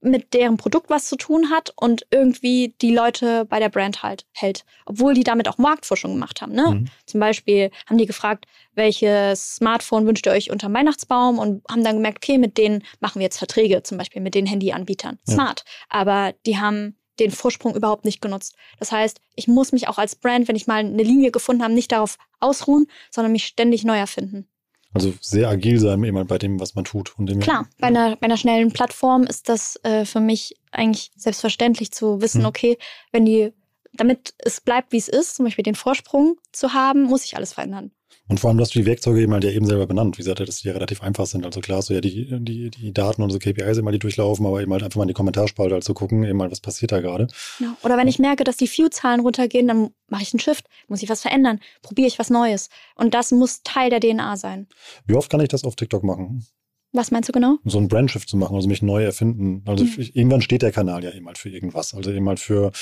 mit 0.00 0.32
deren 0.32 0.56
Produkt 0.56 0.88
was 0.88 1.06
zu 1.06 1.16
tun 1.16 1.50
hat 1.50 1.72
und 1.76 2.06
irgendwie 2.10 2.74
die 2.80 2.94
Leute 2.94 3.44
bei 3.44 3.58
der 3.58 3.68
Brand 3.68 4.02
halt 4.02 4.24
hält. 4.32 4.64
Obwohl 4.86 5.14
die 5.14 5.24
damit 5.24 5.48
auch 5.48 5.58
Marktforschung 5.58 6.14
gemacht 6.14 6.40
haben. 6.40 6.52
Ne? 6.52 6.70
Mhm. 6.70 6.84
Zum 7.06 7.20
Beispiel 7.20 7.70
haben 7.86 7.98
die 7.98 8.06
gefragt, 8.06 8.46
welches 8.74 9.56
Smartphone 9.56 10.06
wünscht 10.06 10.26
ihr 10.26 10.32
euch 10.32 10.50
unter 10.50 10.72
Weihnachtsbaum 10.72 11.38
und 11.38 11.62
haben 11.70 11.84
dann 11.84 11.96
gemerkt, 11.96 12.18
okay, 12.24 12.38
mit 12.38 12.56
denen 12.56 12.82
machen 13.00 13.20
wir 13.20 13.24
jetzt 13.24 13.38
Verträge, 13.38 13.82
zum 13.82 13.98
Beispiel 13.98 14.22
mit 14.22 14.34
den 14.34 14.46
Handyanbietern. 14.46 15.18
Ja. 15.26 15.34
Smart. 15.34 15.64
Aber 15.88 16.32
die 16.46 16.58
haben 16.58 16.96
den 17.18 17.30
Vorsprung 17.30 17.74
überhaupt 17.74 18.04
nicht 18.04 18.22
genutzt. 18.22 18.56
Das 18.78 18.92
heißt, 18.92 19.20
ich 19.36 19.46
muss 19.46 19.72
mich 19.72 19.88
auch 19.88 19.98
als 19.98 20.16
Brand, 20.16 20.48
wenn 20.48 20.56
ich 20.56 20.66
mal 20.66 20.78
eine 20.78 21.02
Linie 21.02 21.30
gefunden 21.30 21.62
habe, 21.62 21.74
nicht 21.74 21.92
darauf 21.92 22.16
ausruhen, 22.40 22.86
sondern 23.10 23.32
mich 23.32 23.46
ständig 23.46 23.84
neu 23.84 23.98
erfinden. 23.98 24.48
Also 24.92 25.14
sehr 25.20 25.48
agil 25.48 25.78
sein 25.78 26.02
immer 26.02 26.24
bei 26.24 26.38
dem, 26.38 26.58
was 26.58 26.74
man 26.74 26.84
tut. 26.84 27.16
Und 27.18 27.26
dem 27.26 27.40
Klar, 27.40 27.68
bei 27.78 27.88
einer, 27.88 28.16
bei 28.16 28.24
einer 28.24 28.36
schnellen 28.36 28.72
Plattform 28.72 29.22
ist 29.22 29.48
das 29.48 29.76
äh, 29.84 30.04
für 30.04 30.20
mich 30.20 30.56
eigentlich 30.72 31.12
selbstverständlich 31.16 31.92
zu 31.92 32.20
wissen, 32.20 32.40
hm. 32.40 32.46
okay, 32.46 32.78
wenn 33.12 33.24
die, 33.24 33.52
damit 33.92 34.34
es 34.38 34.60
bleibt, 34.60 34.92
wie 34.92 34.98
es 34.98 35.08
ist, 35.08 35.36
zum 35.36 35.44
Beispiel 35.44 35.62
den 35.62 35.76
Vorsprung 35.76 36.36
zu 36.52 36.72
haben, 36.72 37.04
muss 37.04 37.24
ich 37.24 37.36
alles 37.36 37.52
verändern. 37.52 37.92
Und 38.28 38.38
vor 38.38 38.50
allem 38.50 38.60
hast 38.60 38.74
du 38.74 38.78
die 38.78 38.86
Werkzeuge 38.86 39.20
eben 39.20 39.32
halt 39.32 39.44
ja 39.44 39.50
eben 39.50 39.66
selber 39.66 39.86
benannt. 39.86 40.16
Wie 40.16 40.22
gesagt, 40.22 40.40
dass 40.40 40.60
die 40.60 40.68
ja 40.68 40.74
relativ 40.74 41.02
einfach 41.02 41.26
sind. 41.26 41.44
Also 41.44 41.60
klar, 41.60 41.82
so 41.82 41.94
ja 41.94 42.00
die, 42.00 42.28
die, 42.40 42.70
die 42.70 42.92
Daten 42.92 43.22
und 43.22 43.30
so 43.30 43.38
KPIs 43.38 43.78
immer 43.78 43.90
die 43.90 43.98
durchlaufen, 43.98 44.46
aber 44.46 44.62
eben 44.62 44.72
halt 44.72 44.82
einfach 44.82 44.98
mal 44.98 45.02
in 45.04 45.08
die 45.08 45.14
Kommentarspalte 45.14 45.74
halt 45.74 45.84
zu 45.84 45.94
gucken, 45.94 46.24
eben 46.24 46.40
halt, 46.40 46.52
was 46.52 46.60
passiert 46.60 46.92
da 46.92 47.00
gerade. 47.00 47.26
Genau. 47.58 47.72
Oder 47.82 47.96
wenn 47.96 48.08
ich 48.08 48.18
merke, 48.18 48.44
dass 48.44 48.56
die 48.56 48.68
View-Zahlen 48.68 49.20
runtergehen, 49.20 49.66
dann 49.66 49.90
mache 50.08 50.22
ich 50.22 50.32
einen 50.32 50.40
Shift, 50.40 50.66
muss 50.88 51.02
ich 51.02 51.08
was 51.08 51.22
verändern, 51.22 51.60
probiere 51.82 52.08
ich 52.08 52.18
was 52.18 52.30
Neues. 52.30 52.68
Und 52.94 53.14
das 53.14 53.32
muss 53.32 53.62
Teil 53.62 53.90
der 53.90 54.00
DNA 54.00 54.36
sein. 54.36 54.68
Wie 55.06 55.14
oft 55.14 55.30
kann 55.30 55.40
ich 55.40 55.48
das 55.48 55.64
auf 55.64 55.76
TikTok 55.76 56.04
machen? 56.04 56.46
Was 56.92 57.10
meinst 57.10 57.28
du 57.28 57.32
genau? 57.32 57.58
So 57.64 57.78
ein 57.78 57.88
Brandshift 57.88 58.28
zu 58.28 58.36
machen, 58.36 58.56
also 58.56 58.68
mich 58.68 58.82
neu 58.82 59.04
erfinden. 59.04 59.62
Also 59.66 59.84
mhm. 59.84 60.10
irgendwann 60.12 60.42
steht 60.42 60.62
der 60.62 60.72
Kanal 60.72 61.04
ja 61.04 61.12
eben 61.12 61.26
halt 61.26 61.38
für 61.38 61.48
irgendwas. 61.48 61.94
Also 61.94 62.10
eben 62.10 62.28
halt 62.28 62.40
für 62.40 62.72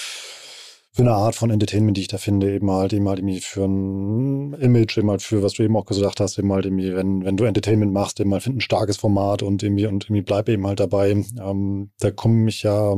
für 0.92 1.02
eine 1.02 1.12
Art 1.12 1.34
von 1.34 1.50
Entertainment, 1.50 1.96
die 1.96 2.02
ich 2.02 2.08
da 2.08 2.18
finde, 2.18 2.52
eben 2.52 2.70
halt, 2.70 2.92
eben 2.92 3.08
halt 3.08 3.18
irgendwie 3.18 3.40
für 3.40 3.64
ein 3.64 4.54
Image, 4.54 4.98
eben 4.98 5.10
halt 5.10 5.22
für, 5.22 5.42
was 5.42 5.52
du 5.52 5.62
eben 5.62 5.76
auch 5.76 5.84
gesagt 5.84 6.20
hast, 6.20 6.38
eben 6.38 6.52
halt 6.52 6.64
irgendwie, 6.64 6.94
wenn, 6.94 7.24
wenn 7.24 7.36
du 7.36 7.44
Entertainment 7.44 7.92
machst, 7.92 8.20
eben 8.20 8.32
halt 8.32 8.42
find 8.42 8.56
ein 8.56 8.60
starkes 8.60 8.96
Format 8.96 9.42
und 9.42 9.62
irgendwie, 9.62 9.86
und 9.86 10.04
irgendwie 10.04 10.22
bleib 10.22 10.48
eben 10.48 10.66
halt 10.66 10.80
dabei. 10.80 11.10
Ähm, 11.10 11.90
da 12.00 12.10
komme 12.10 12.48
ich 12.48 12.62
ja 12.62 12.96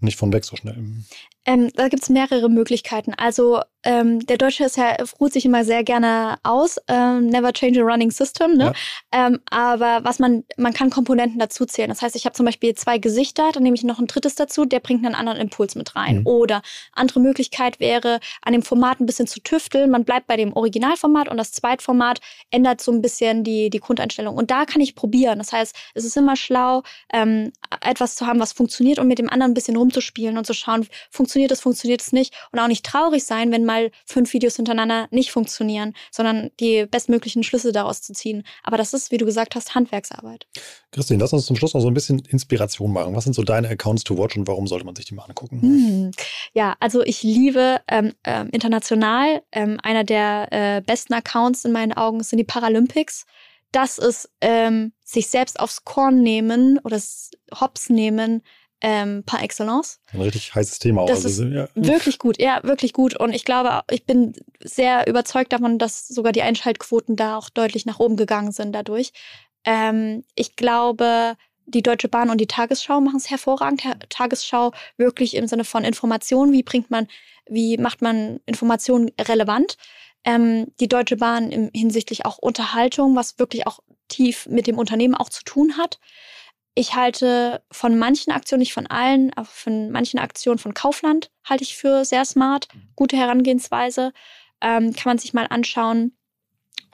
nicht 0.00 0.16
von 0.16 0.32
weg 0.32 0.44
so 0.44 0.56
schnell. 0.56 0.82
Ähm, 1.44 1.70
da 1.74 1.88
gibt 1.88 2.02
es 2.02 2.08
mehrere 2.08 2.48
Möglichkeiten. 2.48 3.14
Also 3.16 3.60
ähm, 3.84 4.24
der 4.26 4.38
Deutsche 4.38 4.64
ist 4.64 4.76
ja, 4.76 4.96
ruht 5.20 5.32
sich 5.32 5.44
immer 5.44 5.64
sehr 5.64 5.82
gerne 5.82 6.36
aus, 6.44 6.78
ähm, 6.86 7.26
never 7.26 7.52
change 7.52 7.80
a 7.80 7.84
running 7.84 8.12
system, 8.12 8.56
ne? 8.56 8.72
Ja. 9.12 9.26
Ähm, 9.26 9.40
aber 9.50 10.04
was 10.04 10.20
man, 10.20 10.44
man 10.56 10.72
kann 10.72 10.90
Komponenten 10.90 11.40
dazu 11.40 11.66
zählen. 11.66 11.88
Das 11.88 12.00
heißt, 12.00 12.14
ich 12.14 12.24
habe 12.24 12.34
zum 12.34 12.46
Beispiel 12.46 12.74
zwei 12.74 12.98
Gesichter, 12.98 13.50
dann 13.52 13.64
nehme 13.64 13.74
ich 13.74 13.82
noch 13.82 13.98
ein 13.98 14.06
drittes 14.06 14.36
dazu, 14.36 14.64
der 14.64 14.78
bringt 14.78 15.04
einen 15.04 15.16
anderen 15.16 15.38
Impuls 15.38 15.74
mit 15.74 15.96
rein. 15.96 16.20
Mhm. 16.20 16.26
Oder 16.26 16.62
andere 16.92 17.18
Möglichkeit 17.18 17.80
wäre, 17.80 18.20
an 18.42 18.52
dem 18.52 18.62
Format 18.62 19.00
ein 19.00 19.06
bisschen 19.06 19.26
zu 19.26 19.40
tüfteln. 19.40 19.90
Man 19.90 20.04
bleibt 20.04 20.28
bei 20.28 20.36
dem 20.36 20.52
Originalformat 20.52 21.28
und 21.28 21.36
das 21.36 21.50
Zweitformat 21.50 22.20
ändert 22.50 22.80
so 22.80 22.92
ein 22.92 23.02
bisschen 23.02 23.42
die, 23.42 23.68
die 23.68 23.80
Grundeinstellung. 23.80 24.36
Und 24.36 24.52
da 24.52 24.64
kann 24.64 24.80
ich 24.80 24.94
probieren. 24.94 25.38
Das 25.38 25.52
heißt, 25.52 25.74
es 25.94 26.04
ist 26.04 26.16
immer 26.16 26.36
schlau, 26.36 26.84
ähm, 27.12 27.52
etwas 27.80 28.14
zu 28.14 28.28
haben, 28.28 28.38
was 28.38 28.52
funktioniert 28.52 29.00
und 29.00 29.08
mit 29.08 29.18
dem 29.18 29.28
anderen 29.28 29.50
ein 29.50 29.54
bisschen 29.54 29.76
rumzuspielen 29.76 30.38
und 30.38 30.46
zu 30.46 30.54
schauen, 30.54 30.86
funktioniert 31.10 31.31
es, 31.34 31.60
funktioniert 31.60 32.02
es 32.02 32.12
nicht. 32.12 32.34
Und 32.52 32.58
auch 32.58 32.68
nicht 32.68 32.84
traurig 32.84 33.24
sein, 33.24 33.50
wenn 33.50 33.64
mal 33.64 33.90
fünf 34.04 34.32
Videos 34.32 34.56
hintereinander 34.56 35.08
nicht 35.10 35.32
funktionieren, 35.32 35.94
sondern 36.10 36.50
die 36.60 36.86
bestmöglichen 36.86 37.42
Schlüsse 37.42 37.72
daraus 37.72 38.02
zu 38.02 38.12
ziehen. 38.12 38.44
Aber 38.62 38.76
das 38.76 38.92
ist, 38.92 39.10
wie 39.10 39.18
du 39.18 39.24
gesagt 39.24 39.54
hast, 39.54 39.74
Handwerksarbeit. 39.74 40.46
Christine, 40.90 41.20
lass 41.20 41.32
uns 41.32 41.46
zum 41.46 41.56
Schluss 41.56 41.74
noch 41.74 41.80
so 41.80 41.88
ein 41.88 41.94
bisschen 41.94 42.20
Inspiration 42.28 42.92
machen. 42.92 43.14
Was 43.16 43.24
sind 43.24 43.34
so 43.34 43.42
deine 43.42 43.68
Accounts 43.68 44.04
to 44.04 44.16
watch 44.18 44.36
und 44.36 44.46
warum 44.46 44.66
sollte 44.66 44.84
man 44.84 44.94
sich 44.94 45.06
die 45.06 45.14
mal 45.14 45.24
angucken? 45.24 45.62
Hm. 45.62 46.10
Ja, 46.52 46.76
also 46.80 47.02
ich 47.02 47.22
liebe 47.22 47.80
ähm, 47.88 48.12
ähm, 48.24 48.48
international. 48.50 49.42
Ähm, 49.52 49.78
einer 49.82 50.04
der 50.04 50.48
äh, 50.50 50.80
besten 50.82 51.14
Accounts 51.14 51.64
in 51.64 51.72
meinen 51.72 51.92
Augen 51.92 52.22
sind 52.22 52.38
die 52.38 52.44
Paralympics 52.44 53.24
das 53.72 53.96
ist 53.96 54.30
ähm, 54.42 54.92
sich 55.02 55.28
selbst 55.28 55.58
aufs 55.58 55.84
Korn 55.84 56.22
nehmen 56.22 56.78
oder 56.84 57.00
Hops 57.58 57.88
nehmen 57.88 58.42
ähm, 58.82 59.22
par 59.24 59.42
excellence. 59.42 60.00
Ein 60.12 60.22
richtig 60.22 60.54
heißes 60.54 60.80
Thema. 60.80 61.06
Das 61.06 61.24
also, 61.24 61.44
ist 61.44 61.52
ja. 61.52 61.68
wirklich 61.74 62.18
gut, 62.18 62.40
ja, 62.40 62.60
wirklich 62.64 62.92
gut. 62.92 63.16
Und 63.18 63.32
ich 63.32 63.44
glaube, 63.44 63.82
ich 63.90 64.04
bin 64.04 64.34
sehr 64.60 65.06
überzeugt 65.06 65.52
davon, 65.52 65.78
dass 65.78 66.08
sogar 66.08 66.32
die 66.32 66.42
Einschaltquoten 66.42 67.14
da 67.14 67.38
auch 67.38 67.48
deutlich 67.48 67.86
nach 67.86 68.00
oben 68.00 68.16
gegangen 68.16 68.50
sind 68.50 68.72
dadurch. 68.72 69.12
Ähm, 69.64 70.24
ich 70.34 70.56
glaube, 70.56 71.36
die 71.66 71.82
Deutsche 71.82 72.08
Bahn 72.08 72.28
und 72.28 72.40
die 72.40 72.48
Tagesschau 72.48 73.00
machen 73.00 73.18
es 73.18 73.30
hervorragend. 73.30 73.84
Tagesschau 74.08 74.72
wirklich 74.96 75.36
im 75.36 75.46
Sinne 75.46 75.64
von 75.64 75.84
Informationen. 75.84 76.52
Wie 76.52 76.64
bringt 76.64 76.90
man, 76.90 77.06
wie 77.48 77.78
macht 77.78 78.02
man 78.02 78.40
Informationen 78.46 79.12
relevant? 79.20 79.76
Ähm, 80.24 80.72
die 80.80 80.88
Deutsche 80.88 81.16
Bahn 81.16 81.52
im, 81.52 81.70
hinsichtlich 81.72 82.26
auch 82.26 82.38
Unterhaltung, 82.38 83.14
was 83.14 83.38
wirklich 83.38 83.68
auch 83.68 83.78
tief 84.08 84.46
mit 84.46 84.66
dem 84.66 84.78
Unternehmen 84.78 85.14
auch 85.14 85.28
zu 85.28 85.44
tun 85.44 85.76
hat. 85.78 86.00
Ich 86.74 86.94
halte 86.94 87.62
von 87.70 87.98
manchen 87.98 88.32
Aktionen, 88.32 88.60
nicht 88.60 88.72
von 88.72 88.86
allen, 88.86 89.32
aber 89.34 89.46
von 89.46 89.90
manchen 89.90 90.18
Aktionen 90.18 90.58
von 90.58 90.72
Kaufland 90.72 91.30
halte 91.44 91.64
ich 91.64 91.76
für 91.76 92.04
sehr 92.04 92.24
smart. 92.24 92.68
Gute 92.96 93.16
Herangehensweise. 93.16 94.12
Ähm, 94.60 94.94
kann 94.94 95.10
man 95.10 95.18
sich 95.18 95.34
mal 95.34 95.46
anschauen. 95.46 96.16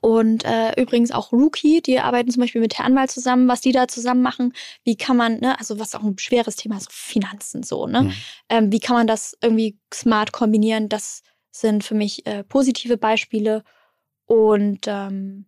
Und 0.00 0.44
äh, 0.44 0.80
übrigens 0.80 1.10
auch 1.10 1.32
Rookie, 1.32 1.82
die 1.82 1.98
arbeiten 1.98 2.30
zum 2.30 2.40
Beispiel 2.40 2.60
mit 2.60 2.78
Herr 2.78 2.84
Anwalt 2.84 3.10
zusammen, 3.10 3.48
was 3.48 3.60
die 3.60 3.72
da 3.72 3.88
zusammen 3.88 4.22
machen. 4.22 4.52
Wie 4.84 4.96
kann 4.96 5.16
man, 5.16 5.40
ne, 5.40 5.58
also 5.58 5.78
was 5.80 5.94
auch 5.94 6.02
ein 6.02 6.18
schweres 6.18 6.56
Thema 6.56 6.76
ist, 6.76 6.92
Finanzen 6.92 7.62
so, 7.62 7.86
ne? 7.86 8.02
Mhm. 8.02 8.12
Ähm, 8.48 8.72
wie 8.72 8.78
kann 8.78 8.94
man 8.96 9.06
das 9.06 9.36
irgendwie 9.42 9.78
smart 9.92 10.32
kombinieren? 10.32 10.88
Das 10.88 11.22
sind 11.50 11.82
für 11.82 11.94
mich 11.94 12.24
äh, 12.26 12.44
positive 12.44 12.96
Beispiele. 12.96 13.64
Und 14.26 14.86
ähm, 14.86 15.46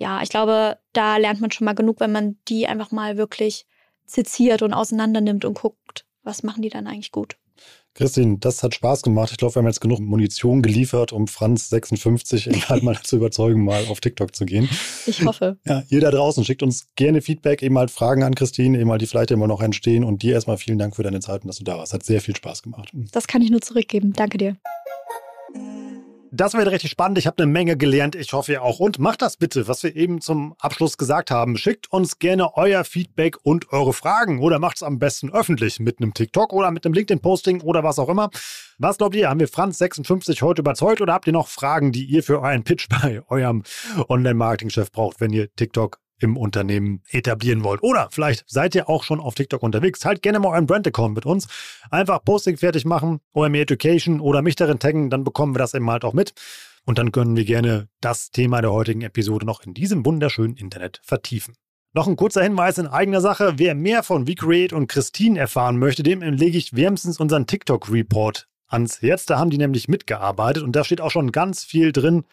ja, 0.00 0.22
ich 0.22 0.30
glaube, 0.30 0.78
da 0.92 1.18
lernt 1.18 1.40
man 1.40 1.50
schon 1.50 1.66
mal 1.66 1.74
genug, 1.74 2.00
wenn 2.00 2.10
man 2.10 2.38
die 2.48 2.66
einfach 2.66 2.90
mal 2.90 3.18
wirklich 3.18 3.66
seziert 4.06 4.62
und 4.62 4.72
auseinander 4.72 5.20
nimmt 5.20 5.44
und 5.44 5.60
guckt, 5.60 6.06
was 6.22 6.42
machen 6.42 6.62
die 6.62 6.70
dann 6.70 6.86
eigentlich 6.86 7.12
gut. 7.12 7.36
Christine, 7.92 8.38
das 8.38 8.62
hat 8.62 8.74
Spaß 8.74 9.02
gemacht. 9.02 9.30
Ich 9.32 9.36
glaube, 9.36 9.54
wir 9.54 9.58
haben 9.60 9.66
jetzt 9.66 9.80
genug 9.80 10.00
Munition 10.00 10.62
geliefert, 10.62 11.12
um 11.12 11.26
Franz 11.26 11.68
56 11.68 12.68
halt 12.70 12.82
mal 12.82 12.96
zu 13.02 13.16
überzeugen, 13.16 13.64
mal 13.64 13.84
auf 13.88 14.00
TikTok 14.00 14.34
zu 14.34 14.46
gehen. 14.46 14.68
Ich 15.06 15.24
hoffe. 15.24 15.58
Ja, 15.66 15.82
ihr 15.90 16.00
da 16.00 16.10
draußen 16.10 16.44
schickt 16.44 16.62
uns 16.62 16.86
gerne 16.94 17.20
Feedback, 17.20 17.62
eben 17.62 17.76
halt 17.76 17.90
Fragen 17.90 18.22
an 18.22 18.34
Christine, 18.34 18.78
eben 18.78 18.90
halt 18.90 19.02
die 19.02 19.06
vielleicht 19.06 19.32
immer 19.32 19.48
noch 19.48 19.60
entstehen. 19.60 20.04
Und 20.04 20.22
dir 20.22 20.34
erstmal 20.34 20.56
vielen 20.56 20.78
Dank 20.78 20.96
für 20.96 21.02
deine 21.02 21.20
Zeit 21.20 21.42
und 21.42 21.48
dass 21.48 21.58
du 21.58 21.64
da 21.64 21.76
warst. 21.76 21.92
Hat 21.92 22.04
sehr 22.04 22.20
viel 22.22 22.36
Spaß 22.36 22.62
gemacht. 22.62 22.90
Das 23.12 23.26
kann 23.26 23.42
ich 23.42 23.50
nur 23.50 23.60
zurückgeben. 23.60 24.12
Danke 24.14 24.38
dir. 24.38 24.56
Das 26.32 26.54
wird 26.54 26.70
richtig 26.70 26.92
spannend. 26.92 27.18
Ich 27.18 27.26
habe 27.26 27.42
eine 27.42 27.50
Menge 27.50 27.76
gelernt. 27.76 28.14
Ich 28.14 28.32
hoffe 28.32 28.52
ihr 28.52 28.62
auch. 28.62 28.78
Und 28.78 29.00
macht 29.00 29.20
das 29.20 29.36
bitte, 29.36 29.66
was 29.66 29.82
wir 29.82 29.96
eben 29.96 30.20
zum 30.20 30.54
Abschluss 30.60 30.96
gesagt 30.96 31.32
haben. 31.32 31.56
Schickt 31.56 31.90
uns 31.90 32.20
gerne 32.20 32.56
euer 32.56 32.84
Feedback 32.84 33.36
und 33.42 33.72
eure 33.72 33.92
Fragen 33.92 34.38
oder 34.38 34.60
macht 34.60 34.76
es 34.76 34.84
am 34.84 35.00
besten 35.00 35.32
öffentlich 35.32 35.80
mit 35.80 36.00
einem 36.00 36.14
TikTok 36.14 36.52
oder 36.52 36.70
mit 36.70 36.86
einem 36.86 36.94
LinkedIn-Posting 36.94 37.62
oder 37.62 37.82
was 37.82 37.98
auch 37.98 38.08
immer. 38.08 38.30
Was 38.78 38.98
glaubt 38.98 39.16
ihr? 39.16 39.28
Haben 39.28 39.40
wir 39.40 39.48
Franz56 39.48 40.40
heute 40.42 40.62
überzeugt 40.62 41.00
oder 41.00 41.14
habt 41.14 41.26
ihr 41.26 41.32
noch 41.32 41.48
Fragen, 41.48 41.90
die 41.90 42.04
ihr 42.04 42.22
für 42.22 42.40
euren 42.40 42.62
Pitch 42.62 42.88
bei 42.88 43.22
eurem 43.28 43.64
Online-Marketing-Chef 44.08 44.92
braucht, 44.92 45.20
wenn 45.20 45.32
ihr 45.32 45.52
TikTok 45.56 45.98
im 46.20 46.36
Unternehmen 46.36 47.02
etablieren 47.08 47.64
wollt. 47.64 47.82
Oder 47.82 48.08
vielleicht 48.10 48.44
seid 48.46 48.74
ihr 48.74 48.88
auch 48.88 49.02
schon 49.02 49.20
auf 49.20 49.34
TikTok 49.34 49.62
unterwegs. 49.62 50.00
Teilt 50.00 50.22
gerne 50.22 50.38
mal 50.38 50.50
euren 50.50 50.66
Brand-Account 50.66 51.14
mit 51.14 51.26
uns. 51.26 51.48
Einfach 51.90 52.24
Posting 52.24 52.56
fertig 52.56 52.84
machen, 52.84 53.20
OME 53.32 53.60
Education 53.60 54.20
oder 54.20 54.42
mich 54.42 54.56
darin 54.56 54.78
taggen, 54.78 55.10
dann 55.10 55.24
bekommen 55.24 55.54
wir 55.54 55.58
das 55.58 55.74
eben 55.74 55.90
halt 55.90 56.04
auch 56.04 56.12
mit. 56.12 56.34
Und 56.84 56.98
dann 56.98 57.12
können 57.12 57.36
wir 57.36 57.44
gerne 57.44 57.88
das 58.00 58.30
Thema 58.30 58.60
der 58.62 58.72
heutigen 58.72 59.02
Episode 59.02 59.46
noch 59.46 59.62
in 59.64 59.74
diesem 59.74 60.04
wunderschönen 60.04 60.56
Internet 60.56 61.00
vertiefen. 61.02 61.54
Noch 61.92 62.06
ein 62.06 62.16
kurzer 62.16 62.42
Hinweis 62.42 62.78
in 62.78 62.86
eigener 62.86 63.20
Sache. 63.20 63.54
Wer 63.56 63.74
mehr 63.74 64.02
von 64.04 64.26
VCreate 64.26 64.76
und 64.76 64.86
Christine 64.86 65.38
erfahren 65.38 65.76
möchte, 65.76 66.02
dem 66.04 66.22
lege 66.22 66.56
ich 66.56 66.76
wärmstens 66.76 67.18
unseren 67.18 67.46
TikTok-Report 67.46 68.46
ans 68.70 69.02
Herz. 69.02 69.26
Da 69.26 69.38
haben 69.38 69.50
die 69.50 69.58
nämlich 69.58 69.88
mitgearbeitet 69.88 70.62
und 70.62 70.74
da 70.74 70.84
steht 70.84 71.00
auch 71.00 71.10
schon 71.10 71.32
ganz 71.32 71.64
viel 71.64 71.92
drin, 71.92 72.24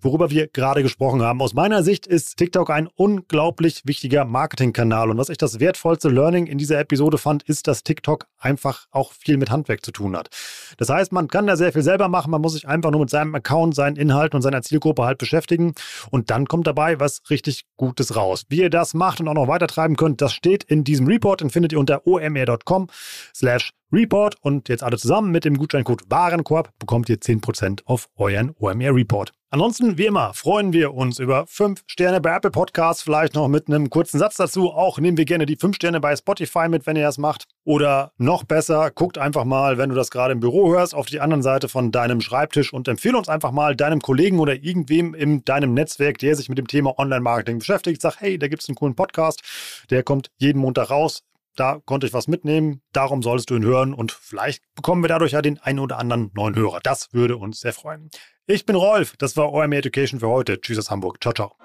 worüber 0.00 0.30
wir 0.30 0.48
gerade 0.48 0.82
gesprochen 0.82 1.22
haben. 1.22 1.40
Aus 1.40 1.54
meiner 1.54 1.82
Sicht 1.82 2.06
ist 2.06 2.36
TikTok 2.36 2.70
ein 2.70 2.88
unglaublich 2.94 3.82
wichtiger 3.84 4.24
Marketingkanal. 4.24 5.10
Und 5.10 5.18
was 5.18 5.28
ich 5.28 5.38
das 5.38 5.60
wertvollste 5.60 6.08
Learning 6.08 6.46
in 6.46 6.58
dieser 6.58 6.78
Episode 6.78 7.18
fand, 7.18 7.42
ist, 7.44 7.68
dass 7.68 7.84
TikTok 7.84 8.26
einfach 8.38 8.86
auch 8.90 9.12
viel 9.12 9.36
mit 9.36 9.50
Handwerk 9.50 9.84
zu 9.84 9.92
tun 9.92 10.16
hat. 10.16 10.28
Das 10.76 10.88
heißt, 10.88 11.12
man 11.12 11.28
kann 11.28 11.46
da 11.46 11.56
sehr 11.56 11.72
viel 11.72 11.82
selber 11.82 12.08
machen. 12.08 12.30
Man 12.30 12.40
muss 12.40 12.54
sich 12.54 12.66
einfach 12.66 12.90
nur 12.90 13.00
mit 13.00 13.10
seinem 13.10 13.34
Account, 13.34 13.74
seinen 13.74 13.96
Inhalten 13.96 14.36
und 14.36 14.42
seiner 14.42 14.62
Zielgruppe 14.62 15.04
halt 15.04 15.18
beschäftigen. 15.18 15.74
Und 16.10 16.30
dann 16.30 16.46
kommt 16.46 16.66
dabei 16.66 17.00
was 17.00 17.22
richtig 17.30 17.64
Gutes 17.76 18.16
raus. 18.16 18.44
Wie 18.48 18.60
ihr 18.60 18.70
das 18.70 18.94
macht 18.94 19.20
und 19.20 19.28
auch 19.28 19.34
noch 19.34 19.48
weiter 19.48 19.66
treiben 19.66 19.96
könnt, 19.96 20.20
das 20.20 20.32
steht 20.32 20.64
in 20.64 20.84
diesem 20.84 21.06
Report. 21.06 21.40
Den 21.40 21.50
findet 21.50 21.72
ihr 21.72 21.78
unter 21.78 22.06
omr.com 22.06 22.88
slash 23.34 23.72
Report. 23.92 24.36
Und 24.40 24.68
jetzt 24.68 24.82
alle 24.82 24.98
zusammen 24.98 25.30
mit 25.30 25.44
dem 25.44 25.56
Gutscheincode 25.56 26.02
Warenkorb 26.08 26.70
bekommt 26.78 27.08
ihr 27.08 27.16
10% 27.16 27.82
auf 27.84 28.08
euren 28.16 28.54
OMR 28.58 28.94
Report. 28.94 29.32
Ansonsten, 29.50 29.96
wie 29.96 30.06
immer, 30.06 30.34
freuen 30.34 30.72
wir 30.72 30.92
uns 30.92 31.20
über 31.20 31.46
5 31.46 31.84
Sterne 31.86 32.20
bei 32.20 32.34
Apple 32.34 32.50
Podcasts, 32.50 33.02
vielleicht 33.02 33.34
noch 33.34 33.46
mit 33.46 33.68
einem 33.68 33.90
kurzen 33.90 34.18
Satz 34.18 34.36
dazu. 34.36 34.72
Auch 34.72 34.98
nehmen 34.98 35.16
wir 35.16 35.24
gerne 35.24 35.46
die 35.46 35.56
5 35.56 35.76
Sterne 35.76 36.00
bei 36.00 36.16
Spotify 36.16 36.68
mit, 36.68 36.84
wenn 36.86 36.96
ihr 36.96 37.04
das 37.04 37.16
macht. 37.16 37.46
Oder 37.64 38.12
noch 38.18 38.42
besser, 38.42 38.90
guckt 38.90 39.18
einfach 39.18 39.44
mal, 39.44 39.78
wenn 39.78 39.88
du 39.88 39.94
das 39.94 40.10
gerade 40.10 40.32
im 40.32 40.40
Büro 40.40 40.70
hörst, 40.72 40.94
auf 40.94 41.06
die 41.06 41.20
anderen 41.20 41.42
Seite 41.42 41.68
von 41.68 41.92
deinem 41.92 42.20
Schreibtisch 42.20 42.72
und 42.72 42.88
empfehle 42.88 43.16
uns 43.16 43.28
einfach 43.28 43.52
mal 43.52 43.76
deinem 43.76 44.00
Kollegen 44.00 44.40
oder 44.40 44.54
irgendwem 44.54 45.14
in 45.14 45.44
deinem 45.44 45.74
Netzwerk, 45.74 46.18
der 46.18 46.34
sich 46.34 46.48
mit 46.48 46.58
dem 46.58 46.66
Thema 46.66 46.98
Online-Marketing 46.98 47.60
beschäftigt. 47.60 48.02
Sag, 48.02 48.20
hey, 48.20 48.38
da 48.38 48.48
gibt 48.48 48.62
es 48.62 48.68
einen 48.68 48.76
coolen 48.76 48.96
Podcast, 48.96 49.42
der 49.90 50.02
kommt 50.02 50.32
jeden 50.38 50.58
Montag 50.58 50.90
raus. 50.90 51.22
Da 51.56 51.80
konnte 51.86 52.06
ich 52.06 52.12
was 52.12 52.28
mitnehmen, 52.28 52.82
darum 52.92 53.22
solltest 53.22 53.48
du 53.48 53.56
ihn 53.56 53.64
hören 53.64 53.94
und 53.94 54.12
vielleicht 54.12 54.62
bekommen 54.74 55.02
wir 55.02 55.08
dadurch 55.08 55.32
ja 55.32 55.40
den 55.40 55.58
einen 55.58 55.78
oder 55.78 55.98
anderen 55.98 56.30
neuen 56.34 56.54
Hörer. 56.54 56.80
Das 56.82 57.14
würde 57.14 57.38
uns 57.38 57.60
sehr 57.60 57.72
freuen. 57.72 58.10
Ich 58.46 58.66
bin 58.66 58.76
Rolf, 58.76 59.16
das 59.16 59.38
war 59.38 59.52
OMR 59.52 59.78
Education 59.78 60.20
für 60.20 60.28
heute. 60.28 60.60
Tschüss 60.60 60.78
aus 60.78 60.90
Hamburg. 60.90 61.16
Ciao, 61.22 61.32
ciao. 61.32 61.56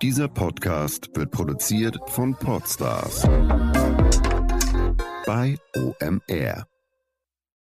Dieser 0.00 0.28
Podcast 0.28 1.10
wird 1.14 1.30
produziert 1.32 1.98
von 2.06 2.34
Podstars 2.36 3.22
bei 5.26 5.58
OMR. 5.76 6.66